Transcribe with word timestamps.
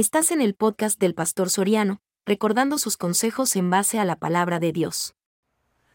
Estás 0.00 0.30
en 0.30 0.40
el 0.40 0.54
podcast 0.54 0.98
del 0.98 1.14
Pastor 1.14 1.50
Soriano, 1.50 2.00
recordando 2.24 2.78
sus 2.78 2.96
consejos 2.96 3.54
en 3.54 3.68
base 3.68 3.98
a 3.98 4.06
la 4.06 4.16
palabra 4.16 4.58
de 4.58 4.72
Dios. 4.72 5.14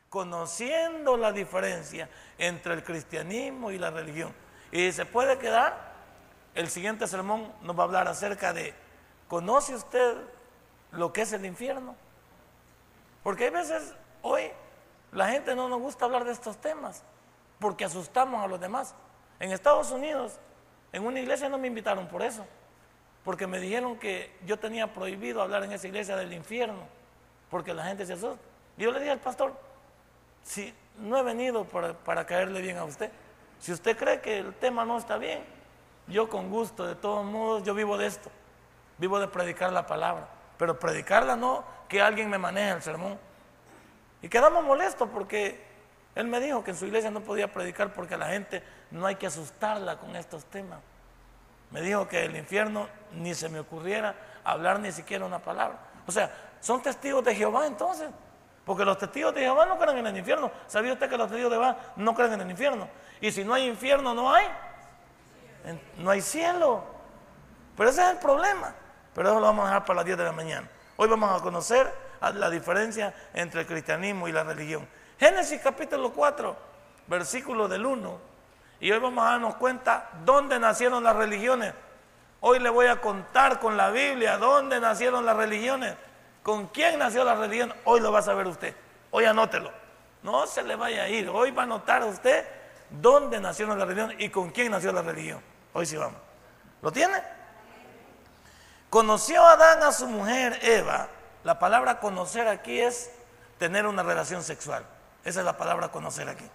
Conociendo 0.10 1.18
la 1.18 1.32
diferencia 1.32 2.08
entre 2.38 2.76
el 2.76 2.84
cristianismo 2.84 3.72
y 3.72 3.80
la 3.80 3.90
religión. 3.90 4.32
Y 4.72 4.92
se 4.92 5.08
puede 5.08 5.40
quedar, 5.40 5.96
el 6.54 6.68
siguiente 6.68 7.08
sermón 7.08 7.52
nos 7.64 7.76
va 7.76 7.82
a 7.82 7.86
hablar 7.88 8.08
acerca 8.08 8.54
de, 8.54 8.76
¿conoce 9.28 9.74
usted 9.74 10.18
lo 10.92 11.12
que 11.12 11.24
es 11.24 11.34
el 11.34 11.44
infierno? 11.44 11.96
Porque 13.24 13.46
hay 13.46 13.50
veces, 13.50 13.96
hoy, 14.22 14.52
la 15.14 15.30
gente 15.30 15.56
no 15.56 15.68
nos 15.68 15.82
gusta 15.82 16.06
hablar 16.06 16.26
de 16.26 16.34
estos 16.34 16.62
temas, 16.62 17.02
porque 17.60 17.86
asustamos 17.86 18.44
a 18.44 18.48
los 18.48 18.60
demás. 18.60 18.94
En 19.40 19.52
Estados 19.52 19.90
Unidos, 19.90 20.38
en 20.94 21.04
una 21.08 21.20
iglesia 21.20 21.50
no 21.50 21.58
me 21.58 21.68
invitaron 21.68 22.08
por 22.08 22.22
eso, 22.22 22.46
porque 23.26 23.48
me 23.48 23.60
dijeron 23.60 23.98
que 23.98 24.32
yo 24.46 24.58
tenía 24.58 24.94
prohibido 24.94 25.42
hablar 25.42 25.64
en 25.64 25.72
esa 25.72 25.88
iglesia 25.88 26.16
del 26.16 26.32
infierno, 26.32 26.88
porque 27.50 27.74
la 27.74 27.84
gente 27.84 28.06
se 28.06 28.14
asusta. 28.14 28.40
Yo 28.78 28.92
le 28.92 29.00
dije 29.00 29.12
al 29.12 29.20
pastor, 29.20 29.54
si 30.44 30.72
no 31.00 31.18
he 31.18 31.24
venido 31.24 31.66
para, 31.66 31.94
para 31.94 32.26
caerle 32.28 32.62
bien 32.62 32.78
a 32.78 32.84
usted, 32.84 33.10
si 33.60 33.72
usted 33.72 33.98
cree 33.98 34.22
que 34.22 34.38
el 34.38 34.54
tema 34.54 34.86
no 34.86 35.00
está 35.00 35.18
bien, 35.18 35.44
yo 36.08 36.30
con 36.30 36.52
gusto, 36.52 36.86
de 36.86 36.94
todos 36.94 37.26
modos, 37.26 37.64
yo 37.64 37.74
vivo 37.74 37.98
de 37.98 38.06
esto, 38.06 38.30
vivo 39.00 39.20
de 39.20 39.28
predicar 39.28 39.74
la 39.74 39.88
palabra, 39.88 40.30
pero 40.60 40.78
predicarla 40.78 41.36
no 41.36 41.64
que 41.90 42.04
alguien 42.04 42.30
me 42.30 42.38
maneje 42.38 42.72
el 42.72 42.82
sermón. 42.84 43.18
Y 44.22 44.30
quedamos 44.30 44.64
molestos 44.64 45.10
porque 45.12 45.66
él 46.14 46.28
me 46.28 46.40
dijo 46.40 46.64
que 46.64 46.72
en 46.72 46.78
su 46.78 46.86
iglesia 46.86 47.10
no 47.10 47.22
podía 47.22 47.52
predicar 47.52 47.92
porque 47.92 48.18
la 48.18 48.28
gente 48.28 48.62
no 48.92 49.08
hay 49.08 49.16
que 49.16 49.26
asustarla 49.26 49.98
con 49.98 50.16
estos 50.16 50.46
temas. 50.46 50.80
Me 51.76 51.82
dijo 51.82 52.08
que 52.08 52.24
el 52.24 52.38
infierno 52.38 52.88
ni 53.12 53.36
se 53.36 53.50
me 53.50 53.60
ocurriera 53.60 54.16
hablar 54.46 54.80
ni 54.80 54.94
siquiera 54.94 55.26
una 55.26 55.40
palabra. 55.40 55.78
O 56.08 56.12
sea, 56.12 56.32
son 56.62 56.82
testigos 56.82 57.22
de 57.26 57.36
Jehová 57.36 57.68
entonces. 57.68 58.10
Porque 58.64 58.86
los 58.86 58.98
testigos 58.98 59.36
de 59.36 59.42
Jehová 59.42 59.66
no 59.66 59.78
creen 59.78 59.98
en 59.98 60.08
el 60.08 60.16
infierno. 60.16 60.50
¿Sabía 60.68 60.94
usted 60.94 61.10
que 61.10 61.18
los 61.18 61.28
testigos 61.28 61.52
de 61.52 61.58
Jehová 61.58 61.78
no 61.98 62.16
creen 62.16 62.32
en 62.32 62.40
el 62.40 62.50
infierno? 62.50 62.88
Y 63.20 63.30
si 63.30 63.44
no 63.44 63.54
hay 63.54 63.68
infierno, 63.68 64.14
no 64.14 64.34
hay. 64.34 64.46
No 65.98 66.12
hay 66.12 66.22
cielo. 66.22 66.82
Pero 67.76 67.90
ese 67.90 68.04
es 68.04 68.12
el 68.12 68.18
problema. 68.20 68.74
Pero 69.14 69.32
eso 69.32 69.40
lo 69.42 69.48
vamos 69.48 69.66
a 69.66 69.68
dejar 69.68 69.84
para 69.84 69.98
las 69.98 70.06
10 70.06 70.18
de 70.18 70.24
la 70.24 70.32
mañana. 70.32 70.70
Hoy 70.96 71.10
vamos 71.10 71.42
a 71.42 71.44
conocer 71.44 71.94
la 72.36 72.50
diferencia 72.50 73.14
entre 73.34 73.60
el 73.60 73.68
cristianismo 73.68 74.30
y 74.30 74.32
la 74.32 74.46
religión. 74.46 74.88
Génesis 75.20 75.60
capítulo 75.62 76.14
4, 76.14 76.56
versículo 77.08 77.68
del 77.68 77.86
1. 77.86 78.35
Y 78.80 78.92
hoy 78.92 79.00
vamos 79.00 79.26
a 79.26 79.32
darnos 79.32 79.56
cuenta 79.56 80.10
dónde 80.24 80.60
nacieron 80.60 81.04
las 81.04 81.16
religiones. 81.16 81.74
Hoy 82.42 82.60
le 82.60 82.70
voy 82.70 82.88
a 82.88 83.02
contar 83.02 83.60
con 83.60 83.78
la 83.78 83.90
Biblia 83.90 84.38
dónde 84.38 84.80
nacieron 84.80 85.26
las 85.26 85.36
religiones. 85.36 85.96
¿Con 86.44 86.68
quién 86.68 87.00
nació 87.00 87.24
la 87.24 87.36
religión? 87.36 87.74
Hoy 87.86 88.02
lo 88.02 88.12
va 88.12 88.20
a 88.20 88.22
saber 88.22 88.46
usted. 88.46 88.76
Hoy 89.12 89.26
anótelo. 89.26 89.72
No 90.22 90.46
se 90.46 90.62
le 90.62 90.76
vaya 90.76 91.04
a 91.04 91.10
ir. 91.10 91.30
Hoy 91.30 91.52
va 91.52 91.64
a 91.64 91.66
anotar 91.66 92.04
usted 92.04 92.46
dónde 92.90 93.40
nacieron 93.40 93.80
las 93.80 93.88
religiones 93.88 94.18
y 94.20 94.30
con 94.30 94.52
quién 94.52 94.72
nació 94.72 94.92
la 94.92 95.02
religión. 95.02 95.42
Hoy 95.74 95.86
sí 95.86 95.98
vamos. 95.98 96.20
¿Lo 96.82 96.92
tiene? 96.92 97.22
Conoció 98.90 99.44
Adán 99.44 99.84
a 99.84 99.92
su 99.92 100.08
mujer 100.08 100.60
Eva. 100.62 101.08
La 101.44 101.60
palabra 101.60 102.00
conocer 102.00 102.48
aquí 102.48 102.80
es 102.80 103.12
tener 103.58 103.88
una 103.88 104.04
relación 104.04 104.44
sexual. 104.44 104.86
Esa 105.24 105.40
es 105.40 105.46
la 105.46 105.58
palabra 105.58 105.90
conocer 105.90 106.30
aquí. 106.30 106.46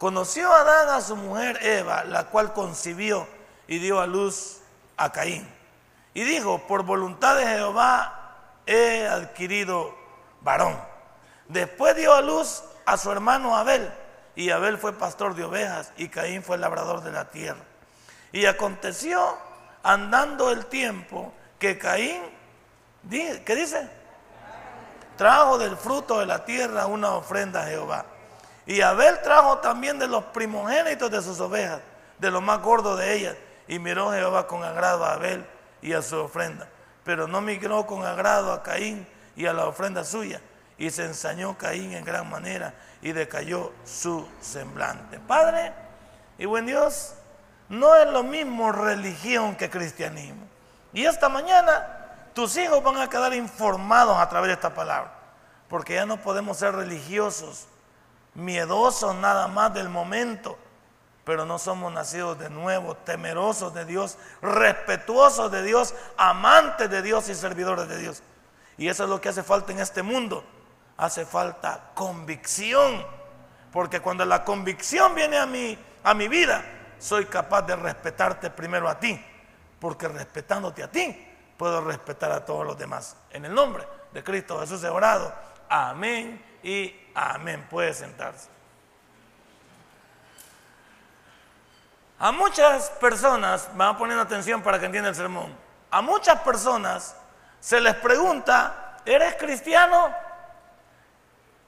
Conoció 0.00 0.50
Adán 0.50 0.88
a 0.88 1.02
su 1.02 1.14
mujer 1.14 1.58
Eva, 1.60 2.04
la 2.04 2.28
cual 2.28 2.54
concibió 2.54 3.28
y 3.68 3.80
dio 3.80 4.00
a 4.00 4.06
luz 4.06 4.62
a 4.96 5.12
Caín. 5.12 5.46
Y 6.14 6.22
dijo, 6.22 6.66
por 6.66 6.84
voluntad 6.84 7.36
de 7.36 7.46
Jehová 7.46 8.54
he 8.64 9.06
adquirido 9.06 9.94
varón. 10.40 10.80
Después 11.48 11.94
dio 11.96 12.14
a 12.14 12.22
luz 12.22 12.62
a 12.86 12.96
su 12.96 13.12
hermano 13.12 13.54
Abel, 13.54 13.92
y 14.34 14.48
Abel 14.48 14.78
fue 14.78 14.94
pastor 14.94 15.34
de 15.34 15.44
ovejas, 15.44 15.92
y 15.98 16.08
Caín 16.08 16.42
fue 16.42 16.56
labrador 16.56 17.02
de 17.02 17.12
la 17.12 17.28
tierra. 17.28 17.60
Y 18.32 18.46
aconteció, 18.46 19.36
andando 19.82 20.50
el 20.50 20.64
tiempo, 20.64 21.30
que 21.58 21.76
Caín, 21.76 22.22
¿qué 23.10 23.54
dice? 23.54 23.86
Trajo 25.18 25.58
del 25.58 25.76
fruto 25.76 26.20
de 26.20 26.24
la 26.24 26.46
tierra 26.46 26.86
una 26.86 27.12
ofrenda 27.12 27.64
a 27.64 27.66
Jehová. 27.66 28.06
Y 28.70 28.82
Abel 28.82 29.20
trajo 29.20 29.58
también 29.58 29.98
de 29.98 30.06
los 30.06 30.22
primogénitos 30.26 31.10
de 31.10 31.20
sus 31.22 31.40
ovejas, 31.40 31.80
de 32.20 32.30
lo 32.30 32.40
más 32.40 32.62
gordo 32.62 32.94
de 32.94 33.16
ellas. 33.16 33.36
Y 33.66 33.80
miró 33.80 34.12
Jehová 34.12 34.46
con 34.46 34.62
agrado 34.62 35.04
a 35.04 35.14
Abel 35.14 35.44
y 35.82 35.92
a 35.92 36.00
su 36.02 36.16
ofrenda. 36.16 36.68
Pero 37.02 37.26
no 37.26 37.40
miró 37.40 37.84
con 37.84 38.06
agrado 38.06 38.52
a 38.52 38.62
Caín 38.62 39.08
y 39.34 39.46
a 39.46 39.52
la 39.52 39.66
ofrenda 39.66 40.04
suya. 40.04 40.40
Y 40.78 40.90
se 40.90 41.04
ensañó 41.04 41.58
Caín 41.58 41.94
en 41.94 42.04
gran 42.04 42.30
manera 42.30 42.72
y 43.02 43.10
decayó 43.10 43.72
su 43.84 44.24
semblante. 44.40 45.18
Padre 45.18 45.72
y 46.38 46.46
buen 46.46 46.64
Dios, 46.64 47.14
no 47.68 47.96
es 47.96 48.08
lo 48.08 48.22
mismo 48.22 48.70
religión 48.70 49.56
que 49.56 49.68
cristianismo. 49.68 50.46
Y 50.92 51.06
esta 51.06 51.28
mañana 51.28 51.88
tus 52.34 52.56
hijos 52.56 52.84
van 52.84 52.98
a 52.98 53.10
quedar 53.10 53.34
informados 53.34 54.16
a 54.16 54.28
través 54.28 54.46
de 54.46 54.54
esta 54.54 54.72
palabra, 54.72 55.12
porque 55.68 55.94
ya 55.94 56.06
no 56.06 56.18
podemos 56.18 56.56
ser 56.56 56.72
religiosos, 56.72 57.66
miedosos 58.40 59.14
nada 59.14 59.48
más 59.48 59.72
del 59.74 59.88
momento, 59.88 60.58
pero 61.24 61.44
no 61.44 61.58
somos 61.58 61.92
nacidos 61.92 62.38
de 62.38 62.50
nuevo, 62.50 62.96
temerosos 62.96 63.72
de 63.74 63.84
Dios, 63.84 64.18
respetuosos 64.42 65.52
de 65.52 65.62
Dios, 65.62 65.94
amantes 66.16 66.90
de 66.90 67.02
Dios 67.02 67.28
y 67.28 67.34
servidores 67.34 67.88
de 67.88 67.98
Dios. 67.98 68.22
Y 68.78 68.88
eso 68.88 69.04
es 69.04 69.10
lo 69.10 69.20
que 69.20 69.28
hace 69.28 69.42
falta 69.42 69.72
en 69.72 69.80
este 69.80 70.02
mundo. 70.02 70.44
Hace 70.96 71.24
falta 71.24 71.92
convicción, 71.94 73.06
porque 73.72 74.00
cuando 74.00 74.24
la 74.24 74.44
convicción 74.44 75.14
viene 75.14 75.38
a 75.38 75.46
mí, 75.46 75.78
a 76.02 76.14
mi 76.14 76.28
vida, 76.28 76.64
soy 76.98 77.26
capaz 77.26 77.62
de 77.62 77.76
respetarte 77.76 78.50
primero 78.50 78.88
a 78.88 78.98
ti 78.98 79.24
porque 79.80 80.06
respetándote 80.06 80.82
a 80.82 80.90
ti, 80.90 81.26
puedo 81.56 81.80
respetar 81.80 82.30
a 82.30 82.44
todos 82.44 82.66
los 82.66 82.78
demás. 82.78 83.16
En 83.30 83.46
el 83.46 83.54
nombre 83.54 83.84
de 84.12 84.22
Cristo 84.22 84.60
Jesús 84.60 84.84
he 84.84 84.88
orado. 84.88 85.32
Amén 85.68 86.44
y 86.62 86.94
amén. 87.14 87.66
Puede 87.70 87.94
sentarse. 87.94 88.48
A 92.18 92.32
muchas 92.32 92.90
personas, 92.90 93.70
van 93.74 93.94
a 93.94 93.98
poner 93.98 94.18
atención 94.18 94.62
para 94.62 94.78
que 94.78 94.86
entiendan 94.86 95.10
el 95.10 95.16
sermón, 95.16 95.56
a 95.90 96.02
muchas 96.02 96.38
personas 96.40 97.16
se 97.60 97.80
les 97.80 97.94
pregunta, 97.94 98.98
¿eres 99.06 99.36
cristiano? 99.36 100.14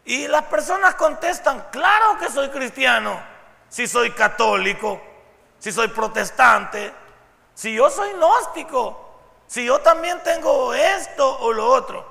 Y 0.05 0.29
las 0.29 0.43
personas 0.45 0.95
contestan, 0.97 1.69
claro 1.71 2.19
que 2.19 2.29
soy 2.29 2.51
cristiano, 2.51 3.19
si 3.69 3.87
soy 3.87 4.11
católico, 4.11 5.01
si 5.59 5.73
soy 5.73 5.89
protestante, 5.89 6.93
si 7.55 7.75
yo 7.75 7.89
soy 7.89 8.13
gnóstico, 8.13 9.21
si 9.47 9.65
yo 9.65 9.79
también 9.81 10.23
tengo 10.23 10.75
esto 10.75 11.39
o 11.41 11.53
lo 11.53 11.67
otro. 11.67 12.05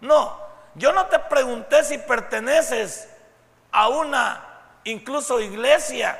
No, 0.00 0.43
yo 0.74 0.92
no 0.92 1.06
te 1.06 1.18
pregunté 1.18 1.84
si 1.84 1.98
perteneces 1.98 3.08
a 3.70 3.88
una 3.88 4.54
incluso 4.84 5.40
iglesia, 5.40 6.18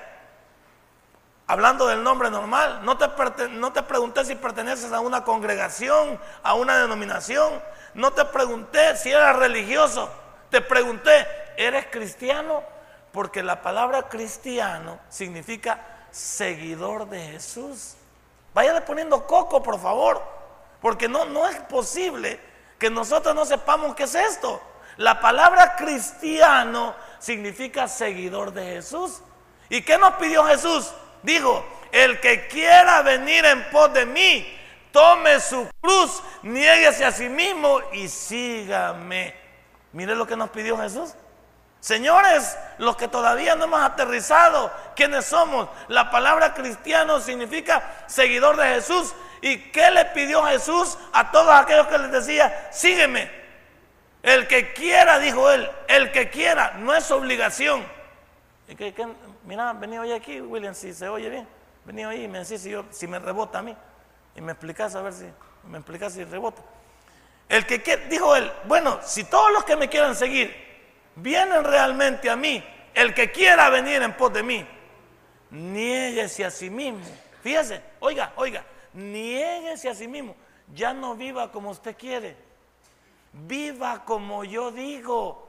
hablando 1.47 1.87
del 1.87 2.03
nombre 2.03 2.31
normal, 2.31 2.81
no 2.85 2.97
te, 2.97 3.09
no 3.49 3.73
te 3.73 3.83
pregunté 3.83 4.25
si 4.25 4.35
perteneces 4.35 4.93
a 4.93 5.01
una 5.01 5.25
congregación, 5.25 6.19
a 6.43 6.55
una 6.55 6.79
denominación, 6.79 7.63
no 7.95 8.13
te 8.13 8.25
pregunté 8.25 8.97
si 8.97 9.11
eras 9.11 9.37
religioso, 9.37 10.11
te 10.51 10.61
pregunté, 10.61 11.27
¿eres 11.57 11.87
cristiano? 11.91 12.63
Porque 13.13 13.43
la 13.43 13.63
palabra 13.63 14.09
cristiano 14.09 14.99
significa 15.09 16.07
seguidor 16.11 17.09
de 17.09 17.21
Jesús. 17.33 17.95
Váyale 18.55 18.81
poniendo 18.81 19.27
coco, 19.27 19.63
por 19.63 19.81
favor, 19.81 20.23
porque 20.81 21.09
no, 21.09 21.25
no 21.25 21.47
es 21.47 21.57
posible 21.61 22.41
que 22.79 22.91
nosotros 22.91 23.35
no 23.35 23.45
sepamos 23.45 23.95
qué 23.95 24.05
es 24.05 24.15
esto. 24.15 24.61
La 24.97 25.21
palabra 25.21 25.77
cristiano 25.77 26.95
significa 27.19 27.89
seguidor 27.89 28.53
de 28.53 28.65
Jesús. 28.75 29.23
¿Y 29.69 29.83
qué 29.83 29.99
nos 29.99 30.15
pidió 30.15 30.45
Jesús? 30.45 30.93
Dijo, 31.23 31.65
el 31.91 32.21
que 32.21 32.47
quiera 32.49 33.03
venir 33.03 33.45
en 33.45 33.71
pos 33.71 33.93
de 33.93 34.07
mí, 34.07 34.47
tome 34.93 35.41
su 35.41 35.69
cruz, 35.81 36.23
niéguese 36.43 37.05
a 37.05 37.13
sí 37.13 37.29
mismo 37.29 37.81
y 37.93 38.09
sígame. 38.09 39.35
Mire 39.93 40.15
lo 40.15 40.27
que 40.27 40.37
nos 40.37 40.51
pidió 40.51 40.77
Jesús. 40.79 41.15
Señores, 41.81 42.57
los 42.79 42.97
que 42.97 43.09
todavía 43.09 43.57
no 43.57 43.65
hemos 43.65 43.83
aterrizado, 43.83 44.73
¿quiénes 44.97 45.27
somos? 45.27 45.69
La 45.89 46.11
palabra 46.11 46.55
cristiano 46.55 47.21
significa 47.21 48.05
seguidor 48.07 48.57
de 48.57 48.67
Jesús. 48.69 49.15
¿Y 49.45 49.59
qué 49.59 49.91
le 49.91 50.07
pidió 50.07 50.43
Jesús 50.45 50.97
a 51.13 51.31
todos 51.31 51.51
aquellos 51.51 51.87
que 51.89 51.99
les 51.99 52.11
decía, 52.11 52.71
sígueme? 52.73 53.31
El 54.23 54.47
que 54.47 54.73
quiera, 54.73 55.19
dijo 55.19 55.51
él, 55.51 55.69
el 55.87 56.11
que 56.13 56.31
quiera, 56.31 56.73
no 56.79 56.95
es 56.95 57.11
obligación. 57.11 57.85
¿Y 58.67 58.75
que, 58.75 59.07
mira, 59.45 59.75
vení 59.75 59.99
hoy 59.99 60.13
aquí, 60.13 60.41
William, 60.41 60.75
si 60.75 60.95
se 60.95 61.11
oye 61.11 61.29
bien. 61.29 61.47
Vení 61.85 62.07
hoy 62.07 62.25
y 62.25 62.29
me 62.29 62.39
decís 62.39 62.63
si, 62.63 62.75
si 62.89 63.07
me 63.07 63.19
rebota 63.19 63.59
a 63.59 63.63
mí. 63.63 63.77
Y 64.35 64.41
me 64.41 64.53
explicás 64.53 64.95
a 64.95 65.03
ver 65.03 65.13
si. 65.13 65.27
¿Me 65.65 65.77
explicas 65.77 66.15
si 66.15 66.25
rebota? 66.25 66.63
El 67.47 67.67
que 67.67 67.99
dijo 68.09 68.35
él, 68.37 68.51
bueno, 68.65 68.99
si 69.03 69.25
todos 69.25 69.53
los 69.53 69.65
que 69.65 69.77
me 69.77 69.91
quieran 69.91 70.17
seguir 70.17 70.57
vienen 71.17 71.65
realmente 71.65 72.31
a 72.31 72.37
mí, 72.37 72.65
el 72.95 73.13
que 73.13 73.31
quiera 73.31 73.69
venir 73.69 74.01
en 74.01 74.15
pos 74.15 74.33
de 74.33 74.43
mí, 74.43 74.67
niéguese 75.51 76.47
a 76.47 76.51
sí 76.51 76.71
mismo. 76.71 77.05
Fíjese, 77.43 77.83
oiga, 78.01 78.33
oiga, 78.37 78.65
niéguese 78.95 79.91
a 79.91 79.95
sí 79.95 80.09
mismo. 80.09 80.35
Ya 80.73 80.95
no 80.95 81.15
viva 81.15 81.53
como 81.53 81.71
usted 81.71 81.97
quiere. 81.97 82.37
Viva 83.33 84.05
como 84.05 84.45
yo 84.45 84.71
digo. 84.71 85.49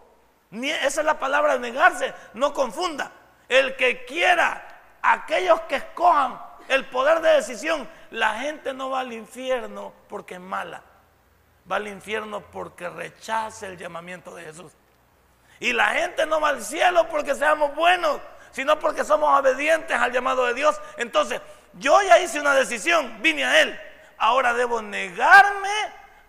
Esa 0.52 1.02
es 1.02 1.06
la 1.06 1.20
palabra 1.20 1.58
negarse. 1.58 2.14
No 2.34 2.54
confunda. 2.54 3.12
El 3.48 3.76
que 3.76 4.06
quiera, 4.06 4.82
aquellos 5.02 5.62
que 5.62 5.76
escojan 5.76 6.40
el 6.68 6.86
poder 6.86 7.22
de 7.22 7.30
decisión, 7.30 7.88
la 8.12 8.40
gente 8.40 8.74
no 8.74 8.90
va 8.90 9.02
al 9.02 9.14
infierno 9.14 9.94
porque 10.08 10.36
es 10.36 10.40
mala. 10.40 10.82
Va 11.70 11.78
al 11.78 11.88
infierno 11.88 12.42
porque 12.42 12.90
rechaza 12.90 13.68
el 13.68 13.78
llamamiento 13.78 14.36
de 14.36 14.44
Jesús. 14.44 14.72
Y 15.60 15.74
la 15.74 15.88
gente 15.88 16.26
no 16.26 16.42
va 16.42 16.50
al 16.50 16.62
cielo 16.62 17.08
porque 17.10 17.34
seamos 17.36 17.74
buenos, 17.76 18.20
sino 18.52 18.78
porque 18.78 19.04
somos 19.04 19.40
obedientes 19.40 19.98
al 19.98 20.12
llamado 20.12 20.46
de 20.46 20.54
Dios. 20.54 20.80
Entonces, 20.98 21.42
yo 21.76 22.02
ya 22.02 22.20
hice 22.20 22.40
una 22.40 22.54
decisión, 22.54 23.22
vine 23.22 23.46
a 23.46 23.62
Él. 23.62 23.80
Ahora 24.18 24.54
debo 24.54 24.82
negarme 24.82 25.70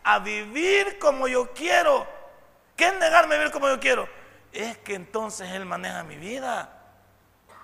a 0.02 0.18
vivir 0.18 0.98
como 0.98 1.28
yo 1.28 1.52
quiero. 1.52 2.06
¿Qué 2.76 2.86
es 2.86 2.94
negarme 2.94 3.36
a 3.36 3.38
vivir 3.38 3.52
como 3.52 3.68
yo 3.68 3.80
quiero? 3.80 4.08
Es 4.52 4.78
que 4.78 4.94
entonces 4.94 5.50
Él 5.52 5.64
maneja 5.64 6.02
mi 6.02 6.16
vida. 6.16 6.72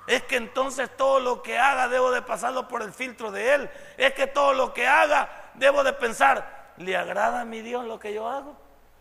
Es 0.07 0.23
que 0.23 0.37
entonces 0.37 0.91
todo 0.97 1.21
lo 1.21 1.43
que 1.43 1.59
haga 1.59 1.89
debo 1.89 2.11
de 2.11 2.23
pasarlo 2.23 2.69
por 2.69 2.83
el 2.83 2.93
filtro 2.93 3.31
de 3.31 3.55
Él. 3.55 3.71
Es 3.97 4.15
que 4.15 4.27
todo 4.27 4.53
lo 4.53 4.73
que 4.73 4.87
haga 4.87 5.51
debo 5.55 5.85
de 5.85 5.93
pensar, 5.93 6.73
¿le 6.77 6.97
agrada 6.97 7.43
a 7.43 7.45
mi 7.45 7.63
Dios 7.63 7.85
lo 7.85 7.99
que 7.99 8.13
yo 8.13 8.29
hago? 8.29 8.57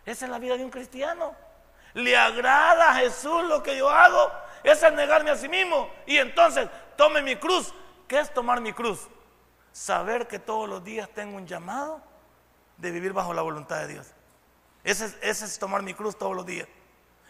Esa 0.05 0.25
es 0.25 0.31
la 0.31 0.39
vida 0.39 0.57
de 0.57 0.63
un 0.63 0.71
cristiano. 0.71 1.35
¿Le 1.93 2.15
agrada 2.15 2.91
a 2.91 2.95
Jesús 2.95 3.43
lo 3.43 3.61
que 3.61 3.77
yo 3.77 3.89
hago? 3.89 4.31
Esa 4.63 4.87
es 4.87 4.93
negarme 4.93 5.31
a 5.31 5.35
sí 5.35 5.49
mismo. 5.49 5.89
Y 6.05 6.17
entonces 6.17 6.67
tome 6.95 7.21
mi 7.21 7.35
cruz. 7.35 7.73
¿Qué 8.11 8.19
es 8.19 8.33
tomar 8.33 8.59
mi 8.59 8.73
cruz? 8.73 9.07
Saber 9.71 10.27
que 10.27 10.37
todos 10.37 10.67
los 10.67 10.83
días 10.83 11.07
tengo 11.15 11.37
un 11.37 11.47
llamado 11.47 12.01
de 12.75 12.91
vivir 12.91 13.13
bajo 13.13 13.33
la 13.33 13.41
voluntad 13.41 13.79
de 13.79 13.87
Dios. 13.87 14.07
Ese 14.83 15.05
es, 15.21 15.41
es 15.41 15.57
tomar 15.57 15.81
mi 15.81 15.93
cruz 15.93 16.17
todos 16.17 16.35
los 16.35 16.45
días. 16.45 16.67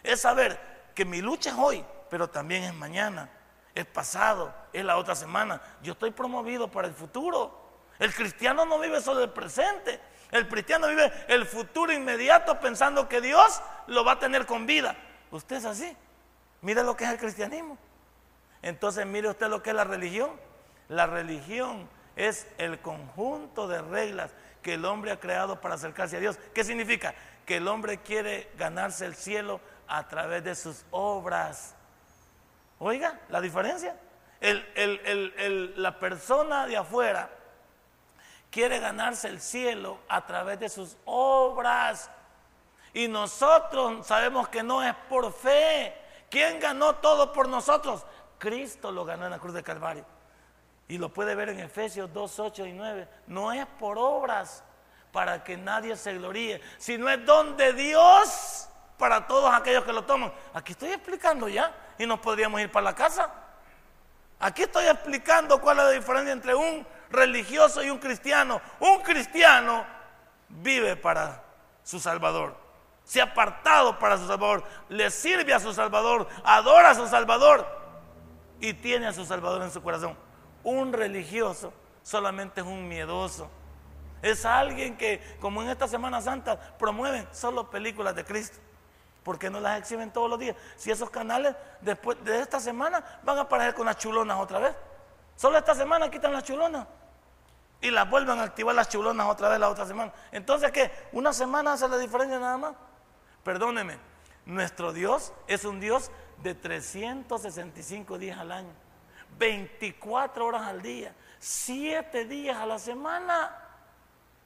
Es 0.02 0.22
saber 0.22 0.58
que 0.92 1.04
mi 1.04 1.22
lucha 1.22 1.50
es 1.50 1.56
hoy, 1.56 1.84
pero 2.10 2.28
también 2.28 2.64
es 2.64 2.74
mañana, 2.74 3.30
es 3.76 3.86
pasado, 3.86 4.52
es 4.72 4.84
la 4.84 4.96
otra 4.96 5.14
semana. 5.14 5.62
Yo 5.84 5.92
estoy 5.92 6.10
promovido 6.10 6.68
para 6.68 6.88
el 6.88 6.94
futuro. 6.94 7.56
El 8.00 8.12
cristiano 8.12 8.64
no 8.64 8.80
vive 8.80 9.00
solo 9.00 9.22
el 9.22 9.30
presente. 9.30 10.00
El 10.32 10.48
cristiano 10.48 10.88
vive 10.88 11.12
el 11.28 11.46
futuro 11.46 11.92
inmediato 11.92 12.58
pensando 12.58 13.08
que 13.08 13.20
Dios 13.20 13.62
lo 13.86 14.04
va 14.04 14.14
a 14.14 14.18
tener 14.18 14.46
con 14.46 14.66
vida. 14.66 14.96
Usted 15.30 15.58
es 15.58 15.64
así. 15.64 15.96
Mire 16.60 16.82
lo 16.82 16.96
que 16.96 17.04
es 17.04 17.10
el 17.10 17.18
cristianismo. 17.18 17.78
Entonces 18.62 19.06
mire 19.06 19.28
usted 19.28 19.46
lo 19.46 19.62
que 19.62 19.70
es 19.70 19.76
la 19.76 19.84
religión. 19.84 20.50
La 20.92 21.06
religión 21.06 21.88
es 22.16 22.46
el 22.58 22.78
conjunto 22.82 23.66
de 23.66 23.80
reglas 23.80 24.34
que 24.60 24.74
el 24.74 24.84
hombre 24.84 25.10
ha 25.10 25.18
creado 25.18 25.58
para 25.58 25.76
acercarse 25.76 26.18
a 26.18 26.20
Dios. 26.20 26.38
¿Qué 26.52 26.64
significa? 26.64 27.14
Que 27.46 27.56
el 27.56 27.66
hombre 27.66 28.02
quiere 28.02 28.50
ganarse 28.58 29.06
el 29.06 29.14
cielo 29.14 29.58
a 29.88 30.06
través 30.06 30.44
de 30.44 30.54
sus 30.54 30.84
obras. 30.90 31.74
Oiga, 32.78 33.18
la 33.30 33.40
diferencia. 33.40 33.96
la 34.42 35.98
persona 35.98 36.66
de 36.66 36.76
afuera 36.76 37.30
quiere 38.50 38.78
ganarse 38.78 39.28
el 39.28 39.40
cielo 39.40 39.98
a 40.10 40.26
través 40.26 40.60
de 40.60 40.68
sus 40.68 40.98
obras. 41.06 42.10
Y 42.92 43.08
nosotros 43.08 44.06
sabemos 44.06 44.46
que 44.50 44.62
no 44.62 44.82
es 44.82 44.94
por 45.08 45.32
fe. 45.32 45.96
¿Quién 46.28 46.60
ganó 46.60 46.96
todo 46.96 47.32
por 47.32 47.48
nosotros? 47.48 48.04
Cristo 48.36 48.92
lo 48.92 49.06
ganó 49.06 49.24
en 49.24 49.30
la 49.30 49.38
cruz 49.38 49.54
de 49.54 49.62
Calvario. 49.62 50.04
Y 50.92 50.98
lo 50.98 51.08
puede 51.08 51.34
ver 51.34 51.48
en 51.48 51.58
Efesios 51.58 52.12
2, 52.12 52.38
8 52.38 52.66
y 52.66 52.72
9. 52.74 53.08
No 53.28 53.50
es 53.50 53.64
por 53.78 53.96
obras 53.96 54.62
para 55.10 55.42
que 55.42 55.56
nadie 55.56 55.96
se 55.96 56.12
gloríe, 56.12 56.60
sino 56.76 57.08
es 57.08 57.24
don 57.24 57.56
de 57.56 57.72
Dios 57.72 58.68
para 58.98 59.26
todos 59.26 59.50
aquellos 59.54 59.84
que 59.84 59.92
lo 59.94 60.04
toman. 60.04 60.30
Aquí 60.52 60.72
estoy 60.72 60.90
explicando 60.90 61.48
ya 61.48 61.74
y 61.96 62.04
nos 62.04 62.20
podríamos 62.20 62.60
ir 62.60 62.70
para 62.70 62.84
la 62.84 62.94
casa. 62.94 63.32
Aquí 64.38 64.64
estoy 64.64 64.84
explicando 64.84 65.62
cuál 65.62 65.78
es 65.78 65.84
la 65.84 65.90
diferencia 65.92 66.30
entre 66.30 66.54
un 66.54 66.86
religioso 67.08 67.82
y 67.82 67.88
un 67.88 67.96
cristiano. 67.96 68.60
Un 68.78 69.00
cristiano 69.00 69.86
vive 70.50 70.96
para 70.96 71.42
su 71.82 72.00
Salvador. 72.00 72.54
Se 73.02 73.22
ha 73.22 73.24
apartado 73.24 73.98
para 73.98 74.18
su 74.18 74.26
Salvador. 74.26 74.62
Le 74.90 75.10
sirve 75.10 75.54
a 75.54 75.58
su 75.58 75.72
Salvador. 75.72 76.28
Adora 76.44 76.90
a 76.90 76.94
su 76.94 77.08
Salvador. 77.08 77.66
Y 78.60 78.74
tiene 78.74 79.06
a 79.06 79.14
su 79.14 79.24
Salvador 79.24 79.62
en 79.62 79.70
su 79.70 79.82
corazón. 79.82 80.30
Un 80.64 80.92
religioso 80.92 81.72
solamente 82.02 82.60
es 82.60 82.66
un 82.66 82.88
miedoso. 82.88 83.48
Es 84.22 84.44
alguien 84.44 84.96
que, 84.96 85.20
como 85.40 85.62
en 85.62 85.68
esta 85.68 85.88
Semana 85.88 86.20
Santa, 86.20 86.58
promueven 86.78 87.26
solo 87.32 87.70
películas 87.70 88.14
de 88.14 88.24
Cristo. 88.24 88.58
porque 89.24 89.50
no 89.50 89.60
las 89.60 89.78
exhiben 89.78 90.10
todos 90.12 90.28
los 90.28 90.38
días? 90.38 90.56
Si 90.76 90.90
esos 90.90 91.08
canales 91.08 91.54
después 91.80 92.22
de 92.24 92.40
esta 92.40 92.58
semana 92.58 93.04
van 93.22 93.38
a 93.38 93.42
aparecer 93.42 93.74
con 93.74 93.86
las 93.86 93.96
chulonas 93.96 94.38
otra 94.38 94.58
vez. 94.58 94.74
Solo 95.36 95.58
esta 95.58 95.74
semana 95.74 96.10
quitan 96.10 96.32
las 96.32 96.44
chulonas 96.44 96.86
y 97.80 97.90
las 97.90 98.08
vuelven 98.08 98.38
a 98.38 98.44
activar 98.44 98.74
las 98.74 98.88
chulonas 98.88 99.26
otra 99.28 99.48
vez 99.48 99.58
la 99.58 99.68
otra 99.68 99.86
semana. 99.86 100.12
Entonces, 100.30 100.70
¿qué? 100.70 100.90
¿Una 101.12 101.32
semana 101.32 101.72
hace 101.72 101.88
la 101.88 101.98
diferencia 101.98 102.38
nada 102.38 102.56
más? 102.56 102.74
Perdóneme, 103.42 103.98
nuestro 104.46 104.92
Dios 104.92 105.32
es 105.48 105.64
un 105.64 105.80
Dios 105.80 106.10
de 106.42 106.54
365 106.54 108.18
días 108.18 108.38
al 108.38 108.52
año, 108.52 108.72
24 109.38 110.46
horas 110.46 110.62
al 110.62 110.82
día, 110.82 111.14
7 111.38 112.24
días 112.24 112.56
a 112.56 112.66
la 112.66 112.78
semana. 112.78 113.58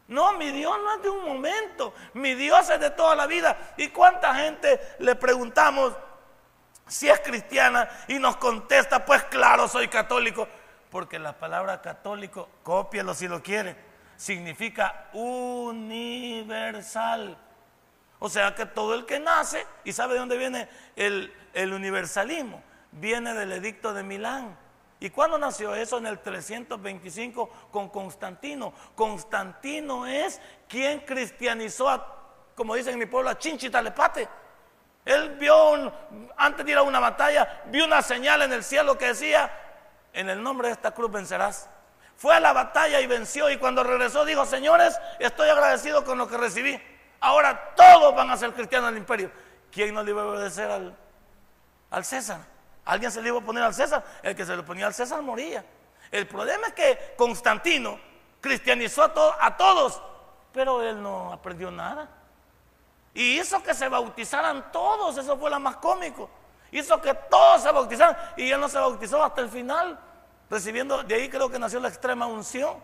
No, 0.08 0.34
mi 0.34 0.50
Dios 0.50 0.76
no 0.82 0.94
es 0.96 1.02
de 1.02 1.10
un 1.10 1.24
momento, 1.24 1.92
mi 2.14 2.34
Dios 2.34 2.70
es 2.70 2.78
de 2.78 2.90
toda 2.90 3.16
la 3.16 3.26
vida. 3.26 3.56
¿Y 3.76 3.88
cuánta 3.88 4.34
gente 4.34 4.80
le 5.00 5.16
preguntamos 5.16 5.94
si 6.86 7.08
es 7.08 7.18
cristiana 7.20 7.88
y 8.06 8.18
nos 8.18 8.36
contesta, 8.36 9.04
pues 9.04 9.24
claro, 9.24 9.66
soy 9.66 9.88
católico? 9.88 10.46
porque 10.96 11.18
la 11.18 11.38
palabra 11.38 11.82
católico, 11.82 12.48
cópialo 12.62 13.12
si 13.12 13.28
lo 13.28 13.42
quiere, 13.42 13.76
significa 14.16 15.10
universal. 15.12 16.16
O 18.18 18.30
sea 18.30 18.54
que 18.54 18.64
todo 18.64 18.94
el 18.94 19.04
que 19.04 19.20
nace, 19.20 19.66
y 19.84 19.92
sabe 19.92 20.14
de 20.14 20.20
dónde 20.20 20.38
viene 20.38 20.70
el 20.96 21.72
universalismo, 21.74 22.62
viene 22.92 23.34
del 23.34 23.52
edicto 23.52 23.92
de 23.92 24.02
Milán. 24.04 24.56
¿Y 24.98 25.10
cuándo 25.10 25.36
nació 25.36 25.74
eso? 25.74 25.98
En 25.98 26.06
el 26.06 26.20
325 26.20 27.50
con 27.70 27.90
Constantino. 27.90 28.72
Constantino 28.94 30.06
es 30.06 30.40
quien 30.68 31.00
cristianizó 31.00 31.88
a, 31.88 32.52
como 32.54 32.74
dicen 32.74 32.94
en 32.94 33.00
mi 33.00 33.06
pueblo, 33.06 33.28
a 33.30 33.38
Chinchitalepate. 33.38 34.28
Él 35.04 35.36
vio, 35.36 35.92
antes 36.36 36.64
de 36.64 36.72
ir 36.72 36.78
a 36.78 36.82
una 36.82 36.98
batalla, 36.98 37.62
vio 37.66 37.84
una 37.84 38.02
señal 38.02 38.42
en 38.42 38.52
el 38.52 38.64
cielo 38.64 38.96
que 38.96 39.08
decía, 39.08 39.50
en 40.12 40.30
el 40.30 40.42
nombre 40.42 40.68
de 40.68 40.74
esta 40.74 40.92
cruz 40.92 41.10
vencerás. 41.12 41.68
Fue 42.16 42.34
a 42.34 42.40
la 42.40 42.54
batalla 42.54 43.00
y 43.00 43.06
venció 43.06 43.50
y 43.50 43.58
cuando 43.58 43.84
regresó 43.84 44.24
dijo, 44.24 44.46
señores, 44.46 44.98
estoy 45.18 45.50
agradecido 45.50 46.04
con 46.04 46.16
lo 46.16 46.26
que 46.26 46.38
recibí. 46.38 46.80
Ahora 47.20 47.74
todos 47.76 48.14
van 48.16 48.30
a 48.30 48.36
ser 48.36 48.52
cristianos 48.54 48.90
del 48.90 48.98
imperio. 48.98 49.30
¿Quién 49.70 49.94
no 49.94 50.02
le 50.02 50.10
iba 50.10 50.22
a 50.22 50.26
obedecer 50.26 50.70
al, 50.70 50.96
al 51.90 52.04
César? 52.04 52.55
¿Alguien 52.86 53.10
se 53.10 53.20
le 53.20 53.28
iba 53.28 53.38
a 53.38 53.42
poner 53.42 53.62
al 53.62 53.74
César? 53.74 54.02
El 54.22 54.34
que 54.34 54.46
se 54.46 54.56
le 54.56 54.62
ponía 54.62 54.86
al 54.86 54.94
César 54.94 55.20
moría. 55.20 55.64
El 56.10 56.26
problema 56.26 56.68
es 56.68 56.72
que 56.72 57.14
Constantino 57.16 57.98
cristianizó 58.40 59.02
a, 59.02 59.46
a 59.46 59.56
todos, 59.56 60.00
pero 60.52 60.82
él 60.82 61.02
no 61.02 61.32
aprendió 61.32 61.70
nada. 61.70 62.08
Y 63.12 63.40
hizo 63.40 63.62
que 63.62 63.74
se 63.74 63.88
bautizaran 63.88 64.70
todos, 64.70 65.18
eso 65.18 65.36
fue 65.36 65.50
lo 65.50 65.58
más 65.58 65.76
cómico. 65.76 66.30
Hizo 66.70 67.00
que 67.00 67.12
todos 67.14 67.62
se 67.62 67.72
bautizaran 67.72 68.16
y 68.36 68.50
él 68.50 68.60
no 68.60 68.68
se 68.68 68.78
bautizó 68.78 69.22
hasta 69.22 69.40
el 69.40 69.48
final 69.48 69.98
recibiendo, 70.48 71.02
de 71.02 71.14
ahí 71.14 71.28
creo 71.28 71.48
que 71.48 71.58
nació 71.58 71.80
la 71.80 71.88
extrema 71.88 72.26
unción. 72.26 72.76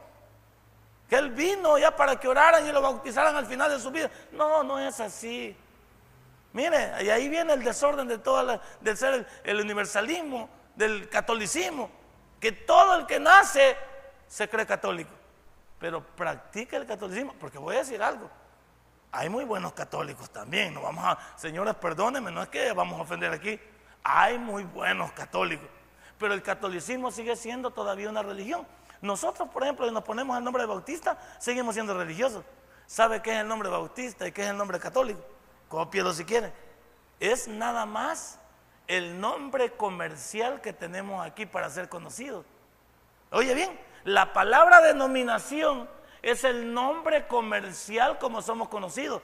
Que 1.08 1.16
él 1.16 1.30
vino 1.30 1.78
ya 1.78 1.94
para 1.94 2.18
que 2.18 2.26
oraran 2.26 2.66
y 2.66 2.72
lo 2.72 2.80
bautizaran 2.80 3.36
al 3.36 3.46
final 3.46 3.70
de 3.70 3.78
su 3.78 3.90
vida. 3.90 4.10
No, 4.32 4.62
no 4.64 4.80
es 4.80 4.98
así. 4.98 5.56
Mire, 6.52 7.02
y 7.02 7.10
ahí 7.10 7.28
viene 7.28 7.54
el 7.54 7.62
desorden 7.62 8.06
de 8.08 8.18
toda 8.18 8.60
del 8.80 8.96
ser 8.96 9.26
el, 9.44 9.60
universalismo, 9.60 10.48
del 10.74 11.08
catolicismo, 11.08 11.90
que 12.38 12.52
todo 12.52 12.96
el 12.96 13.06
que 13.06 13.18
nace 13.18 13.76
se 14.26 14.48
cree 14.48 14.66
católico, 14.66 15.10
pero 15.78 16.04
practica 16.04 16.76
el 16.76 16.86
catolicismo, 16.86 17.34
porque 17.40 17.58
voy 17.58 17.76
a 17.76 17.78
decir 17.78 18.02
algo. 18.02 18.30
Hay 19.12 19.28
muy 19.28 19.44
buenos 19.44 19.72
católicos 19.72 20.30
también, 20.30 20.74
no 20.74 20.82
vamos 20.82 21.04
a, 21.04 21.18
señores, 21.36 21.74
perdónenme, 21.74 22.30
no 22.30 22.42
es 22.42 22.48
que 22.48 22.72
vamos 22.72 22.98
a 22.98 23.02
ofender 23.02 23.32
aquí. 23.32 23.58
Hay 24.04 24.38
muy 24.38 24.64
buenos 24.64 25.12
católicos 25.12 25.68
pero 26.22 26.34
el 26.34 26.42
catolicismo 26.42 27.10
sigue 27.10 27.34
siendo 27.34 27.72
todavía 27.72 28.08
una 28.08 28.22
religión. 28.22 28.64
Nosotros, 29.00 29.48
por 29.48 29.64
ejemplo, 29.64 29.88
si 29.88 29.92
nos 29.92 30.04
ponemos 30.04 30.38
el 30.38 30.44
nombre 30.44 30.62
de 30.62 30.68
Bautista, 30.68 31.18
seguimos 31.40 31.74
siendo 31.74 31.98
religiosos. 31.98 32.44
¿Sabe 32.86 33.20
qué 33.20 33.32
es 33.32 33.40
el 33.40 33.48
nombre 33.48 33.68
Bautista 33.68 34.28
y 34.28 34.30
qué 34.30 34.42
es 34.42 34.50
el 34.50 34.56
nombre 34.56 34.78
católico? 34.78 35.20
Cópielo 35.72 36.12
si 36.12 36.26
quiere. 36.26 36.52
Es 37.18 37.48
nada 37.48 37.86
más 37.86 38.38
el 38.86 39.18
nombre 39.18 39.72
comercial 39.72 40.60
que 40.60 40.74
tenemos 40.74 41.24
aquí 41.24 41.46
para 41.46 41.70
ser 41.70 41.88
conocidos. 41.88 42.44
Oye 43.30 43.54
bien, 43.54 43.80
la 44.04 44.34
palabra 44.34 44.82
denominación 44.82 45.88
es 46.20 46.44
el 46.44 46.74
nombre 46.74 47.26
comercial 47.26 48.18
como 48.18 48.42
somos 48.42 48.68
conocidos. 48.68 49.22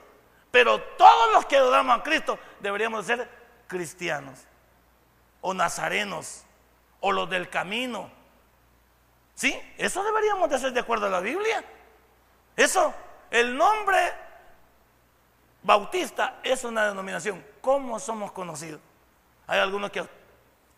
Pero 0.49 0.81
todos 0.97 1.33
los 1.33 1.45
que 1.45 1.57
adoramos 1.57 1.99
a 1.99 2.01
Cristo 2.01 2.39
deberíamos 2.61 3.05
ser 3.05 3.29
cristianos 3.67 4.39
o 5.41 5.53
nazarenos 5.53 6.45
o 6.99 7.11
los 7.11 7.29
del 7.29 7.47
camino. 7.51 8.09
¿Sí? 9.35 9.55
Eso 9.77 10.03
deberíamos 10.03 10.49
de 10.49 10.57
ser 10.57 10.73
de 10.73 10.79
acuerdo 10.79 11.05
a 11.05 11.09
la 11.09 11.19
Biblia. 11.19 11.63
Eso, 12.55 12.91
el 13.29 13.55
nombre 13.55 14.28
bautista 15.63 16.39
es 16.43 16.63
una 16.63 16.87
denominación. 16.87 17.43
¿Cómo 17.61 17.99
somos 17.99 18.31
conocidos? 18.31 18.79
Hay 19.47 19.59
algunos 19.59 19.91
que 19.91 20.07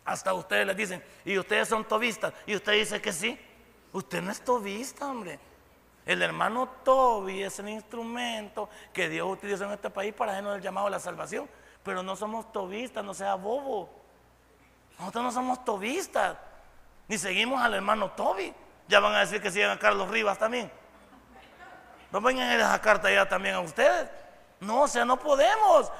hasta 0.04 0.34
ustedes 0.34 0.66
les 0.66 0.76
dicen, 0.76 1.04
y 1.24 1.38
ustedes 1.38 1.68
son 1.68 1.84
tobistas, 1.84 2.32
y 2.46 2.56
usted 2.56 2.72
dice 2.72 3.00
que 3.00 3.12
sí. 3.12 3.38
Usted 3.92 4.22
no 4.22 4.32
es 4.32 4.42
tobista, 4.42 5.06
hombre. 5.06 5.38
El 6.04 6.22
hermano 6.22 6.68
Toby 6.82 7.42
es 7.42 7.58
el 7.58 7.68
instrumento 7.68 8.68
que 8.92 9.08
Dios 9.08 9.28
utilizó 9.30 9.64
en 9.64 9.72
este 9.72 9.90
país 9.90 10.12
para 10.12 10.32
hacernos 10.32 10.56
el 10.56 10.62
llamado 10.62 10.88
a 10.88 10.90
la 10.90 10.98
salvación. 10.98 11.48
Pero 11.84 12.02
no 12.02 12.16
somos 12.16 12.50
tobistas, 12.52 13.04
no 13.04 13.14
sea 13.14 13.34
bobo. 13.34 13.90
Nosotros 14.98 15.24
no 15.24 15.32
somos 15.32 15.64
tobistas, 15.64 16.36
ni 17.06 17.18
seguimos 17.18 17.60
al 17.60 17.74
hermano 17.74 18.10
Toby. 18.12 18.52
Ya 18.88 19.00
van 19.00 19.14
a 19.14 19.20
decir 19.20 19.40
que 19.40 19.50
siguen 19.50 19.70
a 19.70 19.78
Carlos 19.78 20.08
Rivas 20.08 20.38
también. 20.38 20.70
No 22.10 22.20
vengan 22.20 22.48
a 22.48 22.54
esa 22.56 22.80
carta 22.80 23.10
ya 23.10 23.28
también 23.28 23.54
a 23.54 23.60
ustedes. 23.60 24.10
No, 24.62 24.82
o 24.82 24.88
sea, 24.88 25.04
no 25.04 25.18
podemos. 25.18 25.90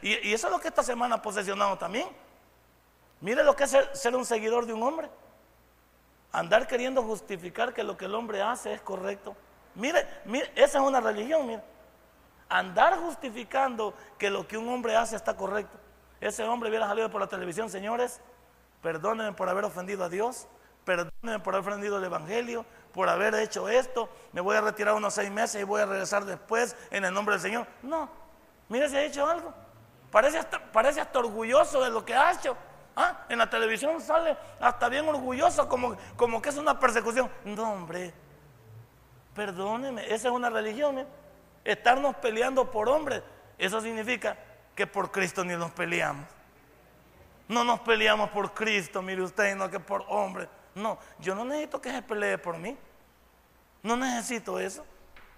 y, 0.00 0.32
eso 0.32 0.46
es 0.46 0.52
lo 0.52 0.60
que 0.60 0.68
esta 0.68 0.84
semana 0.84 1.20
posesionamos 1.20 1.78
también. 1.80 2.08
Mire 3.20 3.42
lo 3.42 3.56
que 3.56 3.64
es 3.64 3.76
ser 3.92 4.14
un 4.14 4.24
seguidor 4.24 4.66
de 4.66 4.72
un 4.72 4.82
hombre. 4.84 5.10
Andar 6.30 6.66
queriendo 6.68 7.02
justificar 7.02 7.74
que 7.74 7.82
lo 7.82 7.96
que 7.96 8.04
el 8.04 8.14
hombre 8.14 8.40
hace 8.40 8.72
es 8.72 8.80
correcto. 8.80 9.36
Mire, 9.74 10.06
mire, 10.26 10.50
esa 10.54 10.78
es 10.78 10.84
una 10.84 11.00
religión, 11.00 11.44
mire. 11.46 11.62
Andar 12.48 12.98
justificando 13.00 13.94
que 14.16 14.30
lo 14.30 14.46
que 14.46 14.56
un 14.58 14.68
hombre 14.68 14.94
hace 14.94 15.16
está 15.16 15.36
correcto. 15.36 15.76
Ese 16.20 16.44
hombre 16.44 16.68
hubiera 16.68 16.86
salido 16.86 17.10
por 17.10 17.20
la 17.20 17.26
televisión, 17.26 17.68
señores, 17.68 18.20
perdónenme 18.80 19.32
por 19.32 19.48
haber 19.48 19.64
ofendido 19.64 20.04
a 20.04 20.08
Dios, 20.08 20.46
perdónenme 20.84 21.40
por 21.40 21.56
haber 21.56 21.68
ofendido 21.68 21.98
el 21.98 22.04
Evangelio, 22.04 22.64
por 22.94 23.08
haber 23.08 23.34
hecho 23.34 23.68
esto, 23.68 24.08
me 24.32 24.40
voy 24.40 24.56
a 24.56 24.60
retirar 24.60 24.94
unos 24.94 25.14
seis 25.14 25.30
meses 25.30 25.60
y 25.60 25.64
voy 25.64 25.82
a 25.82 25.86
regresar 25.86 26.24
después 26.24 26.76
en 26.90 27.04
el 27.04 27.12
nombre 27.12 27.34
del 27.34 27.42
Señor. 27.42 27.66
No, 27.82 28.08
mire 28.68 28.88
si 28.88 28.96
ha 28.96 29.02
hecho 29.02 29.26
algo. 29.26 29.52
Parece 30.12 30.40
parece 30.72 31.00
hasta 31.00 31.18
orgulloso 31.18 31.82
de 31.82 31.90
lo 31.90 32.04
que 32.04 32.14
ha 32.14 32.32
hecho. 32.32 32.56
Ah, 32.94 33.24
en 33.28 33.38
la 33.38 33.50
televisión 33.50 34.00
sale 34.00 34.36
hasta 34.60 34.88
bien 34.88 35.08
orgulloso, 35.08 35.68
como, 35.68 35.96
como 36.14 36.40
que 36.40 36.50
es 36.50 36.56
una 36.56 36.78
persecución. 36.78 37.28
No, 37.44 37.72
hombre, 37.72 38.14
perdóneme, 39.34 40.04
esa 40.04 40.28
es 40.28 40.34
una 40.34 40.48
religión. 40.48 41.00
¿eh? 41.00 41.06
Estarnos 41.64 42.14
peleando 42.16 42.70
por 42.70 42.88
hombres, 42.88 43.24
eso 43.58 43.80
significa 43.80 44.36
que 44.76 44.86
por 44.86 45.10
Cristo 45.10 45.44
ni 45.44 45.56
nos 45.56 45.72
peleamos. 45.72 46.26
No 47.48 47.64
nos 47.64 47.80
peleamos 47.80 48.30
por 48.30 48.54
Cristo, 48.54 49.02
mire 49.02 49.22
usted, 49.22 49.56
no 49.56 49.68
que 49.68 49.80
por 49.80 50.04
hombres. 50.08 50.48
No, 50.74 50.98
yo 51.18 51.34
no 51.34 51.44
necesito 51.44 51.80
que 51.80 51.90
se 51.90 52.02
pelee 52.02 52.38
por 52.38 52.58
mí. 52.58 52.76
No 53.82 53.96
necesito 53.96 54.58
eso. 54.58 54.84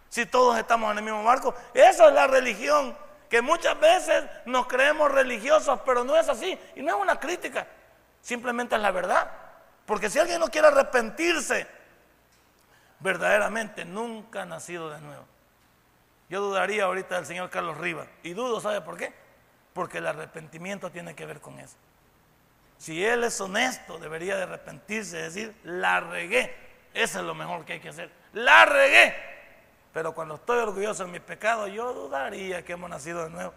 Si 0.08 0.24
todos 0.24 0.56
estamos 0.58 0.90
en 0.92 0.98
el 0.98 1.04
mismo 1.04 1.22
barco, 1.24 1.54
eso 1.74 2.08
es 2.08 2.14
la 2.14 2.26
religión 2.26 2.96
que 3.28 3.42
muchas 3.42 3.78
veces 3.78 4.24
nos 4.46 4.66
creemos 4.66 5.10
religiosos, 5.10 5.80
pero 5.84 6.04
no 6.04 6.16
es 6.16 6.28
así. 6.28 6.58
Y 6.74 6.82
no 6.82 6.96
es 6.96 7.02
una 7.02 7.18
crítica, 7.18 7.66
simplemente 8.20 8.76
es 8.76 8.80
la 8.80 8.90
verdad. 8.92 9.30
Porque 9.84 10.10
si 10.10 10.18
alguien 10.18 10.40
no 10.40 10.48
quiere 10.48 10.68
arrepentirse, 10.68 11.66
verdaderamente 13.00 13.84
nunca 13.84 14.42
ha 14.42 14.46
nacido 14.46 14.90
de 14.90 15.00
nuevo. 15.00 15.24
Yo 16.28 16.40
dudaría 16.40 16.84
ahorita 16.84 17.16
del 17.16 17.26
señor 17.26 17.50
Carlos 17.50 17.78
Rivas. 17.78 18.08
Y 18.22 18.32
dudo, 18.32 18.60
¿sabe 18.60 18.80
por 18.80 18.96
qué? 18.96 19.12
Porque 19.72 19.98
el 19.98 20.06
arrepentimiento 20.06 20.90
tiene 20.90 21.14
que 21.14 21.26
ver 21.26 21.40
con 21.40 21.58
eso. 21.58 21.76
Si 22.78 23.04
él 23.04 23.24
es 23.24 23.40
honesto, 23.40 23.98
debería 23.98 24.36
de 24.36 24.44
arrepentirse, 24.44 25.16
decir, 25.16 25.54
la 25.64 26.00
regué. 26.00 26.54
Eso 26.92 27.18
es 27.20 27.24
lo 27.24 27.34
mejor 27.34 27.64
que 27.64 27.74
hay 27.74 27.80
que 27.80 27.88
hacer. 27.88 28.10
La 28.32 28.64
regué. 28.64 29.14
Pero 29.92 30.14
cuando 30.14 30.34
estoy 30.34 30.58
orgulloso 30.58 31.04
de 31.04 31.10
mi 31.10 31.20
pecado, 31.20 31.66
yo 31.68 31.92
dudaría 31.94 32.64
que 32.64 32.74
hemos 32.74 32.90
nacido 32.90 33.24
de 33.24 33.30
nuevo. 33.30 33.54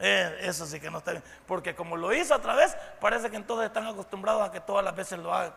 Eh, 0.00 0.38
eso 0.40 0.66
sí 0.66 0.80
que 0.80 0.90
no 0.90 0.98
está 0.98 1.12
bien. 1.12 1.22
Porque 1.46 1.74
como 1.74 1.96
lo 1.96 2.12
hizo 2.12 2.34
otra 2.34 2.54
vez, 2.54 2.76
parece 3.00 3.30
que 3.30 3.36
entonces 3.36 3.66
están 3.66 3.86
acostumbrados 3.86 4.48
a 4.48 4.50
que 4.50 4.60
todas 4.60 4.84
las 4.84 4.94
veces 4.96 5.18
lo 5.18 5.32
hagan. 5.32 5.54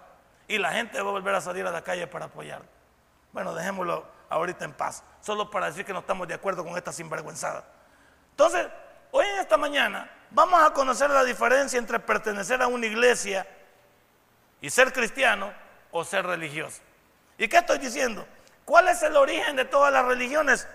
Y 0.48 0.60
la 0.60 0.72
gente 0.72 1.02
va 1.02 1.10
a 1.10 1.12
volver 1.12 1.36
a 1.36 1.42
salir 1.42 1.66
a 1.66 1.72
la 1.72 1.84
calle 1.84 2.08
para 2.08 2.26
apoyarlo. 2.26 2.68
Bueno, 3.34 3.54
dejémoslo 3.54 4.06
ahorita 4.30 4.66
en 4.66 4.74
paz. 4.74 5.04
Solo 5.22 5.50
para 5.50 5.68
decir 5.68 5.84
que 5.84 5.94
no 5.94 6.00
estamos 6.00 6.28
de 6.28 6.36
acuerdo 6.36 6.64
con 6.64 6.78
esta 6.78 6.92
sinvergüenzada. 6.92 7.66
Entonces, 8.32 8.68
hoy 9.12 9.26
en 9.26 9.40
esta 9.40 9.58
mañana 9.58 10.10
vamos 10.32 10.62
a 10.62 10.74
conocer 10.74 11.10
la 11.10 11.24
diferencia 11.24 11.80
entre 11.80 12.00
pertenecer 12.00 12.62
a 12.62 12.68
una 12.68 12.86
iglesia 12.86 13.48
y 14.62 14.70
ser 14.70 14.92
cristiano 14.94 15.54
o 15.92 16.04
ser 16.04 16.26
religioso. 16.26 16.82
¿Y 17.38 17.48
qué 17.48 17.58
estoy 17.58 17.78
diciendo? 17.78 18.26
¿Cuál 18.66 18.88
es 18.90 19.02
el 19.04 19.16
origen 19.16 19.56
de 19.56 19.66
todas 19.66 19.94
las 19.94 20.06
religiones? 20.06 20.68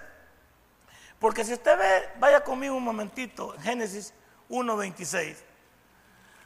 Porque 1.19 1.45
si 1.45 1.53
usted 1.53 1.79
ve, 1.79 2.09
vaya 2.19 2.43
conmigo 2.43 2.75
un 2.75 2.85
momentito, 2.85 3.55
Génesis 3.61 4.15
1.26, 4.49 5.37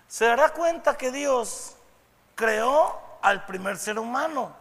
se 0.08 0.24
dará 0.26 0.50
cuenta 0.50 0.96
que 0.96 1.10
Dios 1.10 1.76
creó 2.34 3.00
al 3.22 3.44
primer 3.46 3.76
ser 3.76 3.98
humano. 3.98 4.54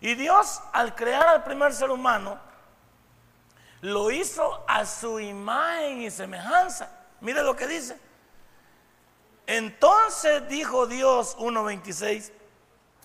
Y 0.00 0.14
Dios 0.14 0.62
al 0.72 0.94
crear 0.94 1.26
al 1.28 1.44
primer 1.44 1.72
ser 1.74 1.90
humano, 1.90 2.40
lo 3.80 4.10
hizo 4.10 4.64
a 4.68 4.84
su 4.84 5.20
imagen 5.20 6.02
y 6.02 6.10
semejanza. 6.10 6.90
Mire 7.20 7.42
lo 7.42 7.56
que 7.56 7.66
dice. 7.66 7.98
Entonces 9.46 10.46
dijo 10.48 10.86
Dios 10.86 11.36
1.26, 11.38 12.30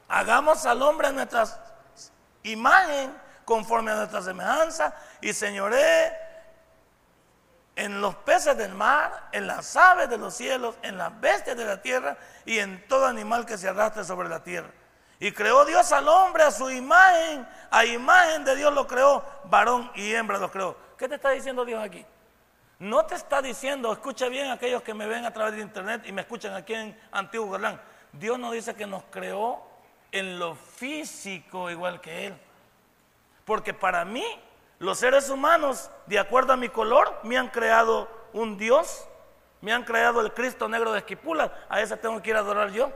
hagamos 0.07 0.65
al 0.65 0.81
hombre 0.81 1.07
a 1.07 1.11
nuestras 1.11 1.59
imagen 2.43 3.11
conforme 3.43 3.91
a 3.91 3.95
nuestra 3.95 4.21
semejanza 4.21 4.93
y 5.21 5.33
señoré 5.33 6.13
en 7.75 7.99
los 7.99 8.15
peces 8.15 8.57
del 8.57 8.73
mar, 8.73 9.29
en 9.31 9.47
las 9.47 9.75
aves 9.75 10.09
de 10.09 10.17
los 10.17 10.33
cielos, 10.33 10.75
en 10.81 10.97
las 10.97 11.19
bestias 11.19 11.57
de 11.57 11.65
la 11.65 11.81
tierra 11.81 12.17
y 12.45 12.59
en 12.59 12.87
todo 12.87 13.05
animal 13.05 13.45
que 13.45 13.57
se 13.57 13.67
arrastre 13.67 14.03
sobre 14.03 14.29
la 14.29 14.43
tierra. 14.43 14.69
Y 15.19 15.31
creó 15.31 15.65
Dios 15.65 15.91
al 15.91 16.07
hombre 16.07 16.43
a 16.43 16.51
su 16.51 16.69
imagen, 16.69 17.47
a 17.71 17.85
imagen 17.85 18.43
de 18.43 18.55
Dios 18.55 18.73
lo 18.73 18.85
creó, 18.85 19.23
varón 19.45 19.89
y 19.95 20.13
hembra 20.13 20.37
lo 20.37 20.51
creó. 20.51 20.75
¿Qué 20.97 21.07
te 21.07 21.15
está 21.15 21.29
diciendo 21.29 21.63
Dios 21.63 21.83
aquí? 21.83 22.05
No 22.79 23.05
te 23.05 23.15
está 23.15 23.41
diciendo, 23.41 23.93
escucha 23.93 24.27
bien 24.27 24.51
aquellos 24.51 24.81
que 24.81 24.93
me 24.93 25.07
ven 25.07 25.25
a 25.25 25.31
través 25.31 25.55
de 25.55 25.61
internet 25.61 26.03
y 26.05 26.11
me 26.11 26.21
escuchan 26.21 26.53
aquí 26.53 26.73
en 26.73 26.99
Antiguo 27.11 27.51
Galán. 27.51 27.79
Dios 28.11 28.37
no 28.37 28.51
dice 28.51 28.75
que 28.75 28.85
nos 28.85 29.03
creó 29.09 29.61
en 30.11 30.39
lo 30.39 30.55
físico 30.55 31.69
igual 31.69 32.01
que 32.01 32.27
Él. 32.27 32.37
Porque 33.45 33.73
para 33.73 34.03
mí, 34.03 34.25
los 34.79 34.99
seres 34.99 35.29
humanos, 35.29 35.89
de 36.05 36.19
acuerdo 36.19 36.53
a 36.53 36.57
mi 36.57 36.67
color, 36.67 37.19
me 37.23 37.37
han 37.37 37.47
creado 37.47 38.09
un 38.33 38.57
Dios, 38.57 39.07
me 39.61 39.71
han 39.71 39.83
creado 39.83 40.19
el 40.19 40.33
Cristo 40.33 40.67
negro 40.67 40.91
de 40.91 40.99
Esquipula, 40.99 41.53
a 41.69 41.79
ese 41.79 41.95
tengo 41.95 42.21
que 42.21 42.31
ir 42.31 42.35
a 42.35 42.39
adorar 42.39 42.71
yo. 42.71 42.91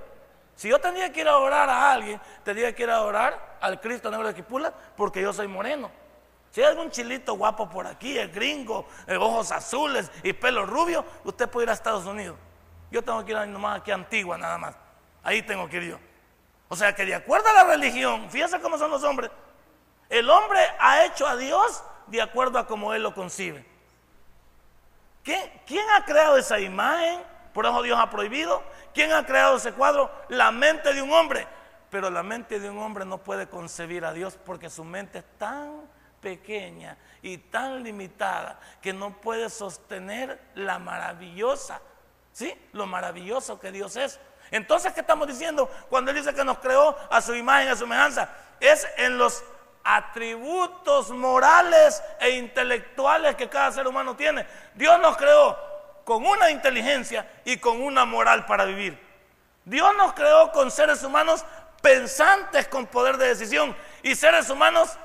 Si 0.60 0.68
yo 0.68 0.78
tendría 0.78 1.10
que 1.10 1.22
ir 1.22 1.28
a 1.30 1.32
adorar 1.32 1.70
a 1.70 1.94
alguien, 1.94 2.20
tendría 2.44 2.76
que 2.76 2.84
ir 2.84 2.90
a 2.90 2.96
adorar 2.96 3.58
al 3.62 3.80
Cristo 3.80 4.12
negro 4.12 4.26
de 4.26 4.32
Esquipula 4.32 4.74
porque 4.98 5.22
yo 5.22 5.32
soy 5.32 5.48
moreno. 5.48 5.90
Si 6.52 6.60
hay 6.60 6.68
algún 6.68 6.92
chilito 6.92 7.36
guapo 7.36 7.70
por 7.70 7.88
aquí, 7.88 8.18
el 8.18 8.30
gringo, 8.30 8.86
ojos 9.22 9.54
azules 9.54 10.12
y 10.22 10.34
pelo 10.34 10.66
rubio, 10.66 11.06
usted 11.24 11.48
puede 11.48 11.64
ir 11.64 11.70
a 11.70 11.74
Estados 11.76 12.06
Unidos. 12.06 12.36
Yo 12.92 13.02
tengo 13.02 13.24
que 13.24 13.32
ir 13.32 13.38
nomás 13.48 13.80
aquí 13.80 13.92
a 13.92 13.94
Antigua 13.94 14.38
nada 14.38 14.58
más. 14.58 14.76
Ahí 15.24 15.42
tengo 15.44 15.70
que 15.70 15.78
ir 15.78 15.92
yo. 15.92 16.00
O 16.68 16.76
sea 16.76 16.94
que 16.94 17.06
de 17.06 17.16
acuerdo 17.16 17.48
a 17.48 17.54
la 17.54 17.64
religión, 17.64 18.30
fíjense 18.30 18.60
cómo 18.60 18.78
son 18.78 18.92
los 18.92 19.02
hombres. 19.06 19.32
El 20.10 20.30
hombre 20.30 20.60
ha 20.78 21.06
hecho 21.06 21.26
a 21.26 21.38
Dios 21.38 21.82
de 22.08 22.22
acuerdo 22.22 22.60
a 22.60 22.68
como 22.68 22.94
Él 22.94 23.04
lo 23.04 23.14
concibe. 23.14 23.66
¿Quién 25.24 25.90
ha 25.96 26.04
creado 26.04 26.36
esa 26.36 26.60
imagen? 26.60 27.22
Por 27.60 27.66
eso 27.66 27.82
Dios 27.82 28.00
ha 28.00 28.10
prohibido. 28.10 28.64
¿Quién 28.94 29.12
ha 29.12 29.26
creado 29.26 29.58
ese 29.58 29.74
cuadro? 29.74 30.10
La 30.30 30.50
mente 30.50 30.94
de 30.94 31.02
un 31.02 31.12
hombre. 31.12 31.46
Pero 31.90 32.10
la 32.10 32.24
mente 32.24 32.58
de 32.58 32.70
un 32.70 32.78
hombre 32.78 33.04
no 33.04 33.18
puede 33.18 33.50
concebir 33.50 34.06
a 34.06 34.14
Dios 34.14 34.40
porque 34.46 34.70
su 34.70 34.86
mente 34.86 35.18
es 35.18 35.26
tan 35.38 35.82
pequeña 36.22 36.98
y 37.22 37.38
tan 37.38 37.84
limitada 37.84 38.62
que 38.82 38.94
no 38.94 39.20
puede 39.20 39.50
sostener 39.50 40.40
la 40.56 40.80
maravillosa, 40.80 41.82
¿sí? 42.32 42.58
Lo 42.72 42.86
maravilloso 42.86 43.60
que 43.60 43.74
Dios 43.74 43.98
es. 43.98 44.22
Entonces, 44.52 44.94
¿qué 44.94 45.02
estamos 45.02 45.28
diciendo 45.28 45.70
cuando 45.90 46.12
Él 46.12 46.18
dice 46.18 46.34
que 46.34 46.46
nos 46.46 46.60
creó 46.60 46.96
a 47.12 47.20
su 47.20 47.36
imagen, 47.36 47.68
a 47.68 47.74
su 47.74 47.80
semejanza? 47.80 48.30
Es 48.62 48.88
en 48.96 49.18
los 49.18 49.44
atributos 49.84 51.10
morales 51.10 52.02
e 52.22 52.30
intelectuales 52.30 53.36
que 53.36 53.50
cada 53.50 53.70
ser 53.74 53.86
humano 53.86 54.16
tiene. 54.16 54.48
Dios 54.76 54.98
nos 55.02 55.18
creó 55.18 55.69
con 56.10 56.26
una 56.26 56.50
inteligencia 56.50 57.30
y 57.46 57.58
con 57.58 57.84
una 57.84 58.04
moral 58.04 58.48
para 58.48 58.66
vivir. 58.66 59.00
Dios 59.64 59.96
nos 59.96 60.14
creó 60.14 60.52
con 60.52 60.72
seres 60.72 61.04
humanos 61.04 61.46
pensantes 61.84 62.68
con 62.68 62.88
poder 62.88 63.18
de 63.18 63.28
decisión 63.28 63.78
y 64.02 64.16
seres 64.16 64.50
humanos 64.50 64.98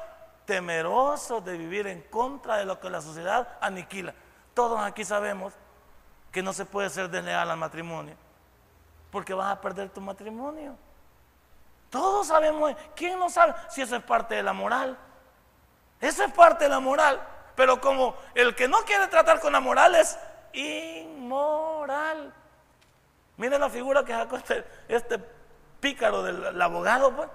temerosos 0.47 1.45
de 1.45 1.59
vivir 1.59 1.89
en 1.89 2.01
contra 2.05 2.57
de 2.57 2.65
lo 2.65 2.81
que 2.81 2.89
la 2.89 3.03
sociedad 3.03 3.47
aniquila. 3.61 4.15
Todos 4.55 4.81
aquí 4.81 5.05
sabemos 5.05 5.53
que 6.33 6.43
no 6.43 6.55
se 6.55 6.65
puede 6.65 6.89
ser 6.89 7.11
desleal 7.11 7.51
al 7.51 7.59
matrimonio, 7.59 8.17
porque 9.11 9.35
vas 9.35 9.53
a 9.53 9.61
perder 9.61 9.91
tu 9.91 10.01
matrimonio. 10.01 10.75
Todos 11.91 12.29
sabemos, 12.29 12.75
¿quién 12.97 13.19
no 13.19 13.29
sabe 13.29 13.53
si 13.69 13.83
eso 13.83 13.95
es 13.95 14.03
parte 14.03 14.37
de 14.37 14.43
la 14.43 14.55
moral? 14.55 14.97
Eso 16.01 16.25
es 16.25 16.33
parte 16.33 16.65
de 16.65 16.71
la 16.71 16.81
moral, 16.81 17.21
pero 17.55 17.79
como 17.79 18.17
el 18.35 18.55
que 18.55 18.69
no 18.69 18.79
quiere 18.87 19.07
tratar 19.09 19.39
con 19.39 19.53
la 19.53 19.61
moral 19.61 19.97
es 19.97 20.17
inmoral. 20.55 22.33
Mire 23.37 23.59
la 23.59 23.69
figura 23.69 24.05
que 24.05 24.13
sacó 24.13 24.37
este, 24.37 24.65
este 24.89 25.19
pícaro 25.81 26.23
del 26.23 26.61
abogado, 26.61 27.15
pues. 27.15 27.29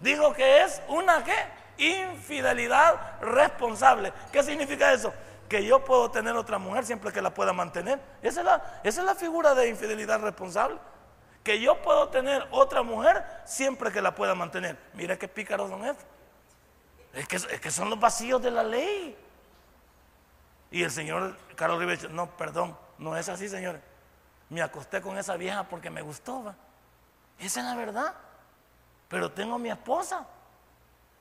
Dijo 0.00 0.32
que 0.32 0.62
es 0.62 0.82
una 0.88 1.22
qué? 1.24 1.34
Infidelidad 1.78 3.20
responsable. 3.20 4.12
¿Qué 4.32 4.42
significa 4.42 4.92
eso? 4.92 5.12
Que 5.48 5.64
yo 5.64 5.84
puedo 5.84 6.10
tener 6.10 6.34
otra 6.36 6.58
mujer 6.58 6.84
siempre 6.84 7.12
que 7.12 7.22
la 7.22 7.32
pueda 7.32 7.52
mantener. 7.52 8.00
Esa 8.22 8.40
es 8.40 8.46
la, 8.46 8.80
esa 8.82 9.00
es 9.00 9.06
la 9.06 9.14
figura 9.14 9.54
de 9.54 9.68
infidelidad 9.68 10.20
responsable. 10.20 10.78
Que 11.44 11.60
yo 11.60 11.80
puedo 11.80 12.08
tener 12.08 12.46
otra 12.50 12.82
mujer 12.82 13.24
siempre 13.44 13.92
que 13.92 14.02
la 14.02 14.14
pueda 14.14 14.34
mantener. 14.34 14.76
Mira 14.94 15.16
qué 15.16 15.28
pícaros 15.28 15.70
son 15.70 15.84
estos. 15.84 16.04
Es 17.14 17.28
que, 17.28 17.36
es 17.36 17.60
que 17.60 17.70
son 17.70 17.88
los 17.88 18.00
vacíos 18.00 18.42
de 18.42 18.50
la 18.50 18.62
ley. 18.62 19.16
Y 20.70 20.82
el 20.82 20.90
señor 20.90 21.36
Carlos 21.54 21.78
Rivera 21.78 22.08
no, 22.10 22.30
perdón, 22.36 22.76
no 22.98 23.16
es 23.16 23.28
así, 23.28 23.48
señores. 23.48 23.80
Me 24.48 24.62
acosté 24.62 25.00
con 25.00 25.18
esa 25.18 25.36
vieja 25.36 25.64
porque 25.64 25.90
me 25.90 26.02
gustó. 26.02 26.54
Esa 27.38 27.60
es 27.60 27.66
la 27.66 27.74
verdad. 27.74 28.14
Pero 29.08 29.30
tengo 29.32 29.56
a 29.56 29.58
mi 29.58 29.70
esposa. 29.70 30.26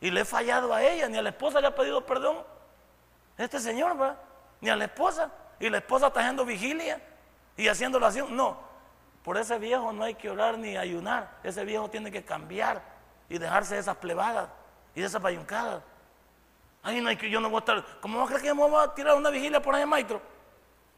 Y 0.01 0.11
le 0.11 0.21
he 0.21 0.25
fallado 0.25 0.73
a 0.73 0.83
ella. 0.83 1.07
Ni 1.07 1.17
a 1.17 1.21
la 1.21 1.29
esposa 1.29 1.59
le 1.61 1.67
ha 1.67 1.75
pedido 1.75 2.05
perdón. 2.05 2.37
Este 3.37 3.59
señor, 3.59 3.99
¿va? 3.99 4.15
Ni 4.61 4.69
a 4.69 4.75
la 4.75 4.85
esposa. 4.85 5.31
Y 5.59 5.69
la 5.69 5.77
esposa 5.77 6.07
está 6.07 6.19
haciendo 6.21 6.45
vigilia 6.45 7.01
y 7.57 7.67
haciendo 7.67 7.97
oración. 7.97 8.35
No. 8.35 8.59
Por 9.23 9.37
ese 9.37 9.57
viejo 9.57 9.91
no 9.91 10.03
hay 10.03 10.15
que 10.15 10.29
orar 10.29 10.57
ni 10.57 10.77
ayunar. 10.77 11.39
Ese 11.43 11.65
viejo 11.65 11.89
tiene 11.89 12.11
que 12.11 12.23
cambiar 12.23 12.81
y 13.27 13.37
dejarse 13.37 13.75
de 13.75 13.81
esas 13.81 13.97
plebadas 13.97 14.49
y 14.93 15.01
de 15.01 15.07
esas 15.07 15.21
bayuncadas. 15.21 15.81
Ay, 16.85 17.01
no 17.01 17.17
que, 17.17 17.31
yo 17.31 17.41
no 17.41 17.49
voy 17.49 17.57
a 17.57 17.59
estar. 17.59 17.83
¿Cómo 17.99 18.19
va 18.19 18.25
a 18.25 18.27
creer 18.27 18.43
que 18.43 18.53
me 18.53 18.61
voy 18.61 18.83
a 18.83 18.93
tirar 18.93 19.15
una 19.15 19.31
vigilia 19.31 19.59
por 19.59 19.73
ahí, 19.73 19.83
maestro? 19.87 20.21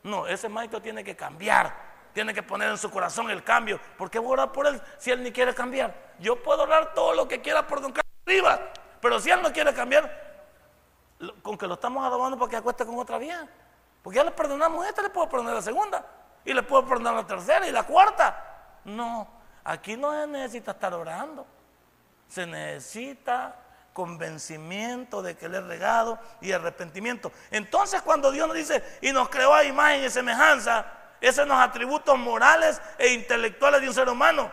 No, 0.04 0.28
ese 0.28 0.50
maestro 0.50 0.82
tiene 0.82 1.02
que 1.02 1.16
cambiar. 1.16 1.74
Tiene 2.14 2.34
que 2.34 2.44
poner 2.44 2.70
en 2.70 2.78
su 2.78 2.92
corazón 2.92 3.30
el 3.30 3.42
cambio. 3.42 3.80
¿Por 3.98 4.10
qué 4.12 4.20
voy 4.20 4.32
a 4.32 4.34
orar 4.34 4.52
por 4.52 4.68
él 4.68 4.82
si 4.98 5.12
él 5.12 5.24
ni 5.24 5.32
quiere 5.32 5.56
cambiar? 5.56 6.16
Yo 6.20 6.44
puedo 6.44 6.64
orar 6.64 6.94
todo 6.94 7.14
lo 7.14 7.26
que 7.26 7.40
quiera 7.40 7.66
por 7.66 7.80
don 7.80 7.94
Carlos 7.94 8.14
Rivas. 8.26 8.60
Pero 9.00 9.18
si 9.22 9.32
él 9.32 9.42
no 9.42 9.54
quiere 9.54 9.74
cambiar, 9.74 10.12
con 11.42 11.58
que 11.58 11.66
lo 11.66 11.76
estamos 11.76 12.04
adobando 12.04 12.38
para 12.38 12.50
que 12.50 12.58
acueste 12.58 12.86
con 12.86 13.00
otra 13.00 13.18
vieja. 13.18 13.48
Porque 14.04 14.18
ya 14.18 14.26
le 14.26 14.32
perdonamos 14.32 14.86
esta, 14.86 15.02
le 15.02 15.10
puedo 15.10 15.30
perdonar 15.30 15.54
la 15.54 15.62
segunda. 15.62 16.06
Y 16.44 16.54
le 16.54 16.64
puedo 16.64 16.86
perdonar 16.86 17.14
la 17.14 17.26
tercera 17.26 17.66
y 17.66 17.72
la 17.72 17.84
cuarta. 17.84 18.82
No, 18.84 19.26
aquí 19.64 19.96
no 19.96 20.12
se 20.12 20.28
necesita 20.28 20.72
estar 20.72 20.94
orando. 20.94 21.46
Se 22.28 22.46
necesita 22.46 23.56
convencimiento 23.98 25.24
de 25.24 25.36
que 25.36 25.48
Él 25.48 25.56
es 25.56 25.64
regado 25.64 26.20
y 26.40 26.52
arrepentimiento. 26.52 27.32
Entonces 27.50 28.04
cuando 28.04 28.30
Dios 28.30 28.48
nos 28.48 28.56
dice 28.56 28.84
y 29.02 29.12
nos 29.12 29.28
creó 29.28 29.56
a 29.56 29.64
imagen 29.64 30.04
y 30.04 30.10
semejanza, 30.12 30.86
esos 31.20 31.38
son 31.38 31.48
los 31.48 31.58
atributos 31.58 32.16
morales 32.16 32.80
e 33.00 33.12
intelectuales 33.14 33.82
de 33.82 33.88
un 33.88 33.96
ser 33.96 34.08
humano. 34.08 34.52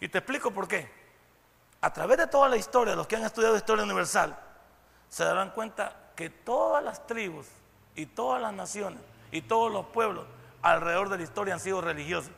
Y 0.00 0.08
te 0.08 0.16
explico 0.16 0.50
por 0.50 0.66
qué. 0.66 0.90
A 1.82 1.92
través 1.92 2.16
de 2.16 2.26
toda 2.26 2.48
la 2.48 2.56
historia, 2.56 2.96
los 2.96 3.06
que 3.06 3.16
han 3.16 3.24
estudiado 3.24 3.54
historia 3.54 3.84
universal, 3.84 4.34
se 5.10 5.22
darán 5.22 5.50
cuenta 5.50 5.94
que 6.16 6.30
todas 6.30 6.82
las 6.82 7.06
tribus 7.06 7.46
y 7.94 8.06
todas 8.06 8.40
las 8.40 8.54
naciones 8.54 9.00
y 9.30 9.42
todos 9.42 9.70
los 9.70 9.84
pueblos 9.88 10.24
alrededor 10.62 11.10
de 11.10 11.18
la 11.18 11.22
historia 11.24 11.52
han 11.52 11.60
sido 11.60 11.82
religiosos. 11.82 12.32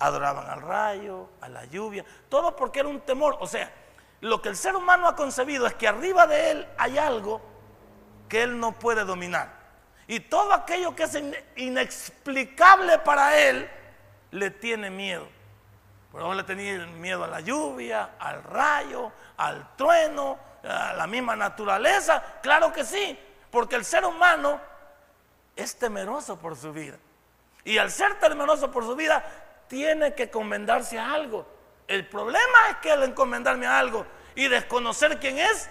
Adoraban 0.00 0.50
al 0.50 0.60
rayo, 0.60 1.28
a 1.40 1.48
la 1.48 1.66
lluvia, 1.66 2.04
todo 2.28 2.56
porque 2.56 2.80
era 2.80 2.88
un 2.88 3.00
temor. 3.02 3.36
O 3.38 3.46
sea, 3.46 3.72
lo 4.20 4.40
que 4.40 4.48
el 4.48 4.56
ser 4.56 4.76
humano 4.76 5.06
ha 5.08 5.16
concebido 5.16 5.66
es 5.66 5.74
que 5.74 5.88
arriba 5.88 6.26
de 6.26 6.50
él 6.50 6.68
hay 6.78 6.98
algo 6.98 7.40
que 8.28 8.42
él 8.42 8.58
no 8.58 8.72
puede 8.72 9.04
dominar. 9.04 9.64
Y 10.06 10.20
todo 10.20 10.52
aquello 10.52 10.94
que 10.94 11.04
es 11.04 11.18
inexplicable 11.56 12.98
para 12.98 13.38
él, 13.38 13.68
le 14.30 14.50
tiene 14.50 14.90
miedo. 14.90 15.26
Por 16.10 16.20
eso 16.20 16.34
le 16.34 16.42
tenía 16.42 16.86
miedo 16.86 17.24
a 17.24 17.28
la 17.28 17.40
lluvia, 17.40 18.10
al 18.18 18.42
rayo, 18.42 19.12
al 19.36 19.76
trueno, 19.76 20.38
a 20.62 20.92
la 20.94 21.06
misma 21.06 21.36
naturaleza. 21.36 22.22
Claro 22.42 22.72
que 22.72 22.84
sí, 22.84 23.18
porque 23.50 23.76
el 23.76 23.84
ser 23.84 24.04
humano 24.04 24.60
es 25.56 25.76
temeroso 25.76 26.38
por 26.38 26.56
su 26.56 26.72
vida. 26.72 26.98
Y 27.64 27.78
al 27.78 27.90
ser 27.90 28.18
temeroso 28.18 28.70
por 28.70 28.84
su 28.84 28.94
vida, 28.94 29.24
tiene 29.68 30.14
que 30.14 30.30
comendarse 30.30 30.98
a 30.98 31.12
algo. 31.12 31.46
El 31.86 32.08
problema 32.08 32.70
es 32.70 32.76
que 32.76 32.90
al 32.90 33.02
encomendarme 33.02 33.66
a 33.66 33.78
algo 33.78 34.06
y 34.34 34.48
desconocer 34.48 35.18
quién 35.20 35.38
es, 35.38 35.68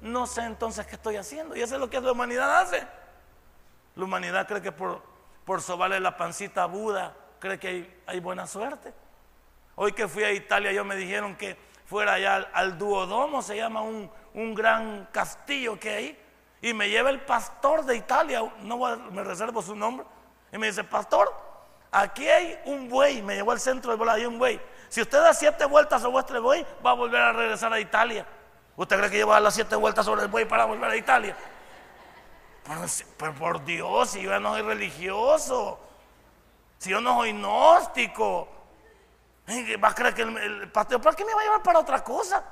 no 0.00 0.26
sé 0.26 0.42
entonces 0.42 0.86
qué 0.86 0.96
estoy 0.96 1.16
haciendo. 1.16 1.56
Y 1.56 1.62
eso 1.62 1.74
es 1.74 1.80
lo 1.80 1.88
que 1.88 2.00
la 2.00 2.12
humanidad 2.12 2.60
hace. 2.60 2.86
La 3.94 4.04
humanidad 4.04 4.46
cree 4.46 4.60
que 4.60 4.72
por, 4.72 5.02
por 5.44 5.62
sobarle 5.62 6.00
la 6.00 6.16
pancita 6.16 6.64
a 6.64 6.66
Buda, 6.66 7.14
cree 7.38 7.58
que 7.58 8.00
hay, 8.06 8.20
buena 8.20 8.46
suerte. 8.46 8.92
Hoy 9.76 9.92
que 9.92 10.08
fui 10.08 10.24
a 10.24 10.32
Italia, 10.32 10.72
yo 10.72 10.84
me 10.84 10.96
dijeron 10.96 11.36
que 11.36 11.56
fuera 11.86 12.14
allá 12.14 12.48
al, 12.52 12.78
Duodomo, 12.78 13.42
se 13.42 13.56
llama 13.56 13.82
un, 13.82 14.10
un, 14.34 14.54
gran 14.54 15.08
castillo 15.12 15.78
que 15.78 15.90
hay, 15.90 16.22
y 16.60 16.72
me 16.72 16.88
lleva 16.88 17.10
el 17.10 17.20
pastor 17.20 17.84
de 17.84 17.96
Italia, 17.96 18.42
no 18.62 18.78
me 19.10 19.22
reservo 19.22 19.62
su 19.62 19.76
nombre, 19.76 20.06
y 20.52 20.58
me 20.58 20.66
dice, 20.66 20.82
pastor, 20.82 21.32
aquí 21.92 22.28
hay 22.28 22.58
un 22.64 22.88
buey, 22.88 23.22
me 23.22 23.36
llevó 23.36 23.52
al 23.52 23.60
centro 23.60 23.92
de 23.92 23.96
bola, 23.96 24.14
hay 24.14 24.26
un 24.26 24.38
buey. 24.38 24.60
Si 24.88 25.02
usted 25.02 25.20
da 25.20 25.34
siete 25.34 25.64
vueltas 25.64 26.00
sobre 26.00 26.12
vuestro 26.12 26.42
buey, 26.42 26.66
va 26.84 26.90
a 26.90 26.94
volver 26.94 27.20
a 27.20 27.32
regresar 27.32 27.72
a 27.72 27.80
Italia. 27.80 28.26
¿Usted 28.76 28.98
cree 28.98 29.10
que 29.10 29.16
lleva 29.16 29.40
las 29.40 29.54
siete 29.54 29.74
vueltas 29.76 30.04
sobre 30.04 30.22
el 30.22 30.28
buey 30.28 30.44
para 30.44 30.64
volver 30.64 30.90
a 30.90 30.96
Italia? 30.96 31.36
Pero, 33.16 33.34
por 33.34 33.64
Dios, 33.64 34.10
si 34.10 34.22
yo 34.22 34.38
no 34.40 34.52
soy 34.52 34.62
religioso, 34.62 35.78
si 36.78 36.90
yo 36.90 37.00
no 37.00 37.16
soy 37.16 37.32
gnóstico, 37.32 38.48
va 39.82 39.88
a 39.88 39.94
creer 39.94 40.14
que 40.14 40.22
el, 40.22 40.70
pastor, 40.72 41.00
¿para 41.00 41.16
qué 41.16 41.24
me 41.24 41.32
va 41.32 41.40
a 41.40 41.44
llevar 41.44 41.62
para 41.62 41.78
otra 41.78 42.02
cosa? 42.02 42.42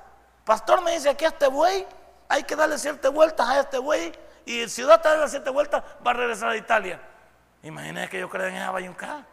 Pastor 0.44 0.82
me 0.82 0.92
dice 0.92 1.10
aquí 1.10 1.24
a 1.24 1.28
este 1.28 1.48
buey, 1.48 1.86
hay 2.28 2.44
que 2.44 2.54
darle 2.54 2.78
siete 2.78 3.08
vueltas 3.08 3.48
a 3.48 3.60
este 3.60 3.78
buey, 3.78 4.12
y 4.46 4.68
si 4.68 4.84
usted 4.84 5.02
da 5.02 5.16
las 5.16 5.30
siete 5.30 5.50
vueltas, 5.50 5.82
va 6.06 6.12
a 6.12 6.14
regresar 6.14 6.50
a 6.50 6.56
Italia. 6.56 7.00
Imagínese 7.62 8.08
que 8.10 8.20
yo 8.20 8.28
creo 8.28 8.46
en 8.46 8.56
esa 8.56 8.70
bayuncada. 8.70 9.26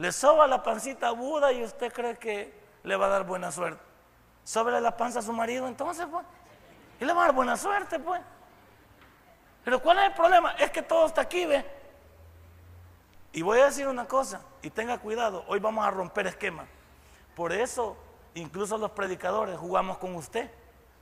Le 0.00 0.12
soba 0.12 0.46
la 0.46 0.62
pancita 0.62 1.08
a 1.08 1.10
Buda 1.10 1.52
y 1.52 1.62
usted 1.62 1.92
cree 1.92 2.16
que 2.16 2.58
le 2.84 2.96
va 2.96 3.04
a 3.04 3.08
dar 3.10 3.26
buena 3.26 3.52
suerte. 3.52 3.82
Sobre 4.44 4.80
la 4.80 4.96
panza 4.96 5.18
a 5.18 5.22
su 5.22 5.30
marido, 5.30 5.68
entonces, 5.68 6.06
pues. 6.10 6.24
Y 6.98 7.04
le 7.04 7.12
va 7.12 7.20
a 7.20 7.26
dar 7.26 7.34
buena 7.34 7.54
suerte, 7.54 7.98
pues. 7.98 8.22
Pero 9.62 9.82
¿cuál 9.82 9.98
es 9.98 10.04
el 10.04 10.14
problema? 10.14 10.52
Es 10.52 10.70
que 10.70 10.80
todo 10.80 11.04
está 11.04 11.20
aquí, 11.20 11.44
¿ve? 11.44 11.66
Y 13.34 13.42
voy 13.42 13.58
a 13.58 13.66
decir 13.66 13.86
una 13.88 14.08
cosa, 14.08 14.40
y 14.62 14.70
tenga 14.70 14.96
cuidado, 14.96 15.44
hoy 15.48 15.60
vamos 15.60 15.86
a 15.86 15.90
romper 15.90 16.26
esquemas. 16.28 16.66
Por 17.36 17.52
eso, 17.52 17.94
incluso 18.32 18.78
los 18.78 18.92
predicadores 18.92 19.58
jugamos 19.58 19.98
con 19.98 20.16
usted, 20.16 20.50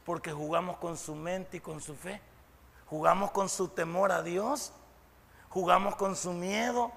porque 0.05 0.33
jugamos 0.33 0.77
con 0.79 0.97
su 0.97 1.15
mente 1.15 1.59
y 1.59 1.61
con 1.61 1.81
su 1.81 1.95
fe. 1.95 2.21
Jugamos 2.87 3.31
con 3.31 3.49
su 3.49 3.69
temor 3.69 4.11
a 4.11 4.25
Dios, 4.25 4.73
jugamos 5.51 5.95
con 5.95 6.17
su 6.17 6.33
miedo, 6.33 6.91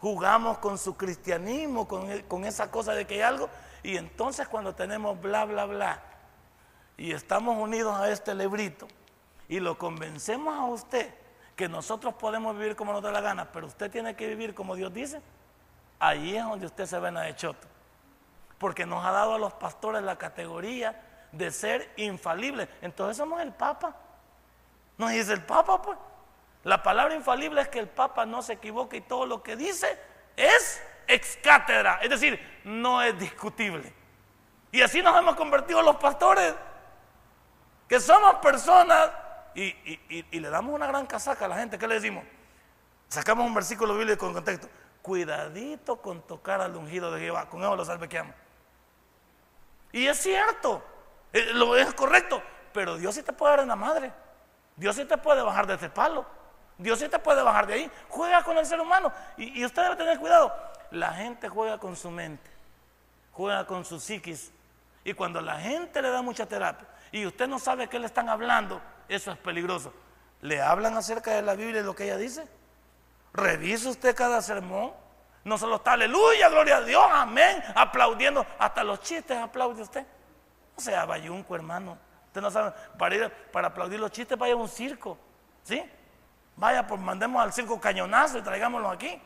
jugamos 0.00 0.58
con 0.58 0.78
su 0.78 0.96
cristianismo, 0.96 1.86
con, 1.88 2.22
con 2.22 2.44
esa 2.44 2.70
cosa 2.70 2.94
de 2.94 3.06
que 3.06 3.14
hay 3.14 3.20
algo. 3.22 3.48
Y 3.82 3.96
entonces 3.96 4.48
cuando 4.48 4.74
tenemos 4.74 5.20
bla, 5.20 5.44
bla, 5.44 5.64
bla, 5.66 6.02
y 6.96 7.12
estamos 7.12 7.56
unidos 7.56 7.96
a 7.96 8.10
este 8.10 8.34
lebrito, 8.34 8.88
y 9.48 9.60
lo 9.60 9.78
convencemos 9.78 10.58
a 10.58 10.64
usted 10.64 11.14
que 11.56 11.68
nosotros 11.68 12.14
podemos 12.14 12.56
vivir 12.56 12.76
como 12.76 12.92
nos 12.92 13.02
da 13.02 13.10
la 13.10 13.20
gana, 13.20 13.50
pero 13.50 13.66
usted 13.66 13.90
tiene 13.90 14.14
que 14.14 14.28
vivir 14.28 14.54
como 14.54 14.76
Dios 14.76 14.92
dice, 14.92 15.20
ahí 15.98 16.36
es 16.36 16.44
donde 16.44 16.66
usted 16.66 16.86
se 16.86 16.98
ven 16.98 17.14
de 17.14 17.34
choto. 17.34 17.66
Porque 18.58 18.86
nos 18.86 19.04
ha 19.04 19.10
dado 19.10 19.34
a 19.34 19.38
los 19.38 19.52
pastores 19.54 20.02
la 20.02 20.16
categoría 20.16 21.00
de 21.32 21.50
ser 21.50 21.92
infalibles. 21.96 22.68
Entonces 22.82 23.16
somos 23.16 23.40
el 23.40 23.52
Papa. 23.52 23.94
Nos 24.96 25.10
dice 25.10 25.32
el 25.32 25.44
Papa, 25.44 25.80
pues. 25.80 25.98
La 26.68 26.82
palabra 26.82 27.14
infalible 27.14 27.62
es 27.62 27.68
que 27.68 27.78
el 27.78 27.88
Papa 27.88 28.26
no 28.26 28.42
se 28.42 28.52
equivoque 28.52 28.98
y 28.98 29.00
todo 29.00 29.24
lo 29.24 29.42
que 29.42 29.56
dice 29.56 29.98
es 30.36 30.82
ex 31.06 31.38
cátedra, 31.42 31.98
es 32.02 32.10
decir, 32.10 32.60
no 32.62 33.00
es 33.00 33.18
discutible. 33.18 33.90
Y 34.70 34.82
así 34.82 35.00
nos 35.00 35.16
hemos 35.16 35.34
convertido 35.34 35.80
los 35.80 35.96
pastores, 35.96 36.54
que 37.88 37.98
somos 37.98 38.34
personas 38.34 39.08
y, 39.54 40.38
le 40.38 40.50
damos 40.50 40.74
una 40.74 40.86
gran 40.86 41.06
casaca 41.06 41.46
a 41.46 41.48
la 41.48 41.56
gente. 41.56 41.78
¿Qué 41.78 41.88
le 41.88 41.94
decimos? 41.94 42.22
Sacamos 43.08 43.46
un 43.46 43.54
versículo 43.54 43.96
bíblico 43.96 44.26
en 44.26 44.34
contexto. 44.34 44.68
Cuidadito 45.00 46.02
con 46.02 46.20
tocar 46.20 46.60
al 46.60 46.76
ungido 46.76 47.10
de 47.10 47.20
Jehová, 47.20 47.48
con 47.48 47.62
eso 47.62 47.76
lo 47.76 47.84
salvequeamos. 47.86 48.34
Y 49.90 50.06
es 50.06 50.18
cierto, 50.18 50.84
eh, 51.32 51.50
es 51.78 51.94
correcto, 51.94 52.42
pero 52.74 52.98
Dios 52.98 53.14
sí 53.14 53.22
te 53.22 53.32
puede 53.32 53.52
dar 53.52 53.60
en 53.60 53.68
la 53.68 53.76
madre. 53.76 54.12
Dios 54.76 54.96
sí 54.96 55.06
te 55.06 55.16
puede 55.16 55.40
bajar 55.40 55.66
de 55.66 55.76
ese 55.76 55.88
palo. 55.88 56.36
Dios 56.78 57.00
sí 57.00 57.08
te 57.08 57.18
puede 57.18 57.42
bajar 57.42 57.66
de 57.66 57.74
ahí. 57.74 57.90
Juega 58.08 58.42
con 58.44 58.56
el 58.56 58.64
ser 58.64 58.80
humano. 58.80 59.12
Y, 59.36 59.64
usted 59.64 59.82
debe 59.82 59.96
tener 59.96 60.18
cuidado. 60.18 60.54
La 60.92 61.12
gente 61.12 61.48
juega 61.48 61.78
con 61.78 61.96
su 61.96 62.10
mente, 62.10 62.50
juega 63.32 63.66
con 63.66 63.84
su 63.84 64.00
psiquis. 64.00 64.52
Y 65.04 65.12
cuando 65.12 65.40
la 65.40 65.58
gente 65.58 66.00
le 66.00 66.10
da 66.10 66.22
mucha 66.22 66.46
terapia 66.46 66.86
y 67.12 67.26
usted 67.26 67.46
no 67.48 67.58
sabe 67.58 67.88
qué 67.88 67.98
le 67.98 68.06
están 68.06 68.28
hablando, 68.28 68.80
eso 69.08 69.32
es 69.32 69.38
peligroso. 69.38 69.92
¿Le 70.40 70.62
hablan 70.62 70.96
acerca 70.96 71.32
de 71.32 71.42
la 71.42 71.54
Biblia 71.54 71.80
y 71.80 71.84
lo 71.84 71.94
que 71.94 72.04
ella 72.04 72.16
dice? 72.16 72.46
Revise 73.32 73.88
usted 73.88 74.14
cada 74.14 74.40
sermón. 74.40 74.92
No 75.44 75.56
solo 75.58 75.76
está 75.76 75.92
aleluya, 75.92 76.48
gloria 76.48 76.78
a 76.78 76.80
Dios, 76.82 77.04
amén, 77.10 77.62
aplaudiendo. 77.74 78.46
Hasta 78.58 78.84
los 78.84 79.00
chistes 79.00 79.36
aplaude 79.36 79.82
usted. 79.82 80.06
O 80.76 80.80
sea 80.80 81.06
bayunco, 81.06 81.54
hermano. 81.54 81.98
Usted 82.26 82.40
no 82.40 82.50
sabe, 82.50 82.72
para, 82.98 83.14
ir, 83.14 83.32
para 83.50 83.68
aplaudir 83.68 83.98
los 83.98 84.10
chistes 84.10 84.38
vaya 84.38 84.54
a 84.54 84.56
un 84.56 84.68
circo. 84.68 85.18
¿Sí? 85.62 85.82
Vaya, 86.58 86.84
pues 86.86 87.00
mandemos 87.00 87.40
al 87.40 87.52
circo 87.52 87.80
cañonazo 87.80 88.38
y 88.38 88.42
traigámoslo 88.42 88.90
aquí. 88.90 89.20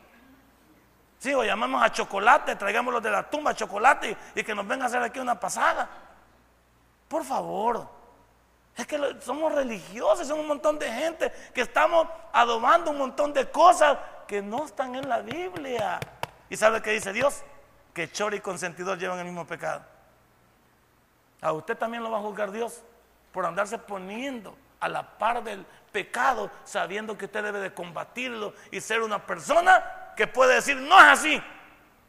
Sí, 1.17 1.33
o 1.33 1.43
llamamos 1.43 1.81
a 1.81 1.91
chocolate, 1.91 2.55
traigámoslo 2.55 3.01
de 3.01 3.09
la 3.09 3.27
tumba 3.27 3.55
chocolate 3.55 4.15
y, 4.35 4.43
que 4.43 4.53
nos 4.53 4.67
venga 4.67 4.83
a 4.83 4.87
hacer 4.87 5.01
aquí 5.01 5.19
una 5.19 5.39
pasada. 5.39 5.89
Por 7.07 7.23
favor. 7.23 7.87
Es 8.75 8.85
que 8.85 9.17
somos 9.21 9.53
religiosos, 9.53 10.27
somos 10.27 10.41
un 10.41 10.47
montón 10.47 10.77
de 10.77 10.91
gente 10.91 11.31
que 11.53 11.61
estamos 11.61 12.07
adobando 12.31 12.91
un 12.91 12.97
montón 12.97 13.33
de 13.33 13.49
cosas 13.49 13.97
que 14.27 14.41
no 14.41 14.65
están 14.65 14.95
en 14.95 15.09
la 15.09 15.19
Biblia. 15.21 15.99
¿Y 16.49 16.57
sabe 16.57 16.81
qué 16.81 16.91
dice 16.91 17.13
Dios? 17.13 17.43
Que 17.93 18.11
chor 18.11 18.33
y 18.33 18.39
consentidor 18.39 18.97
llevan 18.97 19.19
el 19.19 19.25
mismo 19.25 19.45
pecado. 19.45 19.83
A 21.41 21.51
usted 21.51 21.77
también 21.77 22.03
lo 22.03 22.11
va 22.11 22.17
a 22.17 22.21
juzgar 22.21 22.51
Dios 22.51 22.81
por 23.31 23.45
andarse 23.45 23.77
poniendo 23.77 24.55
a 24.79 24.89
la 24.89 25.17
par 25.17 25.43
del 25.43 25.65
pecado, 25.93 26.51
sabiendo 26.65 27.17
que 27.17 27.25
usted 27.25 27.43
debe 27.43 27.59
de 27.59 27.73
combatirlo 27.73 28.53
y 28.71 28.81
ser 28.81 29.01
una 29.01 29.25
persona 29.25 30.11
que 30.17 30.27
puede 30.27 30.55
decir, 30.55 30.75
no 30.75 30.99
es 30.99 31.05
así. 31.05 31.41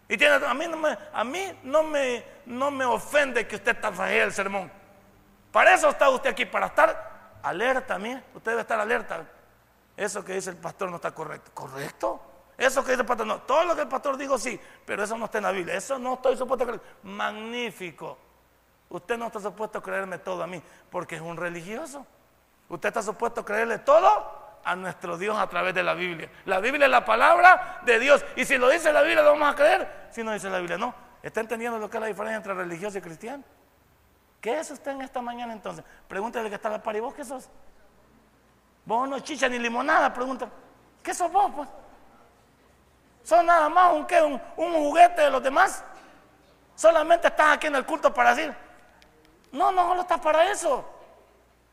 Y 0.09 0.17
tiene, 0.17 0.45
a 0.45 0.55
mí 0.55 0.67
no 0.67 0.77
me, 0.77 0.99
a 1.13 1.23
mí 1.23 1.59
no 1.63 1.83
me, 1.85 2.25
no 2.47 2.71
me 2.71 2.85
ofende 2.85 3.47
que 3.47 3.57
usted 3.57 3.79
tafajee 3.79 4.23
el 4.23 4.33
sermón. 4.33 4.71
Para 5.53 5.75
eso 5.75 5.89
está 5.89 6.11
usted 6.11 6.31
aquí, 6.31 6.45
para 6.45 6.67
estar 6.67 7.39
alerta, 7.43 7.99
mire, 7.99 8.25
usted 8.35 8.53
debe 8.53 8.63
estar 8.63 8.81
alerta. 8.81 9.25
Eso 9.97 10.25
que 10.25 10.35
dice 10.35 10.51
el 10.51 10.57
pastor 10.57 10.91
no 10.91 10.97
está 10.97 11.13
correcto. 11.13 11.53
¿Correcto? 11.55 12.21
Eso 12.59 12.83
que 12.83 12.91
dice 12.91 13.03
el 13.03 13.07
pastor 13.07 13.27
no. 13.27 13.43
Todo 13.43 13.65
lo 13.65 13.77
que 13.77 13.83
el 13.83 13.89
pastor 13.89 14.17
dijo 14.17 14.39
sí, 14.39 14.61
pero 14.85 15.05
eso 15.05 15.17
no 15.17 15.27
está 15.27 15.39
en 15.39 15.45
la 15.45 15.53
Biblia. 15.53 15.77
Eso 15.77 15.99
no 15.99 16.15
estoy 16.15 16.37
supuesto 16.37 16.65
a 16.65 16.67
creer. 16.67 16.83
Magnífico. 17.05 18.19
Usted 18.89 19.17
no 19.17 19.27
está 19.27 19.41
supuesto 19.41 19.79
a 19.79 19.83
creerme 19.83 20.19
todo 20.19 20.43
a 20.43 20.47
mí, 20.47 20.63
porque 20.91 21.17
es 21.17 21.23
un 21.23 21.37
religioso. 21.37 22.07
Usted 22.69 22.89
está 22.89 23.03
supuesto 23.03 23.43
a 23.43 23.45
creerle 23.45 23.79
todo 23.79 24.59
a 24.65 24.75
nuestro 24.75 25.19
Dios 25.19 25.39
a 25.39 25.47
través 25.49 25.75
de 25.75 25.83
la 25.83 25.95
Biblia. 25.95 26.31
La 26.47 26.61
Biblia 26.61 26.87
es 26.87 26.91
la 26.91 27.05
palabra 27.05 27.81
de 27.85 27.99
Dios. 27.99 28.25
Y 28.37 28.45
si 28.45 28.57
lo 28.57 28.69
dice 28.69 28.93
la 28.93 29.03
Biblia, 29.03 29.23
lo 29.23 29.33
vamos 29.33 29.53
a 29.53 29.57
creer. 29.57 30.09
Si 30.11 30.23
no 30.23 30.33
dice 30.33 30.49
la 30.49 30.59
Biblia, 30.59 30.79
no. 30.79 30.95
¿Está 31.23 31.41
entendiendo 31.41 31.79
lo 31.79 31.89
que 31.89 31.97
es 31.97 32.01
la 32.01 32.07
diferencia 32.07 32.37
entre 32.37 32.55
religioso 32.55 32.99
y 32.99 33.01
cristiano? 33.01 33.45
¿Qué 34.41 34.59
es 34.59 34.71
usted 34.71 34.91
en 34.91 35.03
esta 35.03 35.23
mañana 35.23 35.53
entonces? 35.53 35.85
Pregúntale 36.07 36.49
que 36.49 36.57
está 36.57 36.69
la 36.69 36.83
par 36.83 36.97
y 36.97 37.01
vos 37.01 37.15
qué 37.15 37.25
sos. 37.25 37.49
Vos 38.85 39.09
no 39.09 39.19
chicha 39.21 39.49
ni 39.49 39.59
limonada, 39.59 40.13
pregunta. 40.13 40.49
¿Qué 41.03 41.15
sos 41.15 41.33
vos? 41.33 41.51
Pues? 41.57 41.69
¿Sos 43.23 43.43
nada 43.43 43.71
más 43.71 43.95
un, 43.95 44.07
qué, 44.07 44.21
un, 44.23 44.39
juguete 44.57 45.23
de 45.23 45.31
los 45.31 45.43
demás? 45.43 45.83
Solamente 46.75 47.29
estás 47.29 47.57
aquí 47.57 47.69
en 47.69 47.77
el 47.77 47.87
culto 47.87 48.13
para 48.13 48.35
decir, 48.35 48.55
no, 49.51 49.73
no 49.73 49.89
solo 49.89 50.03
estás 50.03 50.21
para 50.21 50.51
eso. 50.51 50.85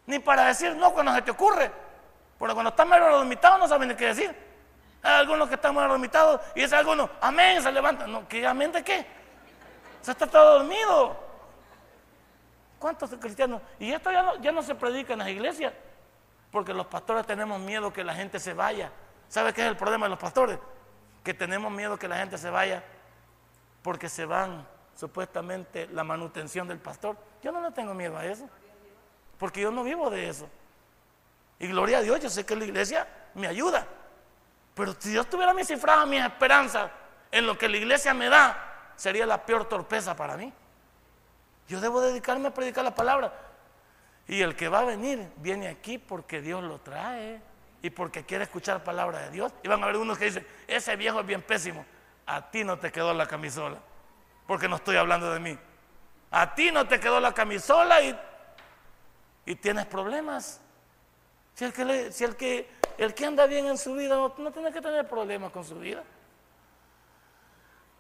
Ni 0.06 0.20
para 0.20 0.46
decir 0.46 0.76
no 0.76 0.94
cuando 0.94 1.14
se 1.14 1.22
te 1.22 1.32
ocurre. 1.32 1.72
Porque 2.38 2.54
cuando 2.54 2.70
estás 2.70 2.88
medio 2.88 3.10
dormitado 3.10 3.58
no 3.58 3.68
saben 3.68 3.90
ni 3.90 3.96
qué 3.96 4.08
decir. 4.08 4.36
Hay 5.04 5.14
algunos 5.14 5.48
que 5.48 5.56
están 5.56 5.74
medio 5.74 5.90
dormitados 5.90 6.42
y 6.56 6.62
dice 6.62 6.76
alguno, 6.76 7.10
amén, 7.22 7.62
se 7.62 7.72
levanta. 7.72 8.08
No, 8.08 8.28
¿qué 8.28 8.46
amén 8.46 8.72
de 8.72 8.84
qué? 8.84 9.06
Se 10.02 10.12
está 10.12 10.28
todo 10.28 10.60
dormido. 10.60 11.16
¿Cuántos 12.80 13.12
cristianos? 13.20 13.62
Y 13.80 13.92
esto 13.92 14.12
ya 14.12 14.24
no, 14.24 14.36
ya 14.38 14.52
no 14.52 14.64
se 14.64 14.74
predica 14.74 15.14
en 15.14 15.20
las 15.20 15.30
iglesias, 15.30 15.72
porque 16.52 16.74
los 16.74 16.88
pastores 16.88 17.28
tenemos 17.28 17.60
miedo 17.60 17.94
que 17.94 18.04
la 18.04 18.16
gente 18.16 18.40
se 18.40 18.54
vaya. 18.54 18.92
¿Sabe 19.30 19.54
qué 19.54 19.62
es 19.62 19.68
el 19.68 19.78
problema 19.78 20.08
de 20.08 20.10
los 20.10 20.20
pastores? 20.20 20.58
Que 21.24 21.34
tenemos 21.34 21.72
miedo 21.72 21.98
que 21.98 22.08
la 22.08 22.18
gente 22.18 22.40
se 22.40 22.50
vaya 22.50 22.84
porque 23.84 24.10
se 24.10 24.26
van 24.26 24.68
supuestamente 24.96 25.88
la 25.88 26.04
manutención 26.04 26.68
del 26.68 26.80
pastor. 26.80 27.18
Yo 27.42 27.52
no 27.52 27.62
le 27.62 27.72
tengo 27.72 27.94
miedo 27.94 28.18
a 28.18 28.26
eso, 28.26 28.50
porque 29.42 29.60
yo 29.60 29.72
no 29.72 29.84
vivo 29.84 30.12
de 30.12 30.30
eso. 30.30 30.48
Y 31.58 31.66
gloria 31.66 31.98
a 31.98 32.02
Dios, 32.02 32.20
yo 32.20 32.30
sé 32.30 32.46
que 32.46 32.56
la 32.56 32.64
iglesia 32.64 33.08
me 33.34 33.48
ayuda. 33.48 33.88
Pero 34.76 34.96
si 35.00 35.14
yo 35.14 35.24
tuviera 35.24 35.52
mi 35.52 35.64
cifrada, 35.64 36.06
mi 36.06 36.18
esperanza 36.18 36.92
en 37.32 37.48
lo 37.48 37.58
que 37.58 37.68
la 37.68 37.78
iglesia 37.78 38.14
me 38.14 38.30
da, 38.30 38.94
sería 38.96 39.26
la 39.26 39.44
peor 39.44 39.68
torpeza 39.68 40.16
para 40.16 40.38
mí. 40.38 40.54
Yo 41.68 41.82
debo 41.82 42.02
dedicarme 42.02 42.50
a 42.50 42.54
predicar 42.54 42.84
la 42.84 42.94
palabra. 42.94 43.34
Y 44.28 44.44
el 44.44 44.56
que 44.56 44.70
va 44.70 44.82
a 44.82 44.86
venir, 44.86 45.28
viene 45.38 45.70
aquí 45.70 45.98
porque 45.98 46.40
Dios 46.40 46.64
lo 46.64 46.80
trae 46.80 47.42
y 47.82 47.90
porque 47.90 48.24
quiere 48.24 48.44
escuchar 48.44 48.84
palabra 48.84 49.22
de 49.22 49.32
Dios. 49.32 49.52
Y 49.64 49.68
van 49.68 49.82
a 49.82 49.86
haber 49.86 49.98
unos 49.98 50.20
que 50.20 50.26
dicen, 50.26 50.46
ese 50.68 50.96
viejo 50.96 51.20
es 51.20 51.26
bien 51.26 51.42
pésimo. 51.42 51.84
A 52.28 52.52
ti 52.52 52.64
no 52.64 52.78
te 52.78 52.92
quedó 52.92 53.12
la 53.12 53.26
camisola, 53.26 53.80
porque 54.46 54.70
no 54.70 54.76
estoy 54.76 54.98
hablando 54.98 55.34
de 55.34 55.40
mí. 55.40 55.58
A 56.30 56.54
ti 56.54 56.72
no 56.72 56.88
te 56.88 57.00
quedó 57.00 57.20
la 57.20 57.34
camisola 57.34 58.04
y, 58.04 58.16
y 59.46 59.56
tienes 59.56 59.86
problemas. 59.86 60.62
Si 61.56 61.66
el, 61.66 61.74
que, 61.74 62.12
si 62.12 62.24
el, 62.24 62.36
que, 62.36 62.70
el 62.98 63.14
que 63.14 63.26
anda 63.26 63.46
bien 63.46 63.66
en 63.68 63.78
su 63.78 63.94
vida 63.94 64.16
no, 64.16 64.34
no 64.38 64.52
tiene 64.52 64.72
que 64.72 64.82
tener 64.82 65.08
problemas 65.08 65.52
con 65.52 65.64
su 65.64 65.76
vida. 65.80 66.04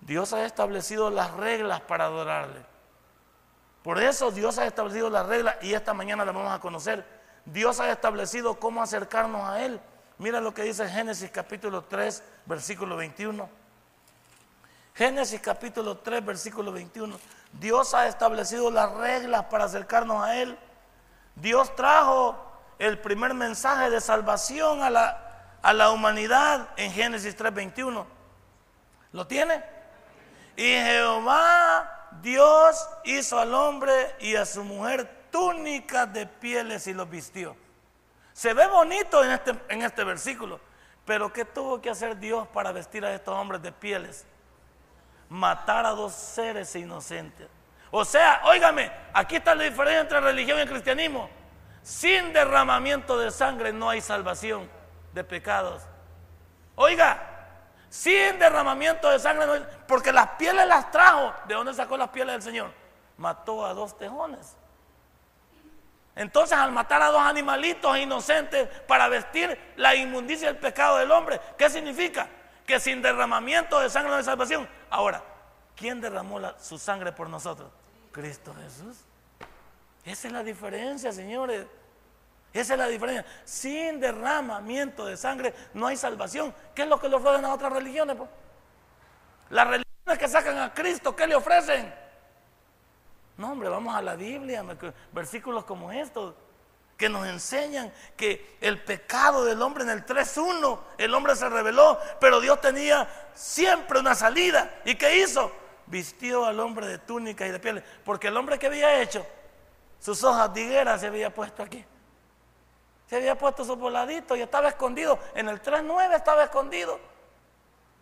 Dios 0.01 0.33
ha 0.33 0.45
establecido 0.45 1.09
las 1.09 1.31
reglas 1.33 1.81
para 1.81 2.05
adorarle. 2.05 2.65
Por 3.83 3.99
eso 4.01 4.31
Dios 4.31 4.57
ha 4.57 4.65
establecido 4.65 5.09
la 5.09 5.23
regla 5.23 5.57
y 5.61 5.73
esta 5.73 5.93
mañana 5.93 6.25
la 6.25 6.31
vamos 6.31 6.51
a 6.51 6.59
conocer. 6.59 7.05
Dios 7.45 7.79
ha 7.79 7.91
establecido 7.91 8.59
cómo 8.59 8.81
acercarnos 8.81 9.47
a 9.47 9.63
Él. 9.63 9.79
Mira 10.17 10.39
lo 10.39 10.53
que 10.53 10.63
dice 10.63 10.87
Génesis 10.87 11.31
capítulo 11.31 11.83
3, 11.83 12.23
versículo 12.45 12.95
21. 12.95 13.49
Génesis 14.93 15.41
capítulo 15.41 15.97
3, 15.97 16.23
versículo 16.23 16.71
21. 16.71 17.17
Dios 17.53 17.93
ha 17.93 18.07
establecido 18.07 18.69
las 18.69 18.91
reglas 18.93 19.45
para 19.45 19.65
acercarnos 19.65 20.23
a 20.23 20.37
Él. 20.39 20.57
Dios 21.35 21.75
trajo 21.75 22.35
el 22.79 22.99
primer 22.99 23.33
mensaje 23.33 23.89
de 23.89 24.01
salvación 24.01 24.81
a 24.81 24.89
la, 24.89 25.57
a 25.61 25.73
la 25.73 25.91
humanidad 25.91 26.69
en 26.77 26.91
Génesis 26.91 27.35
3, 27.35 27.53
21. 27.53 28.05
¿Lo 29.13 29.27
tiene? 29.27 29.63
Y 30.55 30.63
Jehová 30.63 32.01
Dios 32.21 32.89
hizo 33.05 33.39
al 33.39 33.53
hombre 33.53 34.15
y 34.19 34.35
a 34.35 34.45
su 34.45 34.63
mujer 34.63 35.27
túnicas 35.31 36.11
de 36.11 36.25
pieles 36.25 36.87
y 36.87 36.93
los 36.93 37.09
vistió. 37.09 37.55
Se 38.33 38.53
ve 38.53 38.67
bonito 38.67 39.23
en 39.23 39.31
este, 39.31 39.55
en 39.69 39.81
este 39.81 40.03
versículo, 40.03 40.59
pero 41.05 41.31
¿qué 41.31 41.45
tuvo 41.45 41.81
que 41.81 41.89
hacer 41.89 42.17
Dios 42.17 42.47
para 42.49 42.71
vestir 42.71 43.05
a 43.05 43.13
estos 43.13 43.35
hombres 43.35 43.61
de 43.61 43.71
pieles? 43.71 44.25
Matar 45.29 45.85
a 45.85 45.91
dos 45.91 46.13
seres 46.13 46.75
inocentes. 46.75 47.47
O 47.91 48.05
sea, 48.05 48.41
óigame, 48.45 48.89
aquí 49.13 49.35
está 49.35 49.53
la 49.53 49.65
diferencia 49.65 49.99
entre 49.99 50.21
religión 50.21 50.59
y 50.61 50.65
cristianismo. 50.65 51.29
Sin 51.83 52.31
derramamiento 52.31 53.19
de 53.19 53.31
sangre 53.31 53.73
no 53.73 53.89
hay 53.89 53.99
salvación 53.99 54.69
de 55.13 55.23
pecados. 55.23 55.83
Oiga, 56.75 57.27
sin 57.89 58.39
derramamiento 58.39 59.09
de 59.09 59.19
sangre, 59.19 59.45
porque 59.87 60.13
las 60.13 60.29
pieles 60.31 60.65
las 60.67 60.89
trajo. 60.91 61.33
¿De 61.47 61.53
dónde 61.53 61.73
sacó 61.73 61.97
las 61.97 62.09
pieles 62.09 62.35
del 62.35 62.41
Señor? 62.41 62.71
Mató 63.17 63.65
a 63.65 63.73
dos 63.73 63.97
tejones. 63.97 64.55
Entonces 66.15 66.57
al 66.57 66.71
matar 66.71 67.01
a 67.01 67.07
dos 67.07 67.21
animalitos 67.21 67.97
inocentes 67.97 68.67
para 68.87 69.09
vestir 69.09 69.73
la 69.75 69.95
inmundicia 69.95 70.47
del 70.47 70.57
pecado 70.57 70.97
del 70.97 71.11
hombre, 71.11 71.39
¿qué 71.57 71.69
significa? 71.69 72.27
Que 72.65 72.79
sin 72.79 73.01
derramamiento 73.01 73.79
de 73.79 73.89
sangre 73.89 74.11
no 74.11 74.17
hay 74.17 74.23
salvación. 74.23 74.67
Ahora, 74.89 75.23
¿quién 75.75 75.99
derramó 75.99 76.39
su 76.59 76.77
sangre 76.77 77.11
por 77.11 77.29
nosotros? 77.29 77.69
Cristo 78.11 78.53
Jesús. 78.53 78.97
Esa 80.03 80.27
es 80.27 80.33
la 80.33 80.43
diferencia, 80.43 81.11
señores. 81.11 81.65
Esa 82.53 82.73
es 82.73 82.79
la 82.79 82.87
diferencia. 82.87 83.25
Sin 83.45 83.99
derramamiento 83.99 85.05
de 85.05 85.15
sangre 85.15 85.53
no 85.73 85.87
hay 85.87 85.95
salvación. 85.95 86.53
¿Qué 86.75 86.83
es 86.83 86.87
lo 86.87 86.99
que 86.99 87.07
lo 87.07 87.19
rodean 87.19 87.45
a 87.45 87.53
otras 87.53 87.71
religiones? 87.71 88.17
La 89.49 89.63
religión 89.63 90.17
que 90.17 90.27
sacan 90.27 90.57
a 90.57 90.73
Cristo, 90.73 91.15
¿qué 91.15 91.27
le 91.27 91.35
ofrecen? 91.35 91.93
No, 93.37 93.53
hombre, 93.53 93.69
vamos 93.69 93.95
a 93.95 94.01
la 94.01 94.15
Biblia, 94.15 94.63
versículos 95.11 95.63
como 95.65 95.91
estos, 95.91 96.35
que 96.97 97.09
nos 97.09 97.25
enseñan 97.25 97.91
que 98.15 98.57
el 98.61 98.83
pecado 98.83 99.43
del 99.45 99.61
hombre 99.61 99.83
en 99.83 99.89
el 99.89 100.05
3.1, 100.05 100.79
el 100.99 101.13
hombre 101.15 101.35
se 101.35 101.49
rebeló, 101.49 101.99
pero 102.19 102.39
Dios 102.39 102.61
tenía 102.61 103.09
siempre 103.33 103.99
una 103.99 104.13
salida. 104.13 104.81
¿Y 104.85 104.95
qué 104.95 105.17
hizo? 105.19 105.51
Vistió 105.91 106.45
al 106.45 106.57
hombre 106.61 106.87
de 106.87 106.99
túnica 106.99 107.45
y 107.45 107.51
de 107.51 107.59
pieles, 107.59 107.83
porque 108.05 108.29
el 108.29 108.37
hombre 108.37 108.57
que 108.57 108.67
había 108.67 109.01
hecho, 109.01 109.27
sus 109.99 110.23
hojas 110.23 110.53
de 110.53 110.61
higuera 110.61 110.97
se 110.97 111.07
había 111.07 111.33
puesto 111.33 111.61
aquí. 111.61 111.83
Se 113.07 113.17
había 113.17 113.37
puesto 113.37 113.65
su 113.65 113.75
voladito 113.75 114.37
y 114.37 114.41
estaba 114.41 114.69
escondido. 114.69 115.19
En 115.35 115.49
el 115.49 115.61
3.9 115.61 116.15
estaba 116.15 116.45
escondido. 116.45 116.97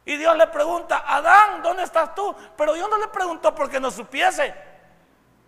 Y 0.05 0.17
Dios 0.17 0.37
le 0.37 0.45
pregunta, 0.45 1.03
Adán, 1.03 1.63
¿dónde 1.63 1.81
estás 1.81 2.13
tú? 2.13 2.35
Pero 2.55 2.73
Dios 2.73 2.87
no 2.87 2.99
le 2.99 3.07
preguntó 3.07 3.55
porque 3.55 3.79
no 3.79 3.89
supiese. 3.89 4.53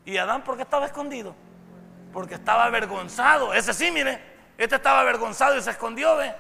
¿Y 0.04 0.18
Adán 0.18 0.44
por 0.44 0.56
qué 0.56 0.64
estaba 0.64 0.88
escondido? 0.88 1.36
Porque 2.12 2.34
estaba 2.34 2.66
avergonzado. 2.66 3.54
Ese 3.54 3.72
sí, 3.72 3.92
mire, 3.92 4.20
este 4.58 4.78
estaba 4.78 5.02
avergonzado 5.02 5.56
y 5.58 5.62
se 5.62 5.70
escondió, 5.70 6.16
¿ve? 6.16 6.34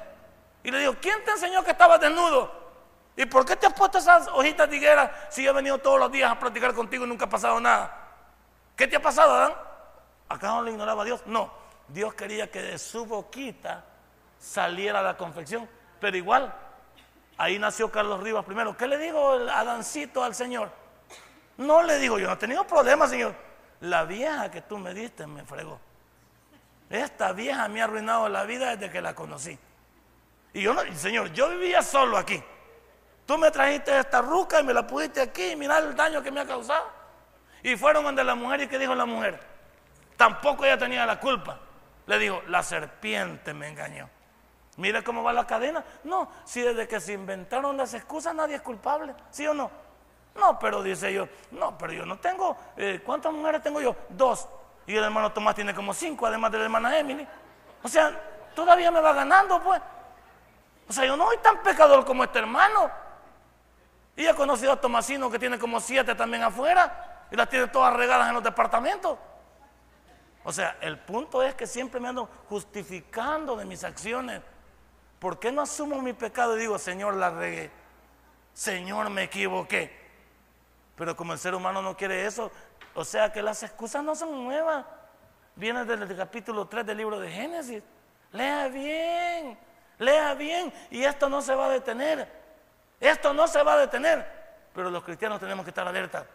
Y 0.64 0.72
le 0.72 0.80
digo, 0.80 0.96
¿quién 1.00 1.24
te 1.24 1.30
enseñó 1.30 1.64
que 1.64 1.72
estabas 1.72 2.00
desnudo? 2.02 2.61
¿Y 3.15 3.26
por 3.26 3.45
qué 3.45 3.56
te 3.56 3.67
has 3.67 3.74
puesto 3.74 3.97
esas 3.97 4.28
hojitas 4.30 4.69
de 4.69 4.78
higuera 4.78 5.28
si 5.30 5.43
yo 5.43 5.52
he 5.52 5.54
venido 5.54 5.78
todos 5.78 6.00
los 6.00 6.12
días 6.12 6.32
a 6.32 6.39
practicar 6.39 6.74
contigo 6.74 7.06
y 7.06 7.08
nunca 7.08 7.26
ha 7.26 7.30
pasado 7.30 7.60
nada? 7.60 8.10
¿Qué 8.76 8.88
te 8.88 8.95
ha 8.95 9.02
pasado, 9.02 9.34
Adán? 9.34 9.54
¿Acaso 10.30 10.62
le 10.62 10.71
ignoraba 10.71 11.02
a 11.02 11.06
Dios? 11.06 11.21
No, 11.26 11.52
Dios 11.88 12.13
quería 12.13 12.50
que 12.50 12.62
de 12.62 12.78
su 12.78 13.06
boquita 13.06 13.84
saliera 14.39 15.02
la 15.02 15.17
confección, 15.17 15.69
pero 16.00 16.15
igual 16.15 16.54
Ahí 17.41 17.58
nació 17.58 17.91
Carlos 17.91 18.19
Rivas 18.21 18.45
primero. 18.45 18.78
¿Qué 18.78 18.86
le 18.86 19.00
digo 19.00 19.34
el 19.34 19.50
Adancito 19.50 20.24
al 20.24 20.36
Señor? 20.36 20.71
No 21.58 21.82
le 21.82 21.97
digo, 21.97 22.19
yo 22.19 22.28
no 22.28 22.34
he 22.34 22.38
tenido 22.38 22.67
problemas, 22.67 23.10
Señor. 23.10 23.34
La 23.80 24.04
vieja 24.04 24.52
que 24.52 24.62
tú 24.62 24.78
me 24.78 24.93
diste 24.93 25.26
me 25.26 25.43
fregó. 25.43 25.80
Esta 26.88 27.32
vieja 27.34 27.67
me 27.67 27.82
ha 27.82 27.86
arruinado 27.86 28.30
la 28.30 28.43
vida 28.43 28.76
desde 28.76 28.91
que 28.91 29.02
la 29.02 29.15
conocí. 29.15 29.58
Y 30.54 30.62
yo 30.62 30.76
no, 30.76 30.82
Señor, 30.95 31.34
yo 31.34 31.50
vivía 31.50 31.82
solo 31.82 32.15
aquí. 32.15 32.43
Tú 33.32 33.38
me 33.38 33.50
trajiste 33.50 33.98
esta 33.98 34.22
ruca 34.22 34.60
y 34.60 34.63
me 34.65 34.74
la 34.74 34.86
pusiste 34.86 35.22
aquí 35.22 35.52
y 35.52 35.56
mira 35.56 35.78
el 35.78 35.96
daño 35.96 36.22
que 36.22 36.30
me 36.30 36.41
ha 36.41 36.46
causado. 36.46 36.86
Y 37.63 37.78
fueron 37.78 38.04
donde 38.04 38.26
la 38.26 38.36
mujer 38.36 38.60
y 38.60 38.67
¿qué 38.67 38.78
dijo 38.78 38.94
la 38.94 39.06
mujer? 39.06 39.39
Tampoco 40.17 40.65
ella 40.65 40.78
tenía 40.78 41.06
la 41.06 41.17
culpa. 41.17 41.58
Le 42.08 42.20
dijo, 42.20 42.41
la 42.48 42.62
serpiente 42.62 43.54
me 43.54 43.70
engañó. 43.70 44.10
Mira 44.76 45.02
cómo 45.02 45.24
va 45.24 45.32
la 45.32 45.48
cadena. 45.48 45.82
No, 46.04 46.30
si 46.44 46.60
desde 46.60 46.89
que 46.89 47.00
se 47.00 47.13
inventaron 47.13 47.78
las 47.78 47.94
excusas 47.94 48.36
nadie 48.36 48.56
es 48.56 48.62
culpable, 48.62 49.15
¿sí 49.30 49.48
o 49.48 49.54
no? 49.54 49.72
No, 50.36 50.60
pero 50.60 50.84
dice 50.84 51.13
yo, 51.13 51.30
no, 51.52 51.78
pero 51.78 51.94
yo 51.94 52.06
no 52.06 52.20
tengo, 52.20 52.58
eh, 52.76 53.02
¿cuántas 53.02 53.32
mujeres 53.32 53.62
tengo 53.62 53.80
yo? 53.80 53.96
Dos. 54.10 54.46
Y 54.86 54.98
el 54.98 55.06
hermano 55.06 55.32
Tomás 55.32 55.56
tiene 55.56 55.74
como 55.74 55.94
cinco, 55.94 56.26
además 56.26 56.52
de 56.52 56.58
la 56.58 56.65
hermana 56.65 57.00
Emily. 57.00 57.26
O 57.82 57.88
sea, 57.88 58.12
todavía 58.54 58.91
me 58.91 59.00
va 59.00 59.13
ganando, 59.13 59.58
pues. 59.62 59.82
O 60.89 60.91
sea, 60.91 61.06
yo 61.06 61.15
no 61.15 61.28
soy 61.28 61.38
tan 61.38 61.63
pecador 61.63 62.04
como 62.04 62.26
este 62.26 62.39
hermano. 62.39 62.91
Y 64.15 64.26
he 64.26 64.34
conocido 64.36 64.74
a 64.74 64.82
Tomasino 64.82 65.30
que 65.32 65.39
tiene 65.39 65.58
como 65.58 65.80
siete 65.80 66.15
también 66.15 66.43
afuera 66.43 67.28
y 67.32 67.36
las 67.36 67.50
tiene 67.50 67.67
todas 67.67 67.93
regadas 67.93 68.28
en 68.28 68.36
los 68.36 68.43
departamentos. 68.43 69.17
O 70.43 70.52
sea, 70.52 70.78
el 70.82 70.97
punto 71.00 71.43
es 71.43 71.54
que 71.54 71.67
siempre 71.67 72.00
me 72.00 72.10
ando 72.10 72.28
justificando 72.50 73.56
de 73.56 73.65
mis 73.65 73.84
acciones. 73.84 74.41
¿Por 75.19 75.39
qué 75.39 75.52
no 75.52 75.62
asumo 75.62 76.02
mi 76.02 76.13
pecado 76.13 76.58
y 76.58 76.62
digo, 76.62 76.80
Señor, 76.80 77.13
la 77.13 77.30
regué? 77.30 77.71
Señor, 78.54 79.10
me 79.10 79.24
equivoqué. 79.24 80.02
Pero 80.95 81.15
como 81.15 81.34
el 81.34 81.39
ser 81.39 81.54
humano 81.54 81.82
no 81.82 81.95
quiere 81.95 82.26
eso, 82.26 82.52
o 82.95 83.06
sea 83.06 83.32
que 83.32 83.41
las 83.41 83.63
excusas 83.63 84.04
no 84.04 84.15
son 84.15 84.43
nuevas. 84.43 84.86
Viene 85.56 85.86
desde 85.86 86.04
el 86.06 86.17
capítulo 86.17 86.67
3 86.67 86.86
del 86.86 86.97
libro 86.97 87.19
de 87.19 87.30
Génesis. 87.30 87.84
Lea 88.32 88.67
bien, 88.67 89.58
lea 90.00 90.34
bien. 90.34 90.74
Y 90.89 91.04
esto 91.04 91.30
no 91.30 91.41
se 91.41 91.54
va 91.54 91.67
a 91.67 91.69
detener. 91.69 92.40
Esto 93.02 93.34
no 93.34 93.48
se 93.48 93.62
va 93.64 93.74
a 93.74 93.78
detener. 93.78 94.26
Pero 94.74 94.90
los 94.90 95.04
cristianos 95.04 95.40
tenemos 95.40 95.66
que 95.66 95.72
estar 95.72 95.86
alerta. 95.86 96.26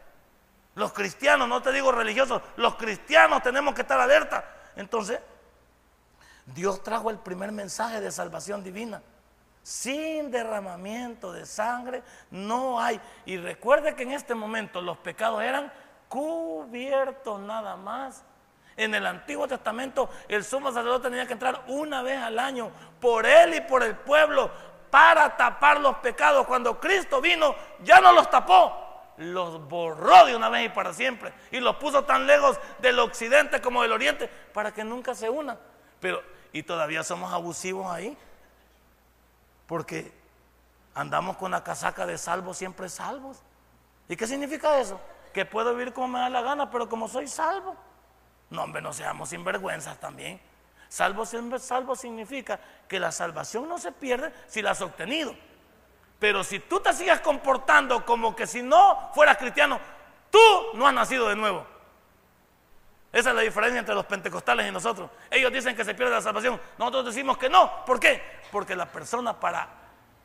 Los 0.75 0.93
cristianos, 0.93 1.49
no 1.49 1.63
te 1.63 1.73
digo 1.73 1.91
religiosos, 1.91 2.43
los 2.57 2.75
cristianos 2.75 3.43
tenemos 3.43 3.75
que 3.75 3.81
estar 3.81 3.99
alerta. 3.99 4.45
Entonces, 4.77 5.21
Dios 6.45 6.83
trajo 6.83 7.09
el 7.09 7.19
primer 7.19 7.51
mensaje 7.51 8.01
de 8.01 8.13
salvación 8.13 8.63
divina. 8.63 9.01
Sin 9.63 10.31
derramamiento 10.31 11.33
de 11.33 11.47
sangre 11.47 12.03
no 12.31 12.79
hay. 12.79 13.01
Y 13.25 13.39
recuerde 13.39 13.95
que 13.95 14.03
en 14.03 14.13
este 14.13 14.35
momento 14.35 14.83
los 14.83 14.99
pecados 14.99 15.43
eran 15.43 15.73
cubiertos 16.09 17.41
nada 17.41 17.77
más. 17.77 18.23
En 18.77 18.95
el 18.95 19.07
Antiguo 19.07 19.49
Testamento 19.49 20.11
el 20.29 20.45
sumo 20.45 20.71
sacerdote 20.71 21.09
tenía 21.09 21.27
que 21.27 21.33
entrar 21.33 21.65
una 21.69 22.03
vez 22.03 22.23
al 22.23 22.39
año 22.39 22.71
por 23.01 23.25
él 23.25 23.55
y 23.55 23.61
por 23.63 23.83
el 23.83 23.97
pueblo 23.97 24.51
para 24.97 25.37
tapar 25.37 25.79
los 25.79 25.97
pecados. 25.97 26.47
Cuando 26.47 26.81
Cristo 26.81 27.21
vino 27.21 27.55
ya 27.85 28.01
no 28.01 28.15
los 28.15 28.31
tapó, 28.31 29.13
los 29.19 29.69
borró 29.69 30.25
de 30.25 30.35
una 30.35 30.49
vez 30.49 30.65
y 30.65 30.69
para 30.71 30.95
siempre. 30.95 31.35
Y 31.51 31.61
los 31.61 31.77
puso 31.77 32.05
tan 32.05 32.27
lejos 32.27 32.59
del 32.79 32.99
occidente 33.01 33.61
como 33.61 33.83
del 33.83 33.93
oriente 33.93 34.27
para 34.55 34.73
que 34.73 34.85
nunca 34.85 35.15
se 35.15 35.29
unan. 35.29 35.59
Pero 36.01 36.23
y 36.51 36.63
todavía 36.63 37.03
somos 37.03 37.31
abusivos 37.31 37.93
ahí. 37.93 38.17
Porque 39.67 40.11
andamos 40.95 41.37
con 41.37 41.51
la 41.51 41.63
casaca 41.63 42.07
de 42.07 42.17
salvos 42.17 42.57
siempre 42.57 42.89
salvos. 42.89 43.43
¿Y 44.09 44.17
qué 44.17 44.27
significa 44.27 44.81
eso? 44.81 44.99
Que 45.35 45.45
puedo 45.45 45.75
vivir 45.75 45.93
como 45.93 46.09
me 46.09 46.21
da 46.21 46.31
la 46.31 46.41
gana, 46.41 46.71
pero 46.71 46.89
como 46.89 47.07
soy 47.07 47.29
salvo. 47.29 47.77
No, 48.49 48.63
hombre, 48.63 48.81
no 48.81 48.95
seamos 48.95 49.29
sinvergüenzas 49.29 50.01
también. 50.01 50.41
Salvo, 50.89 51.27
significa 51.97 52.61
que 52.89 53.01
la 53.01 53.13
salvación 53.13 53.69
no 53.69 53.79
se 53.79 53.93
pierde 53.93 54.33
si 54.47 54.63
la 54.63 54.71
has 54.71 54.81
obtenido. 54.81 55.35
Pero 56.19 56.43
si 56.45 56.61
tú 56.61 56.81
te 56.81 56.93
sigues 56.93 57.21
comportando 57.21 58.05
como 58.05 58.35
que 58.35 58.47
si 58.47 58.63
no 58.63 59.11
fueras 59.15 59.37
cristiano, 59.37 59.79
tú 60.31 60.39
no 60.75 60.87
has 60.87 60.95
nacido 60.95 61.29
de 61.29 61.37
nuevo. 61.37 61.67
Esa 63.13 63.31
es 63.31 63.37
la 63.37 63.43
diferencia 63.43 63.81
entre 63.81 63.95
los 63.95 64.05
pentecostales 64.07 64.69
y 64.69 64.71
nosotros. 64.71 65.11
Ellos 65.31 65.53
dicen 65.53 65.75
que 65.75 65.85
se 65.85 65.95
pierde 65.95 66.13
la 66.13 66.21
salvación. 66.21 66.61
Nosotros 66.79 67.07
decimos 67.07 67.39
que 67.39 67.49
no. 67.49 67.85
¿Por 67.85 67.99
qué? 67.99 68.23
Porque 68.51 68.77
la 68.77 68.87
persona 68.87 69.39
para 69.39 69.69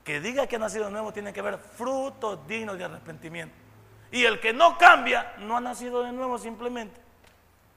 que 0.04 0.19
diga 0.19 0.47
que 0.47 0.56
ha 0.56 0.60
nacido 0.60 0.86
de 0.86 0.91
nuevo 0.91 1.13
tiene 1.13 1.32
que 1.32 1.41
ver 1.41 1.58
frutos 1.58 2.45
dignos 2.47 2.78
de 2.78 2.86
arrepentimiento. 2.86 3.56
Y 4.12 4.26
el 4.26 4.39
que 4.39 4.52
no 4.52 4.78
cambia 4.78 5.36
no 5.38 5.58
ha 5.58 5.62
nacido 5.62 6.04
de 6.04 6.12
nuevo 6.12 6.38
simplemente. 6.38 7.00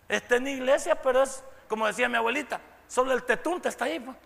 Está 0.08 0.36
en 0.36 0.48
iglesia, 0.48 1.00
pero 1.00 1.22
es, 1.22 1.44
como 1.68 1.86
decía 1.86 2.08
mi 2.08 2.16
abuelita, 2.16 2.60
solo 2.94 3.12
el 3.12 3.24
tetunte 3.24 3.68
está 3.68 3.86
ahí. 3.86 3.98
Pues. 3.98 4.16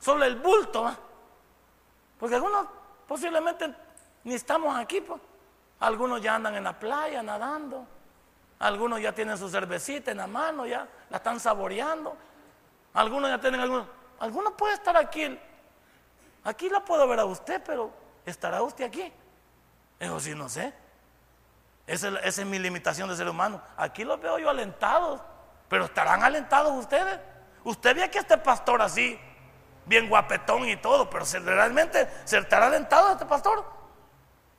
Solo 0.00 0.24
el 0.24 0.34
bulto. 0.36 0.92
Porque 2.18 2.34
algunos 2.34 2.66
posiblemente 3.06 3.72
ni 4.24 4.34
estamos 4.34 4.76
aquí. 4.76 5.00
Pues. 5.00 5.20
Algunos 5.78 6.20
ya 6.20 6.34
andan 6.34 6.56
en 6.56 6.64
la 6.64 6.76
playa 6.76 7.22
nadando. 7.22 7.86
Algunos 8.58 9.00
ya 9.00 9.12
tienen 9.12 9.38
su 9.38 9.48
cervecita 9.48 10.10
en 10.10 10.16
la 10.16 10.26
mano, 10.26 10.66
ya 10.66 10.88
la 11.10 11.18
están 11.18 11.38
saboreando. 11.38 12.16
Algunos 12.94 13.30
ya 13.30 13.40
tienen 13.40 13.60
algunos. 13.60 13.86
Algunos 14.18 14.54
puede 14.54 14.74
estar 14.74 14.96
aquí. 14.96 15.38
Aquí 16.44 16.68
la 16.68 16.84
puedo 16.84 17.06
ver 17.06 17.20
a 17.20 17.24
usted, 17.24 17.62
pero 17.64 17.90
¿estará 18.24 18.62
usted 18.62 18.84
aquí? 18.84 19.12
Eso 19.98 20.20
sí, 20.20 20.34
no 20.34 20.48
sé. 20.48 20.72
Esa 21.86 22.18
es 22.20 22.44
mi 22.44 22.58
limitación 22.58 23.08
de 23.08 23.16
ser 23.16 23.28
humano. 23.28 23.60
Aquí 23.76 24.04
los 24.04 24.20
veo 24.20 24.38
yo 24.38 24.48
alentados, 24.48 25.20
pero 25.68 25.84
¿estarán 25.84 26.22
alentados 26.22 26.72
ustedes? 26.72 27.20
Usted 27.64 27.96
ve 27.96 28.02
a 28.02 28.06
este 28.06 28.38
pastor 28.38 28.82
así, 28.82 29.18
bien 29.86 30.08
guapetón 30.08 30.68
y 30.68 30.76
todo, 30.76 31.08
pero 31.08 31.24
realmente 31.44 32.08
se 32.24 32.38
estará 32.38 32.66
alentado 32.66 33.12
este 33.12 33.26
pastor. 33.26 33.64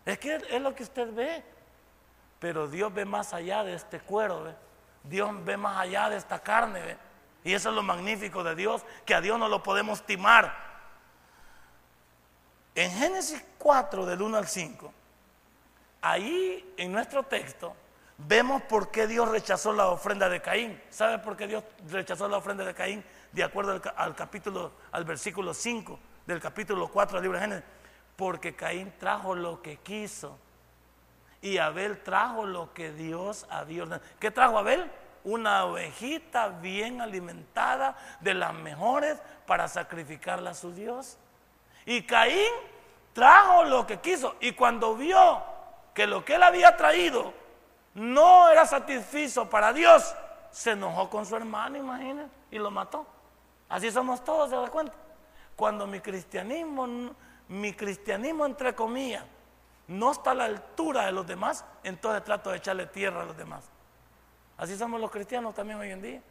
Es 0.06 0.20
que 0.20 0.36
es 0.36 0.62
lo 0.62 0.74
que 0.76 0.84
usted 0.84 1.14
ve. 1.14 1.44
Pero 2.40 2.68
Dios 2.68 2.94
ve 2.94 3.06
más 3.06 3.34
allá 3.34 3.64
de 3.64 3.74
este 3.74 4.00
cuero, 4.00 4.54
Dios 5.04 5.32
ve 5.46 5.58
más 5.58 5.80
allá 5.80 6.10
de 6.10 6.18
esta 6.18 6.40
carne, 6.40 6.98
Y 7.44 7.54
eso 7.54 7.70
es 7.70 7.76
lo 7.76 7.84
magnífico 7.84 8.44
de 8.44 8.56
Dios, 8.56 8.84
que 9.06 9.14
a 9.14 9.22
Dios 9.22 9.40
no 9.40 9.48
lo 9.48 9.64
podemos 9.64 10.00
estimar. 10.00 10.54
En 12.74 12.92
Génesis 12.92 13.44
4, 13.58 14.06
del 14.06 14.22
1 14.22 14.38
al 14.38 14.48
5, 14.48 14.94
ahí 16.02 16.74
en 16.78 16.92
nuestro 16.92 17.24
texto 17.24 17.76
vemos 18.18 18.62
por 18.64 18.92
qué 18.92 19.08
Dios 19.08 19.30
rechazó 19.30 19.74
la 19.74 19.88
ofrenda 19.88 20.30
de 20.30 20.42
Caín. 20.42 20.82
¿Sabe 20.90 21.20
por 21.20 21.36
qué 21.36 21.48
Dios 21.48 21.64
rechazó 21.90 22.28
la 22.28 22.38
ofrenda 22.38 22.64
de 22.64 22.74
Caín? 22.74 23.04
De 23.32 23.44
acuerdo 23.44 23.82
al, 23.96 24.16
capítulo, 24.16 24.72
al 24.92 25.04
versículo 25.04 25.54
5 25.54 26.00
del 26.26 26.40
capítulo 26.40 26.88
4 26.88 27.18
del 27.18 27.24
libro 27.24 27.40
de 27.40 27.46
Génesis. 27.46 27.66
Porque 28.16 28.56
Caín 28.56 28.94
trajo 28.98 29.36
lo 29.36 29.62
que 29.62 29.78
quiso 29.78 30.38
y 31.42 31.58
Abel 31.58 32.02
trajo 32.02 32.46
lo 32.46 32.74
que 32.74 32.92
Dios 32.92 33.46
había 33.50 33.84
ordenado. 33.84 34.08
¿Qué 34.20 34.32
trajo 34.32 34.58
Abel? 34.58 34.90
Una 35.24 35.66
ovejita 35.66 36.50
bien 36.50 37.02
alimentada, 37.02 37.98
de 38.22 38.34
las 38.34 38.54
mejores, 38.54 39.22
para 39.46 39.68
sacrificarla 39.68 40.52
a 40.52 40.54
su 40.56 40.74
Dios. 40.74 41.18
Y 41.86 42.04
Caín 42.04 42.52
trajo 43.14 43.64
lo 43.64 43.86
que 43.86 44.00
quiso. 44.00 44.36
Y 44.40 44.54
cuando 44.54 44.96
vio 44.96 45.44
que 45.94 46.08
lo 46.08 46.26
que 46.26 46.36
él 46.36 46.44
había 46.44 46.78
traído 46.78 47.34
no 47.96 48.50
era 48.50 48.66
satisfizo 48.66 49.50
para 49.50 49.74
Dios, 49.74 50.14
se 50.52 50.72
enojó 50.72 51.10
con 51.10 51.26
su 51.26 51.36
hermano, 51.36 51.78
imagínense, 51.78 52.32
y 52.52 52.60
lo 52.60 52.70
mató. 52.70 53.06
Así 53.70 53.90
somos 53.90 54.24
todos, 54.24 54.50
¿se 54.50 54.56
da 54.56 54.68
cuenta? 54.70 54.94
Cuando 55.56 55.88
mi 55.88 56.02
cristianismo, 56.02 57.16
mi 57.48 57.74
cristianismo 57.74 58.46
entre 58.46 58.76
comillas, 58.76 59.24
no 59.88 60.12
está 60.12 60.32
a 60.32 60.36
la 60.36 60.46
altura 60.46 61.06
de 61.06 61.14
los 61.14 61.26
demás, 61.26 61.64
entonces 61.84 62.24
trato 62.24 62.50
de 62.50 62.58
echarle 62.58 62.86
tierra 62.88 63.22
a 63.22 63.26
los 63.26 63.38
demás. 63.38 63.64
Así 64.58 64.78
somos 64.78 65.00
los 65.00 65.10
cristianos 65.10 65.54
también 65.56 65.80
hoy 65.80 65.92
en 65.92 66.02
día. 66.02 66.22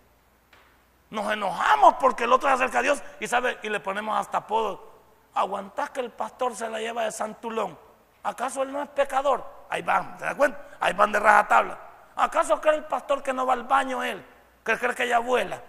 Nos 1.10 1.32
enojamos 1.32 1.94
porque 1.94 2.24
el 2.24 2.32
otro 2.32 2.48
se 2.48 2.54
acerca 2.56 2.80
a 2.80 2.82
Dios 2.82 3.02
y 3.20 3.26
sabe 3.26 3.58
y 3.62 3.68
le 3.68 3.80
ponemos 3.80 4.18
hasta 4.18 4.38
apodo. 4.38 4.92
Aguantás 5.32 5.90
que 5.90 6.00
el 6.00 6.10
pastor 6.10 6.54
se 6.54 6.68
la 6.68 6.78
lleva 6.80 7.04
de 7.04 7.12
Santulón. 7.12 7.78
¿Acaso 8.24 8.62
él 8.62 8.72
no 8.72 8.82
es 8.82 8.88
pecador? 8.88 9.44
Ahí 9.70 9.82
van, 9.82 10.18
¿se 10.18 10.24
da 10.24 10.34
cuenta? 10.34 10.58
Ahí 10.80 10.92
van 10.92 11.12
de 11.12 11.20
raja 11.20 11.46
tabla. 11.46 11.78
¿Acaso 12.16 12.60
cree 12.60 12.76
el 12.76 12.84
pastor 12.84 13.22
que 13.22 13.32
no 13.32 13.46
va 13.46 13.52
al 13.52 13.64
baño 13.64 14.02
él? 14.02 14.24
¿Cree, 14.62 14.78
cree 14.78 14.94
que 14.94 15.04
ella 15.04 15.18
vuela? 15.18 15.60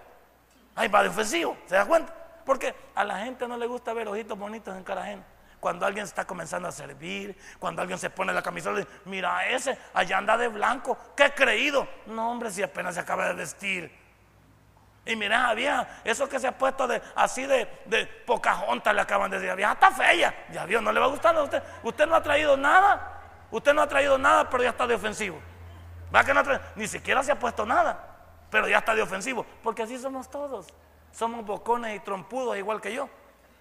Ahí 0.75 0.87
va 0.87 1.03
de 1.03 1.09
ofensivo, 1.09 1.57
¿se 1.67 1.75
da 1.75 1.85
cuenta? 1.85 2.13
Porque 2.45 2.75
a 2.95 3.03
la 3.03 3.19
gente 3.19 3.47
no 3.47 3.57
le 3.57 3.67
gusta 3.67 3.93
ver 3.93 4.07
ojitos 4.07 4.37
bonitos 4.37 4.75
en 4.75 4.83
cara 4.83 5.03
ajena 5.03 5.23
cuando 5.65 5.87
alguien 5.87 6.05
está 6.05 6.25
comenzando 6.25 6.67
a 6.67 6.71
servir, 6.71 7.35
cuando 7.57 7.81
alguien 7.81 7.97
se 7.97 8.11
pone 8.11 8.31
la 8.31 8.43
camisola 8.43 8.81
y 8.81 8.87
mira 9.05 9.47
ese, 9.49 9.75
allá 9.95 10.19
anda 10.19 10.37
de 10.37 10.47
blanco, 10.47 10.95
qué 11.15 11.31
creído. 11.31 11.87
No, 12.05 12.29
hombre, 12.29 12.51
si 12.51 12.61
apenas 12.61 12.93
se 12.93 13.01
acaba 13.01 13.29
de 13.29 13.33
vestir. 13.33 14.04
Y 15.05 15.15
mira, 15.15 15.53
vieja, 15.53 15.87
eso 16.03 16.27
que 16.27 16.39
se 16.39 16.47
ha 16.47 16.57
puesto 16.57 16.87
de, 16.87 16.99
así 17.15 17.45
de, 17.45 17.67
de 17.85 18.23
junta 18.65 18.91
le 18.91 19.01
acaban 19.01 19.29
de 19.29 19.39
decir, 19.39 19.55
vieja 19.55 19.73
está 19.73 19.91
fea. 19.91 20.33
Ya 20.51 20.65
Dios, 20.65 20.81
no 20.81 20.91
le 20.91 20.99
va 20.99 21.05
a 21.05 21.09
gustar 21.09 21.35
a 21.35 21.43
usted. 21.43 21.61
Usted 21.83 22.07
no 22.07 22.15
ha 22.15 22.23
traído 22.23 22.57
nada. 22.57 23.11
Usted 23.51 23.73
no 23.73 23.83
ha 23.83 23.87
traído 23.87 24.17
nada, 24.17 24.49
pero 24.49 24.63
ya 24.63 24.69
está 24.69 24.87
de 24.87 24.95
ofensivo. 24.95 25.39
¿Va 26.13 26.23
que 26.23 26.33
no 26.33 26.41
Ni 26.75 26.87
siquiera 26.87 27.21
se 27.21 27.31
ha 27.31 27.37
puesto 27.37 27.65
nada, 27.65 27.99
pero 28.49 28.67
ya 28.67 28.79
está 28.79 28.95
de 28.95 29.03
ofensivo. 29.03 29.45
Porque 29.61 29.83
así 29.83 29.99
somos 29.99 30.29
todos. 30.29 30.67
Somos 31.11 31.45
bocones 31.45 31.95
y 31.95 31.99
trompudos 31.99 32.57
igual 32.57 32.81
que 32.81 32.93
yo. 32.93 33.07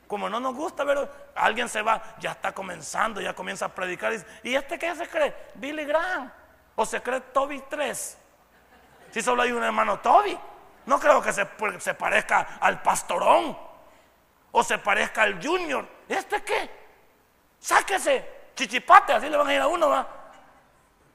Como 0.06 0.30
no 0.30 0.40
nos 0.40 0.54
gusta 0.54 0.82
ver, 0.84 1.10
alguien 1.34 1.68
se 1.68 1.82
va, 1.82 2.02
ya 2.18 2.32
está 2.32 2.52
comenzando, 2.52 3.20
ya 3.20 3.34
comienza 3.34 3.66
a 3.66 3.68
predicar. 3.68 4.12
Y, 4.14 4.50
¿Y 4.50 4.56
este 4.56 4.78
qué 4.78 4.94
se 4.94 5.06
cree? 5.08 5.34
Billy 5.54 5.84
Graham. 5.84 6.30
¿O 6.76 6.86
se 6.86 7.02
cree 7.02 7.20
Toby 7.20 7.62
3? 7.68 8.18
Si 9.10 9.22
solo 9.22 9.42
hay 9.42 9.52
un 9.52 9.62
hermano 9.62 9.98
Toby. 10.00 10.38
No 10.86 10.98
creo 10.98 11.22
que 11.22 11.32
se, 11.32 11.48
se 11.78 11.94
parezca 11.94 12.58
al 12.60 12.82
pastorón. 12.82 13.56
O 14.52 14.62
se 14.62 14.78
parezca 14.78 15.22
al 15.22 15.44
junior. 15.44 15.86
¿Este 16.08 16.42
qué? 16.42 16.70
Sáquese. 17.58 18.34
Chichipate, 18.54 19.12
así 19.12 19.28
le 19.28 19.36
van 19.36 19.48
a 19.48 19.54
ir 19.54 19.60
a 19.60 19.66
uno, 19.66 19.88
¿va? 19.88 20.06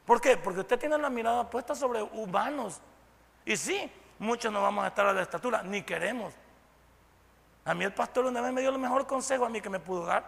¿Por 0.06 0.20
qué? 0.20 0.36
Porque 0.38 0.62
usted 0.62 0.78
tiene 0.78 0.98
la 0.98 1.10
mirada 1.10 1.50
puesta 1.50 1.74
sobre 1.74 2.02
humanos. 2.02 2.82
Y 3.46 3.56
sí, 3.56 3.92
muchos 4.18 4.52
no 4.52 4.62
vamos 4.62 4.84
a 4.84 4.88
estar 4.88 5.06
a 5.06 5.14
la 5.14 5.22
estatura, 5.22 5.64
ni 5.64 5.84
queremos. 5.84 6.34
A 7.64 7.74
mí 7.74 7.86
el 7.86 7.94
pastor 7.94 8.26
una 8.26 8.42
vez 8.42 8.52
me 8.52 8.62
dio 8.62 8.72
el 8.72 8.80
mejor 8.80 9.06
consejo 9.06 9.46
a 9.46 9.50
mí 9.50 9.62
que 9.62 9.70
me 9.70 9.80
pudo 9.80 10.06
dar, 10.06 10.24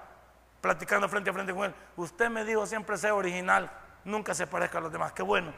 platicando 0.62 1.10
frente 1.10 1.32
a 1.32 1.34
frente 1.34 1.54
con 1.54 1.66
él. 1.66 1.76
Usted 1.98 2.30
me 2.30 2.46
dijo 2.46 2.66
siempre 2.66 2.98
sea 2.98 3.16
original, 3.16 3.72
nunca 4.06 4.34
se 4.34 4.48
parezca 4.48 4.78
a 4.78 4.82
los 4.82 4.92
demás. 4.92 5.12
Qué 5.12 5.24
bueno. 5.24 5.52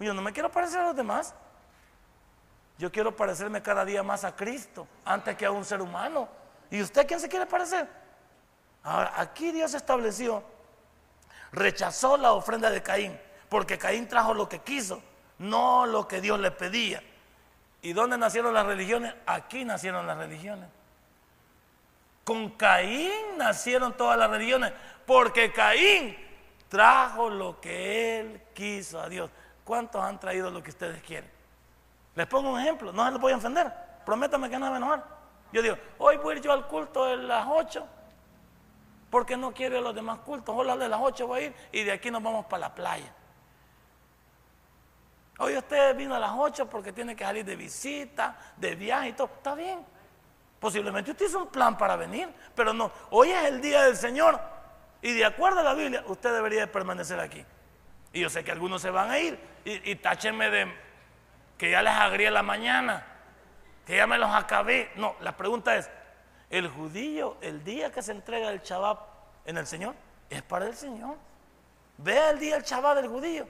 Yo 0.00 0.14
no 0.14 0.22
me 0.22 0.32
quiero 0.32 0.50
parecer 0.50 0.80
a 0.80 0.84
los 0.84 0.96
demás. 0.96 1.34
Yo 2.78 2.92
quiero 2.92 3.14
parecerme 3.14 3.60
cada 3.60 3.84
día 3.84 4.02
más 4.02 4.24
a 4.24 4.36
Cristo 4.36 4.86
antes 5.04 5.36
que 5.36 5.44
a 5.44 5.50
un 5.50 5.64
ser 5.64 5.82
humano. 5.82 6.28
¿Y 6.70 6.80
usted 6.80 7.06
quién 7.06 7.18
se 7.18 7.28
quiere 7.28 7.44
parecer? 7.44 7.88
Ahora, 8.84 9.12
aquí 9.16 9.50
Dios 9.50 9.74
estableció, 9.74 10.44
rechazó 11.50 12.16
la 12.16 12.32
ofrenda 12.32 12.70
de 12.70 12.82
Caín, 12.82 13.18
porque 13.48 13.76
Caín 13.76 14.06
trajo 14.06 14.32
lo 14.32 14.48
que 14.48 14.60
quiso, 14.60 15.02
no 15.38 15.86
lo 15.86 16.06
que 16.06 16.20
Dios 16.20 16.38
le 16.38 16.52
pedía. 16.52 17.02
¿Y 17.82 17.92
dónde 17.92 18.16
nacieron 18.16 18.54
las 18.54 18.66
religiones? 18.66 19.14
Aquí 19.26 19.64
nacieron 19.64 20.06
las 20.06 20.16
religiones. 20.16 20.68
Con 22.22 22.50
Caín 22.50 23.10
nacieron 23.36 23.96
todas 23.96 24.16
las 24.18 24.30
religiones, 24.30 24.72
porque 25.04 25.52
Caín 25.52 26.16
trajo 26.68 27.28
lo 27.28 27.60
que 27.60 28.20
él 28.20 28.42
quiso 28.54 29.00
a 29.00 29.08
Dios. 29.08 29.30
¿Cuántos 29.64 30.02
han 30.02 30.20
traído 30.20 30.50
lo 30.50 30.62
que 30.62 30.70
ustedes 30.70 31.02
quieren? 31.02 31.37
Les 32.18 32.26
pongo 32.26 32.50
un 32.50 32.58
ejemplo, 32.58 32.92
no 32.92 33.04
se 33.04 33.12
los 33.12 33.20
voy 33.20 33.32
a 33.32 33.36
ofender. 33.36 33.72
Prométame 34.04 34.50
que 34.50 34.58
no 34.58 34.68
me 34.72 34.76
enojar. 34.76 35.04
Yo 35.52 35.62
digo, 35.62 35.76
hoy 35.98 36.16
voy 36.16 36.34
a 36.34 36.38
ir 36.38 36.42
yo 36.42 36.52
al 36.52 36.66
culto 36.66 37.04
de 37.04 37.16
las 37.16 37.46
8, 37.48 37.86
porque 39.08 39.36
no 39.36 39.54
quiero 39.54 39.80
los 39.80 39.94
demás 39.94 40.18
cultos. 40.18 40.52
Hola, 40.58 40.76
de 40.76 40.88
las 40.88 40.98
8 41.00 41.28
voy 41.28 41.38
a 41.38 41.42
ir 41.44 41.54
y 41.70 41.84
de 41.84 41.92
aquí 41.92 42.10
nos 42.10 42.20
vamos 42.20 42.46
para 42.46 42.62
la 42.62 42.74
playa. 42.74 43.14
Hoy 45.38 45.56
usted 45.56 45.94
vino 45.94 46.12
a 46.16 46.18
las 46.18 46.32
8 46.36 46.68
porque 46.68 46.92
tiene 46.92 47.14
que 47.14 47.22
salir 47.22 47.44
de 47.44 47.54
visita, 47.54 48.36
de 48.56 48.74
viaje 48.74 49.10
y 49.10 49.12
todo. 49.12 49.30
Está 49.36 49.54
bien. 49.54 49.86
Posiblemente 50.58 51.12
usted 51.12 51.26
hizo 51.26 51.38
un 51.44 51.50
plan 51.50 51.78
para 51.78 51.94
venir, 51.94 52.28
pero 52.52 52.72
no. 52.72 52.90
Hoy 53.10 53.30
es 53.30 53.44
el 53.44 53.60
día 53.60 53.84
del 53.84 53.96
Señor 53.96 54.40
y 55.02 55.12
de 55.12 55.24
acuerdo 55.24 55.60
a 55.60 55.62
la 55.62 55.74
Biblia, 55.74 56.02
usted 56.08 56.32
debería 56.32 56.66
permanecer 56.72 57.20
aquí. 57.20 57.46
Y 58.12 58.22
yo 58.22 58.28
sé 58.28 58.42
que 58.42 58.50
algunos 58.50 58.82
se 58.82 58.90
van 58.90 59.08
a 59.08 59.20
ir 59.20 59.38
y, 59.64 59.92
y 59.92 59.94
táchenme 59.94 60.50
de 60.50 60.87
que 61.58 61.70
ya 61.72 61.82
les 61.82 61.92
agrié 61.92 62.30
la 62.30 62.42
mañana, 62.42 63.04
que 63.84 63.96
ya 63.96 64.06
me 64.06 64.16
los 64.16 64.30
acabé. 64.34 64.90
No, 64.96 65.16
la 65.20 65.36
pregunta 65.36 65.76
es, 65.76 65.90
el 66.48 66.68
judío, 66.68 67.36
el 67.42 67.64
día 67.64 67.92
que 67.92 68.00
se 68.00 68.12
entrega 68.12 68.50
el 68.50 68.60
Shabbat 68.60 69.00
en 69.44 69.58
el 69.58 69.66
Señor, 69.66 69.94
es 70.30 70.42
para 70.42 70.66
el 70.66 70.74
Señor. 70.74 71.16
Vea 71.98 72.30
el 72.30 72.38
día 72.38 72.56
el 72.56 72.62
Shabbat 72.62 72.96
del 72.96 73.08
judío. 73.08 73.46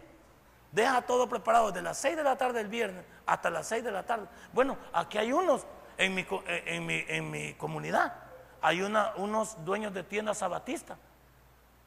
Deja 0.72 1.02
todo 1.02 1.28
preparado 1.28 1.68
desde 1.68 1.82
las 1.82 1.98
6 1.98 2.16
de 2.16 2.24
la 2.24 2.36
tarde 2.36 2.58
del 2.58 2.68
viernes 2.68 3.04
hasta 3.26 3.50
las 3.50 3.66
6 3.68 3.84
de 3.84 3.90
la 3.90 4.04
tarde. 4.04 4.26
Bueno, 4.52 4.76
aquí 4.92 5.18
hay 5.18 5.32
unos 5.32 5.66
en 5.96 6.14
mi, 6.14 6.22
eh, 6.46 7.06
en 7.08 7.30
mi, 7.30 7.54
comunidad 7.54 8.14
hay 8.60 8.82
unos 8.82 9.64
dueños 9.64 9.94
de 9.94 10.02
tiendas 10.02 10.38
sabatistas, 10.38 10.98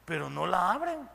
pero 0.05 0.29
no 0.29 0.47
la 0.47 0.71
abren. 0.71 1.10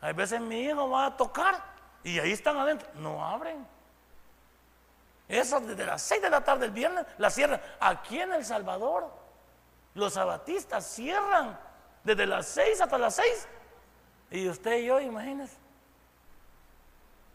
Hay 0.00 0.14
veces 0.14 0.40
mi 0.40 0.60
hijo 0.60 0.88
va 0.88 1.06
a 1.06 1.16
tocar 1.16 1.62
y 2.02 2.18
ahí 2.18 2.32
están 2.32 2.56
adentro, 2.56 2.88
no 2.94 3.24
abren. 3.24 3.66
Eso 5.28 5.60
desde 5.60 5.84
las 5.84 6.02
6 6.02 6.22
de 6.22 6.30
la 6.30 6.42
tarde 6.42 6.62
del 6.62 6.70
viernes 6.70 7.04
la 7.18 7.30
cierran. 7.30 7.60
Aquí 7.80 8.20
en 8.20 8.32
El 8.32 8.44
Salvador, 8.44 9.10
los 9.94 10.12
sabatistas 10.12 10.86
cierran 10.86 11.58
desde 12.04 12.26
las 12.26 12.46
6 12.46 12.80
hasta 12.80 12.98
las 12.98 13.16
6. 13.16 13.48
Y 14.30 14.48
usted 14.48 14.78
y 14.78 14.86
yo, 14.86 15.00
imagínese. 15.00 15.56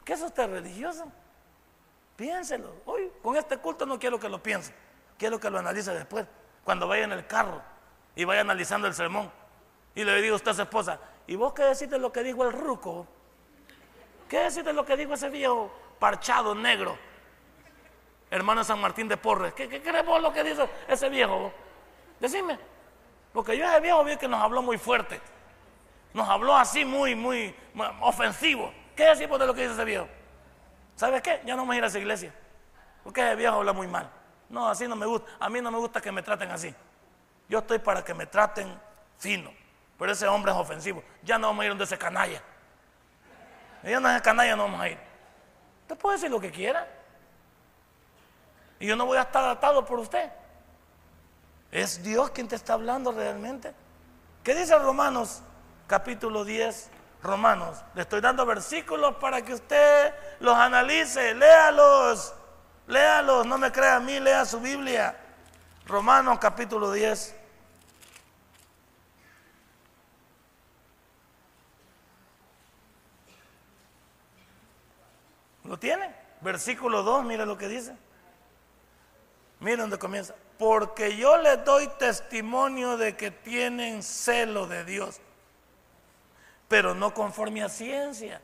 ¿Qué 0.05 0.13
es 0.13 0.21
usted 0.21 0.49
religioso? 0.49 1.05
Piénselo. 2.15 2.71
Hoy 2.85 3.11
con 3.21 3.35
este 3.35 3.57
culto 3.57 3.85
no 3.85 3.99
quiero 3.99 4.19
que 4.19 4.29
lo 4.29 4.41
piense. 4.41 4.73
Quiero 5.17 5.39
que 5.39 5.49
lo 5.49 5.59
analice 5.59 5.93
después, 5.93 6.25
cuando 6.63 6.87
vaya 6.87 7.03
en 7.03 7.11
el 7.11 7.27
carro 7.27 7.61
y 8.15 8.23
vaya 8.23 8.41
analizando 8.41 8.87
el 8.87 8.93
sermón. 8.93 9.31
Y 9.93 10.03
le 10.03 10.21
digo 10.21 10.33
a 10.33 10.37
usted 10.37 10.51
a 10.51 10.53
su 10.53 10.61
esposa, 10.63 10.99
¿y 11.27 11.35
vos 11.35 11.53
qué 11.53 11.63
decís 11.63 11.89
de 11.89 11.99
lo 11.99 12.11
que 12.11 12.23
dijo 12.23 12.43
el 12.45 12.53
ruco? 12.53 13.05
¿Qué 14.27 14.39
decís 14.39 14.63
de 14.63 14.73
lo 14.73 14.85
que 14.85 14.95
dijo 14.95 15.13
ese 15.13 15.29
viejo 15.29 15.71
parchado 15.99 16.55
negro? 16.55 16.97
Hermano 18.31 18.63
San 18.63 18.79
Martín 18.79 19.09
de 19.09 19.17
Porres. 19.17 19.53
¿Qué, 19.53 19.67
crees 19.67 20.05
vos 20.05 20.21
lo 20.21 20.31
que 20.31 20.41
dice 20.41 20.67
ese 20.87 21.09
viejo? 21.09 21.51
Decime. 22.17 22.57
Porque 23.33 23.57
yo 23.57 23.65
ese 23.65 23.81
viejo 23.81 24.03
vi 24.05 24.15
que 24.15 24.27
nos 24.29 24.41
habló 24.41 24.61
muy 24.61 24.77
fuerte. 24.77 25.19
Nos 26.13 26.27
habló 26.27 26.55
así 26.55 26.85
muy, 26.85 27.13
muy, 27.13 27.53
ofensivo. 27.99 28.73
¿Qué 28.95 29.03
decimos 29.03 29.37
de 29.37 29.45
lo 29.45 29.53
que 29.53 29.63
dice 29.63 29.73
ese 29.73 29.83
viejo? 29.83 30.07
¿Sabes 30.95 31.21
qué? 31.21 31.41
Ya 31.45 31.57
no 31.57 31.69
a 31.69 31.75
ir 31.75 31.83
a 31.83 31.87
esa 31.87 31.99
iglesia. 31.99 32.33
Porque 33.03 33.21
ese 33.21 33.35
viejo 33.35 33.57
habla 33.57 33.73
muy 33.73 33.87
mal. 33.87 34.09
No, 34.49 34.69
así 34.69 34.87
no 34.87 34.95
me 34.95 35.05
gusta. 35.05 35.29
A 35.37 35.49
mí 35.49 35.59
no 35.59 35.69
me 35.69 35.77
gusta 35.77 35.99
que 35.99 36.11
me 36.11 36.23
traten 36.23 36.51
así. 36.51 36.73
Yo 37.49 37.59
estoy 37.59 37.79
para 37.79 38.03
que 38.03 38.13
me 38.13 38.27
traten 38.27 38.79
fino. 39.17 39.51
Pero 39.99 40.13
ese 40.13 40.25
hombre 40.27 40.53
es 40.53 40.57
ofensivo. 40.57 41.03
Ya 41.21 41.37
no 41.37 41.47
vamos 41.47 41.63
a 41.63 41.65
ir 41.65 41.71
donde 41.71 41.83
ese 41.83 41.97
canalla. 41.97 42.41
Ya 43.83 43.99
no 43.99 44.09
es 44.09 44.21
canalla, 44.21 44.55
no 44.55 44.63
vamos 44.63 44.79
a 44.79 44.87
ir. 44.87 44.97
Usted 45.81 45.97
puede 45.97 46.15
decir 46.15 46.31
lo 46.31 46.39
que 46.39 46.49
quiera. 46.49 46.87
Y 48.81 48.87
yo 48.87 48.95
no 48.95 49.05
voy 49.05 49.19
a 49.19 49.21
estar 49.21 49.47
atado 49.47 49.85
por 49.85 49.99
usted. 49.99 50.31
Es 51.71 52.01
Dios 52.01 52.31
quien 52.31 52.47
te 52.47 52.55
está 52.55 52.73
hablando 52.73 53.11
realmente. 53.11 53.75
¿Qué 54.43 54.55
dice 54.55 54.75
Romanos 54.79 55.43
capítulo 55.85 56.43
10? 56.43 56.89
Romanos. 57.21 57.83
Le 57.93 58.01
estoy 58.01 58.21
dando 58.21 58.43
versículos 58.43 59.17
para 59.17 59.43
que 59.43 59.53
usted 59.53 60.15
los 60.39 60.55
analice, 60.55 61.35
léalos. 61.35 62.33
Léalos, 62.87 63.45
no 63.45 63.59
me 63.59 63.71
crea 63.71 63.97
a 63.97 63.99
mí, 63.99 64.19
lea 64.19 64.43
su 64.45 64.59
Biblia. 64.59 65.15
Romanos 65.85 66.39
capítulo 66.39 66.91
10. 66.91 67.35
¿Lo 75.65 75.77
tiene? 75.77 76.15
Versículo 76.41 77.03
2, 77.03 77.25
mire 77.25 77.45
lo 77.45 77.55
que 77.59 77.67
dice. 77.67 77.95
Mire 79.61 79.77
donde 79.77 79.97
comienza. 79.97 80.35
Porque 80.57 81.15
yo 81.15 81.37
les 81.37 81.63
doy 81.63 81.87
testimonio 81.97 82.97
de 82.97 83.15
que 83.15 83.31
tienen 83.31 84.03
celo 84.03 84.67
de 84.67 84.83
Dios. 84.83 85.21
pero 86.67 86.95
no 86.95 87.13
conforme 87.13 87.61
a 87.63 87.67
ciencia. 87.69 88.41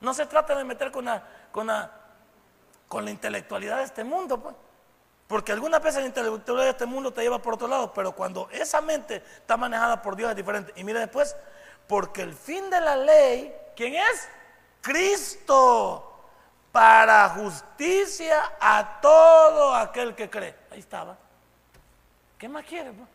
No 0.00 0.14
se 0.14 0.26
trata 0.26 0.54
de 0.56 0.62
meter 0.62 0.92
con 0.92 1.06
la, 1.06 1.22
con 1.50 1.66
la, 1.66 1.90
con 2.86 3.04
la 3.04 3.10
intelectualidad 3.10 3.78
de 3.78 3.82
este 3.82 4.04
mundo, 4.04 4.40
pues. 4.40 4.54
Porque 5.26 5.50
algunas 5.50 5.82
veces 5.82 6.00
la 6.02 6.06
intelectualidad 6.06 6.66
de 6.66 6.70
este 6.70 6.86
mundo 6.86 7.12
te 7.12 7.22
lleva 7.22 7.42
por 7.42 7.54
otro 7.54 7.66
lado, 7.66 7.92
pero 7.92 8.12
cuando 8.12 8.48
esa 8.52 8.80
mente 8.80 9.16
está 9.16 9.56
manejada 9.56 10.00
por 10.00 10.14
Dios 10.14 10.30
es 10.30 10.36
diferente. 10.36 10.72
Y 10.76 10.84
mire 10.84 11.00
después, 11.00 11.34
porque 11.88 12.22
el 12.22 12.34
fin 12.34 12.70
de 12.70 12.80
la 12.80 12.96
ley, 12.96 13.52
¿quién 13.74 13.96
es? 13.96 14.28
Cristo, 14.80 16.15
para 16.76 17.30
justicia 17.30 18.52
a 18.60 19.00
todo 19.00 19.74
aquel 19.74 20.14
que 20.14 20.28
cree. 20.28 20.54
Ahí 20.70 20.80
estaba. 20.80 21.16
¿Qué 22.36 22.50
más 22.50 22.66
quiere? 22.66 22.92
Pues? 22.92 23.08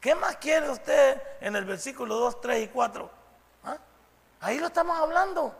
¿Qué 0.00 0.14
más 0.14 0.36
quiere 0.36 0.70
usted 0.70 1.20
en 1.40 1.56
el 1.56 1.64
versículo 1.64 2.14
2, 2.14 2.40
3 2.40 2.62
y 2.62 2.68
4? 2.68 3.10
¿Ah? 3.64 3.78
Ahí 4.42 4.60
lo 4.60 4.68
estamos 4.68 4.96
hablando. 4.96 5.52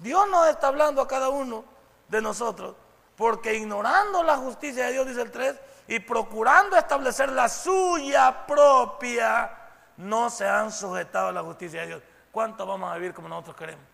Dios 0.00 0.28
nos 0.28 0.48
está 0.48 0.66
hablando 0.66 1.00
a 1.00 1.06
cada 1.06 1.28
uno 1.28 1.64
de 2.08 2.20
nosotros. 2.20 2.74
Porque 3.14 3.54
ignorando 3.54 4.24
la 4.24 4.36
justicia 4.36 4.86
de 4.86 4.92
Dios, 4.94 5.06
dice 5.06 5.22
el 5.22 5.30
3, 5.30 5.60
y 5.86 6.00
procurando 6.00 6.76
establecer 6.76 7.30
la 7.30 7.48
suya 7.48 8.48
propia, 8.48 9.56
no 9.96 10.28
se 10.28 10.48
han 10.48 10.72
sujetado 10.72 11.28
a 11.28 11.32
la 11.32 11.44
justicia 11.44 11.82
de 11.82 11.86
Dios. 11.86 12.02
¿Cuánto 12.32 12.66
vamos 12.66 12.90
a 12.90 12.96
vivir 12.96 13.14
como 13.14 13.28
nosotros 13.28 13.54
queremos? 13.54 13.89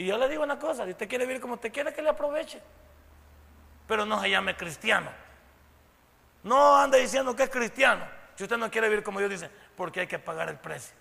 Y 0.00 0.06
yo 0.06 0.16
le 0.16 0.30
digo 0.30 0.42
una 0.42 0.58
cosa, 0.58 0.86
si 0.86 0.92
usted 0.92 1.06
quiere 1.06 1.26
vivir 1.26 1.42
como 1.42 1.52
usted 1.54 1.70
quiere, 1.70 1.92
que 1.92 2.00
le 2.00 2.08
aproveche. 2.08 2.58
Pero 3.86 4.06
no 4.06 4.18
se 4.18 4.30
llame 4.30 4.56
cristiano. 4.56 5.10
No 6.42 6.74
ande 6.78 6.98
diciendo 6.98 7.36
que 7.36 7.42
es 7.42 7.50
cristiano. 7.50 8.08
Si 8.34 8.44
usted 8.44 8.56
no 8.56 8.70
quiere 8.70 8.88
vivir 8.88 9.04
como 9.04 9.18
Dios 9.18 9.30
dice, 9.30 9.50
porque 9.76 10.00
hay 10.00 10.06
que 10.06 10.18
pagar 10.18 10.48
el 10.48 10.56
precio. 10.56 10.96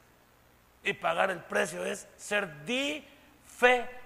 Y 0.83 0.91
pagar 0.91 1.31
el 1.31 1.39
precio 1.39 1.85
es 1.85 2.09
ser 2.17 2.65
diferente. 2.65 4.03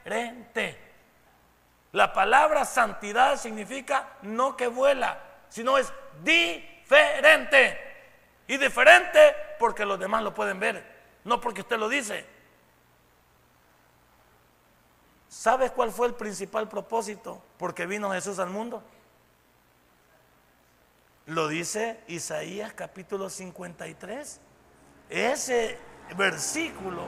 La 1.91 2.13
palabra 2.13 2.63
santidad 2.63 3.37
significa 3.37 4.09
no 4.21 4.55
que 4.55 4.67
vuela, 4.67 5.17
sino 5.49 5.79
es 5.79 5.91
diferente. 6.21 7.79
Y 8.45 8.57
diferente 8.57 9.35
porque 9.57 9.87
los 9.87 9.97
demás 9.97 10.21
lo 10.21 10.35
pueden 10.35 10.59
ver, 10.59 10.85
no 11.23 11.41
porque 11.41 11.61
usted 11.61 11.79
lo 11.79 11.89
dice. 11.89 12.32
¿Sabes 15.33 15.71
cuál 15.71 15.91
fue 15.91 16.05
el 16.05 16.13
principal 16.13 16.69
propósito 16.69 17.41
porque 17.57 17.87
vino 17.87 18.11
Jesús 18.11 18.37
al 18.37 18.51
mundo? 18.51 18.83
Lo 21.25 21.47
dice 21.47 21.99
Isaías 22.07 22.71
capítulo 22.73 23.31
53. 23.31 24.39
Ese 25.09 25.79
versículo 26.15 27.07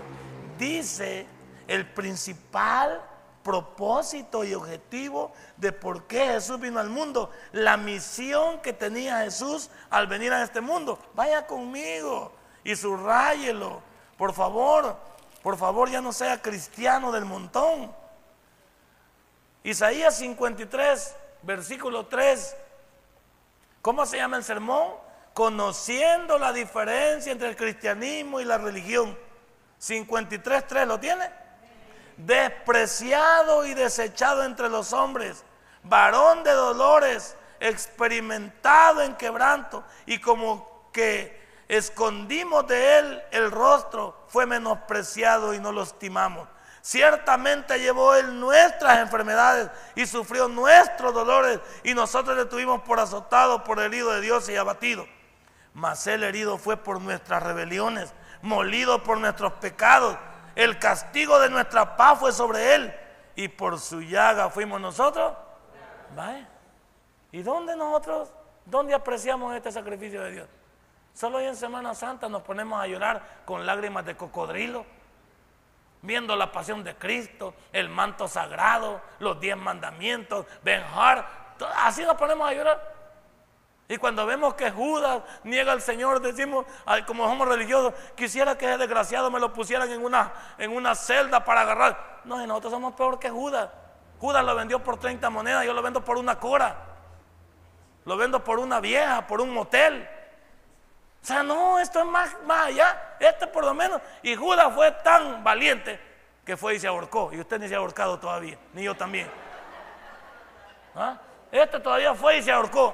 dice 0.57 1.27
el 1.67 1.87
principal 1.87 2.99
propósito 3.43 4.43
y 4.43 4.55
objetivo 4.55 5.31
de 5.55 5.71
por 5.71 6.05
qué 6.05 6.25
Jesús 6.25 6.59
vino 6.59 6.79
al 6.79 6.89
mundo, 6.89 7.29
la 7.51 7.77
misión 7.77 8.59
que 8.63 8.73
tenía 8.73 9.19
Jesús 9.19 9.69
al 9.91 10.07
venir 10.07 10.33
a 10.33 10.41
este 10.41 10.61
mundo. 10.61 10.97
Vaya 11.13 11.45
conmigo 11.45 12.31
y 12.63 12.75
subrayelo, 12.75 13.83
por 14.17 14.33
favor, 14.33 14.97
por 15.43 15.57
favor 15.57 15.91
ya 15.91 16.01
no 16.01 16.11
sea 16.11 16.41
cristiano 16.41 17.11
del 17.11 17.25
montón. 17.25 18.03
Isaías 19.65 20.17
53, 20.17 21.15
versículo 21.41 22.05
3 22.05 22.55
¿Cómo 23.85 24.07
se 24.07 24.17
llama 24.17 24.37
el 24.37 24.43
sermón? 24.43 24.93
Conociendo 25.35 26.39
la 26.39 26.53
diferencia 26.53 27.31
entre 27.31 27.49
el 27.49 27.55
cristianismo 27.55 28.39
y 28.39 28.43
la 28.43 28.57
religión. 28.57 29.15
53.3, 29.79 30.87
¿lo 30.87 30.99
tiene? 30.99 31.29
Despreciado 32.17 33.63
y 33.63 33.75
desechado 33.75 34.43
entre 34.43 34.69
los 34.69 34.91
hombres, 34.91 35.43
varón 35.83 36.43
de 36.43 36.51
dolores, 36.51 37.35
experimentado 37.59 39.03
en 39.03 39.15
quebranto, 39.17 39.83
y 40.07 40.19
como 40.19 40.89
que 40.91 41.39
escondimos 41.67 42.67
de 42.67 42.97
él 42.97 43.23
el 43.29 43.51
rostro, 43.51 44.25
fue 44.29 44.47
menospreciado 44.47 45.53
y 45.53 45.59
no 45.59 45.71
lo 45.71 45.83
estimamos. 45.83 46.47
Ciertamente 46.85 47.79
llevó 47.79 48.13
Él 48.13 48.39
nuestras 48.39 48.99
enfermedades 48.99 49.71
y 49.95 50.05
sufrió 50.05 50.47
nuestros 50.47 51.15
dolores 51.15 51.59
y 51.83 51.95
nosotros 51.95 52.37
le 52.37 52.45
tuvimos 52.45 52.81
por 52.81 52.99
azotado, 52.99 53.63
por 53.63 53.79
herido 53.79 54.11
de 54.11 54.21
Dios 54.21 54.47
y 54.49 54.55
abatido. 54.55 55.07
Mas 55.73 56.05
Él 56.05 56.21
herido 56.21 56.59
fue 56.59 56.77
por 56.77 57.01
nuestras 57.01 57.41
rebeliones, 57.41 58.13
molido 58.43 59.01
por 59.01 59.17
nuestros 59.17 59.53
pecados. 59.53 60.15
El 60.53 60.77
castigo 60.77 61.39
de 61.39 61.49
nuestra 61.49 61.97
paz 61.97 62.19
fue 62.19 62.31
sobre 62.31 62.75
Él 62.75 62.93
y 63.35 63.47
por 63.47 63.79
su 63.79 64.03
llaga 64.03 64.51
fuimos 64.51 64.79
nosotros. 64.79 65.33
¿Vale? 66.15 66.45
¿Y 67.31 67.41
dónde 67.41 67.75
nosotros, 67.75 68.31
dónde 68.63 68.93
apreciamos 68.93 69.55
este 69.55 69.71
sacrificio 69.71 70.21
de 70.21 70.31
Dios? 70.33 70.47
Solo 71.15 71.39
hoy 71.39 71.45
en 71.45 71.55
Semana 71.55 71.95
Santa 71.95 72.29
nos 72.29 72.43
ponemos 72.43 72.79
a 72.79 72.85
llorar 72.85 73.41
con 73.43 73.65
lágrimas 73.65 74.05
de 74.05 74.15
cocodrilo 74.15 74.85
viendo 76.05 76.35
la 76.35 76.51
pasión 76.51 76.83
de 76.83 76.95
Cristo, 76.95 77.53
el 77.71 77.89
manto 77.89 78.27
sagrado, 78.27 79.01
los 79.19 79.39
diez 79.39 79.57
mandamientos, 79.57 80.45
Benjar, 80.63 81.27
así 81.77 82.03
nos 82.03 82.15
ponemos 82.15 82.49
a 82.49 82.53
llorar. 82.53 82.95
Y 83.87 83.97
cuando 83.97 84.25
vemos 84.25 84.55
que 84.55 84.71
Judas 84.71 85.21
niega 85.43 85.71
al 85.71 85.81
Señor, 85.81 86.19
decimos, 86.19 86.65
como 87.05 87.27
somos 87.27 87.47
religiosos, 87.47 87.93
quisiera 88.15 88.57
que 88.57 88.65
ese 88.65 88.77
desgraciado 88.77 89.29
me 89.29 89.39
lo 89.39 89.53
pusieran 89.53 89.91
en 89.91 90.03
una, 90.03 90.33
en 90.57 90.71
una 90.71 90.95
celda 90.95 91.45
para 91.45 91.61
agarrar. 91.61 92.21
No, 92.23 92.43
y 92.43 92.47
nosotros 92.47 92.73
somos 92.73 92.95
peor 92.95 93.19
que 93.19 93.29
Judas. 93.29 93.69
Judas 94.19 94.43
lo 94.43 94.55
vendió 94.55 94.83
por 94.83 94.97
30 94.97 95.29
monedas, 95.29 95.65
yo 95.65 95.73
lo 95.73 95.83
vendo 95.83 96.03
por 96.03 96.17
una 96.17 96.39
cora. 96.39 96.77
Lo 98.05 98.17
vendo 98.17 98.43
por 98.43 98.59
una 98.59 98.79
vieja, 98.79 99.27
por 99.27 99.39
un 99.39 99.53
motel. 99.53 100.09
O 101.25 101.27
sea, 101.27 101.41
no, 101.41 101.79
esto 101.79 102.01
es 102.01 102.05
más, 102.05 102.37
más 102.45 102.67
allá. 102.67 103.15
Este 103.19 103.47
por 103.47 103.65
lo 103.65 103.73
menos. 103.73 103.99
Y 104.21 104.35
Judas 104.35 104.71
fue 104.75 104.91
tan 104.91 105.43
valiente 105.43 105.99
que 106.45 106.55
fue 106.55 106.75
y 106.75 106.79
se 106.79 106.85
ahorcó. 106.85 107.33
Y 107.33 107.39
usted 107.39 107.59
ni 107.59 107.67
se 107.67 107.73
ha 107.73 107.79
ahorcado 107.79 108.19
todavía, 108.19 108.59
ni 108.73 108.83
yo 108.83 108.93
también. 108.93 109.27
¿Ah? 110.93 111.17
Este 111.51 111.79
todavía 111.79 112.13
fue 112.13 112.37
y 112.37 112.43
se 112.43 112.51
ahorcó. 112.51 112.93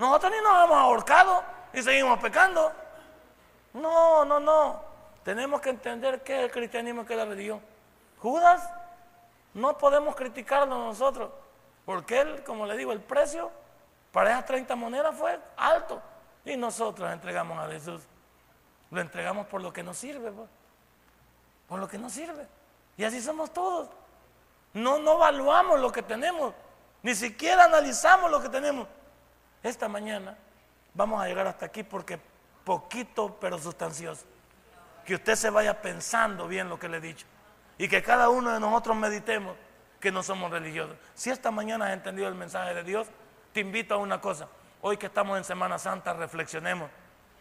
Nosotros 0.00 0.32
ni 0.32 0.38
nos 0.42 0.64
hemos 0.64 0.78
ahorcado 0.78 1.44
y 1.72 1.80
seguimos 1.80 2.18
pecando. 2.18 2.72
No, 3.74 4.24
no, 4.24 4.40
no. 4.40 4.82
Tenemos 5.22 5.60
que 5.60 5.70
entender 5.70 6.24
qué 6.24 6.38
es 6.38 6.44
el 6.46 6.50
cristianismo 6.50 7.02
y 7.02 7.06
qué 7.06 7.12
es 7.12 7.18
la 7.20 7.24
religión. 7.24 7.60
Judas, 8.18 8.68
no 9.54 9.78
podemos 9.78 10.16
criticarlo 10.16 10.76
nosotros. 10.76 11.30
Porque 11.84 12.18
él, 12.20 12.42
como 12.42 12.66
le 12.66 12.76
digo, 12.76 12.90
el 12.90 13.00
precio 13.00 13.52
para 14.10 14.30
esas 14.30 14.46
30 14.46 14.74
monedas 14.74 15.14
fue 15.14 15.38
alto. 15.56 16.02
Y 16.44 16.56
nosotros 16.56 17.10
entregamos 17.12 17.58
a 17.58 17.68
Jesús. 17.68 18.02
Lo 18.90 19.00
entregamos 19.00 19.46
por 19.46 19.60
lo 19.60 19.72
que 19.72 19.82
nos 19.82 19.96
sirve, 19.96 20.32
pues. 20.32 20.48
por 21.68 21.78
lo 21.78 21.88
que 21.88 21.98
nos 21.98 22.12
sirve. 22.12 22.46
Y 22.96 23.04
así 23.04 23.20
somos 23.20 23.52
todos. 23.52 23.88
No, 24.72 24.98
no 24.98 25.14
evaluamos 25.14 25.80
lo 25.80 25.90
que 25.90 26.02
tenemos, 26.02 26.54
ni 27.02 27.14
siquiera 27.14 27.64
analizamos 27.64 28.30
lo 28.30 28.40
que 28.40 28.48
tenemos. 28.48 28.86
Esta 29.62 29.88
mañana 29.88 30.36
vamos 30.94 31.20
a 31.20 31.26
llegar 31.26 31.46
hasta 31.46 31.66
aquí 31.66 31.82
porque 31.82 32.20
poquito 32.64 33.36
pero 33.40 33.58
sustancioso. 33.58 34.24
Que 35.04 35.14
usted 35.14 35.34
se 35.34 35.50
vaya 35.50 35.80
pensando 35.80 36.46
bien 36.46 36.68
lo 36.68 36.78
que 36.78 36.88
le 36.88 36.98
he 36.98 37.00
dicho. 37.00 37.26
Y 37.78 37.88
que 37.88 38.02
cada 38.02 38.28
uno 38.28 38.50
de 38.50 38.60
nosotros 38.60 38.96
meditemos 38.96 39.56
que 39.98 40.12
no 40.12 40.22
somos 40.22 40.50
religiosos. 40.50 40.96
Si 41.14 41.30
esta 41.30 41.50
mañana 41.50 41.86
has 41.86 41.92
entendido 41.92 42.28
el 42.28 42.34
mensaje 42.34 42.74
de 42.74 42.84
Dios, 42.84 43.08
te 43.52 43.60
invito 43.60 43.94
a 43.94 43.98
una 43.98 44.20
cosa. 44.20 44.48
Hoy 44.82 44.96
que 44.96 45.06
estamos 45.06 45.36
en 45.36 45.44
Semana 45.44 45.78
Santa, 45.78 46.14
reflexionemos 46.14 46.90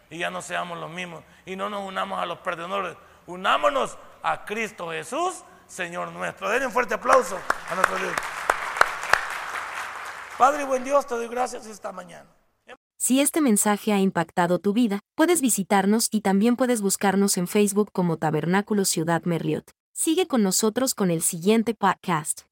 y 0.09 0.19
ya 0.19 0.29
no 0.29 0.41
seamos 0.41 0.77
los 0.77 0.89
mismos 0.89 1.23
y 1.45 1.55
no 1.55 1.69
nos 1.69 1.87
unamos 1.87 2.19
a 2.19 2.25
los 2.25 2.39
perdedores, 2.39 2.97
unámonos 3.27 3.97
a 4.21 4.43
Cristo 4.43 4.91
Jesús, 4.91 5.43
Señor 5.65 6.11
nuestro. 6.11 6.49
Denle 6.49 6.67
un 6.67 6.73
fuerte 6.73 6.95
aplauso 6.95 7.39
a 7.69 7.75
nuestro 7.75 7.97
Dios. 7.97 8.13
Padre 10.37 10.65
buen 10.65 10.83
Dios, 10.83 11.07
te 11.07 11.15
doy 11.15 11.27
gracias 11.27 11.65
esta 11.65 11.91
mañana. 11.91 12.29
Si 12.97 13.21
este 13.21 13.39
mensaje 13.39 13.93
ha 13.93 13.99
impactado 13.99 14.59
tu 14.59 14.73
vida, 14.73 14.99
puedes 15.15 15.39
visitarnos 15.39 16.09
y 16.11 16.19
también 16.19 16.57
puedes 16.57 16.81
buscarnos 16.81 17.37
en 17.37 17.47
Facebook 17.47 17.91
como 17.93 18.17
Tabernáculo 18.17 18.83
Ciudad 18.83 19.23
Merliot. 19.23 19.71
Sigue 19.93 20.27
con 20.27 20.43
nosotros 20.43 20.93
con 20.93 21.09
el 21.09 21.21
siguiente 21.21 21.73
podcast. 21.73 22.49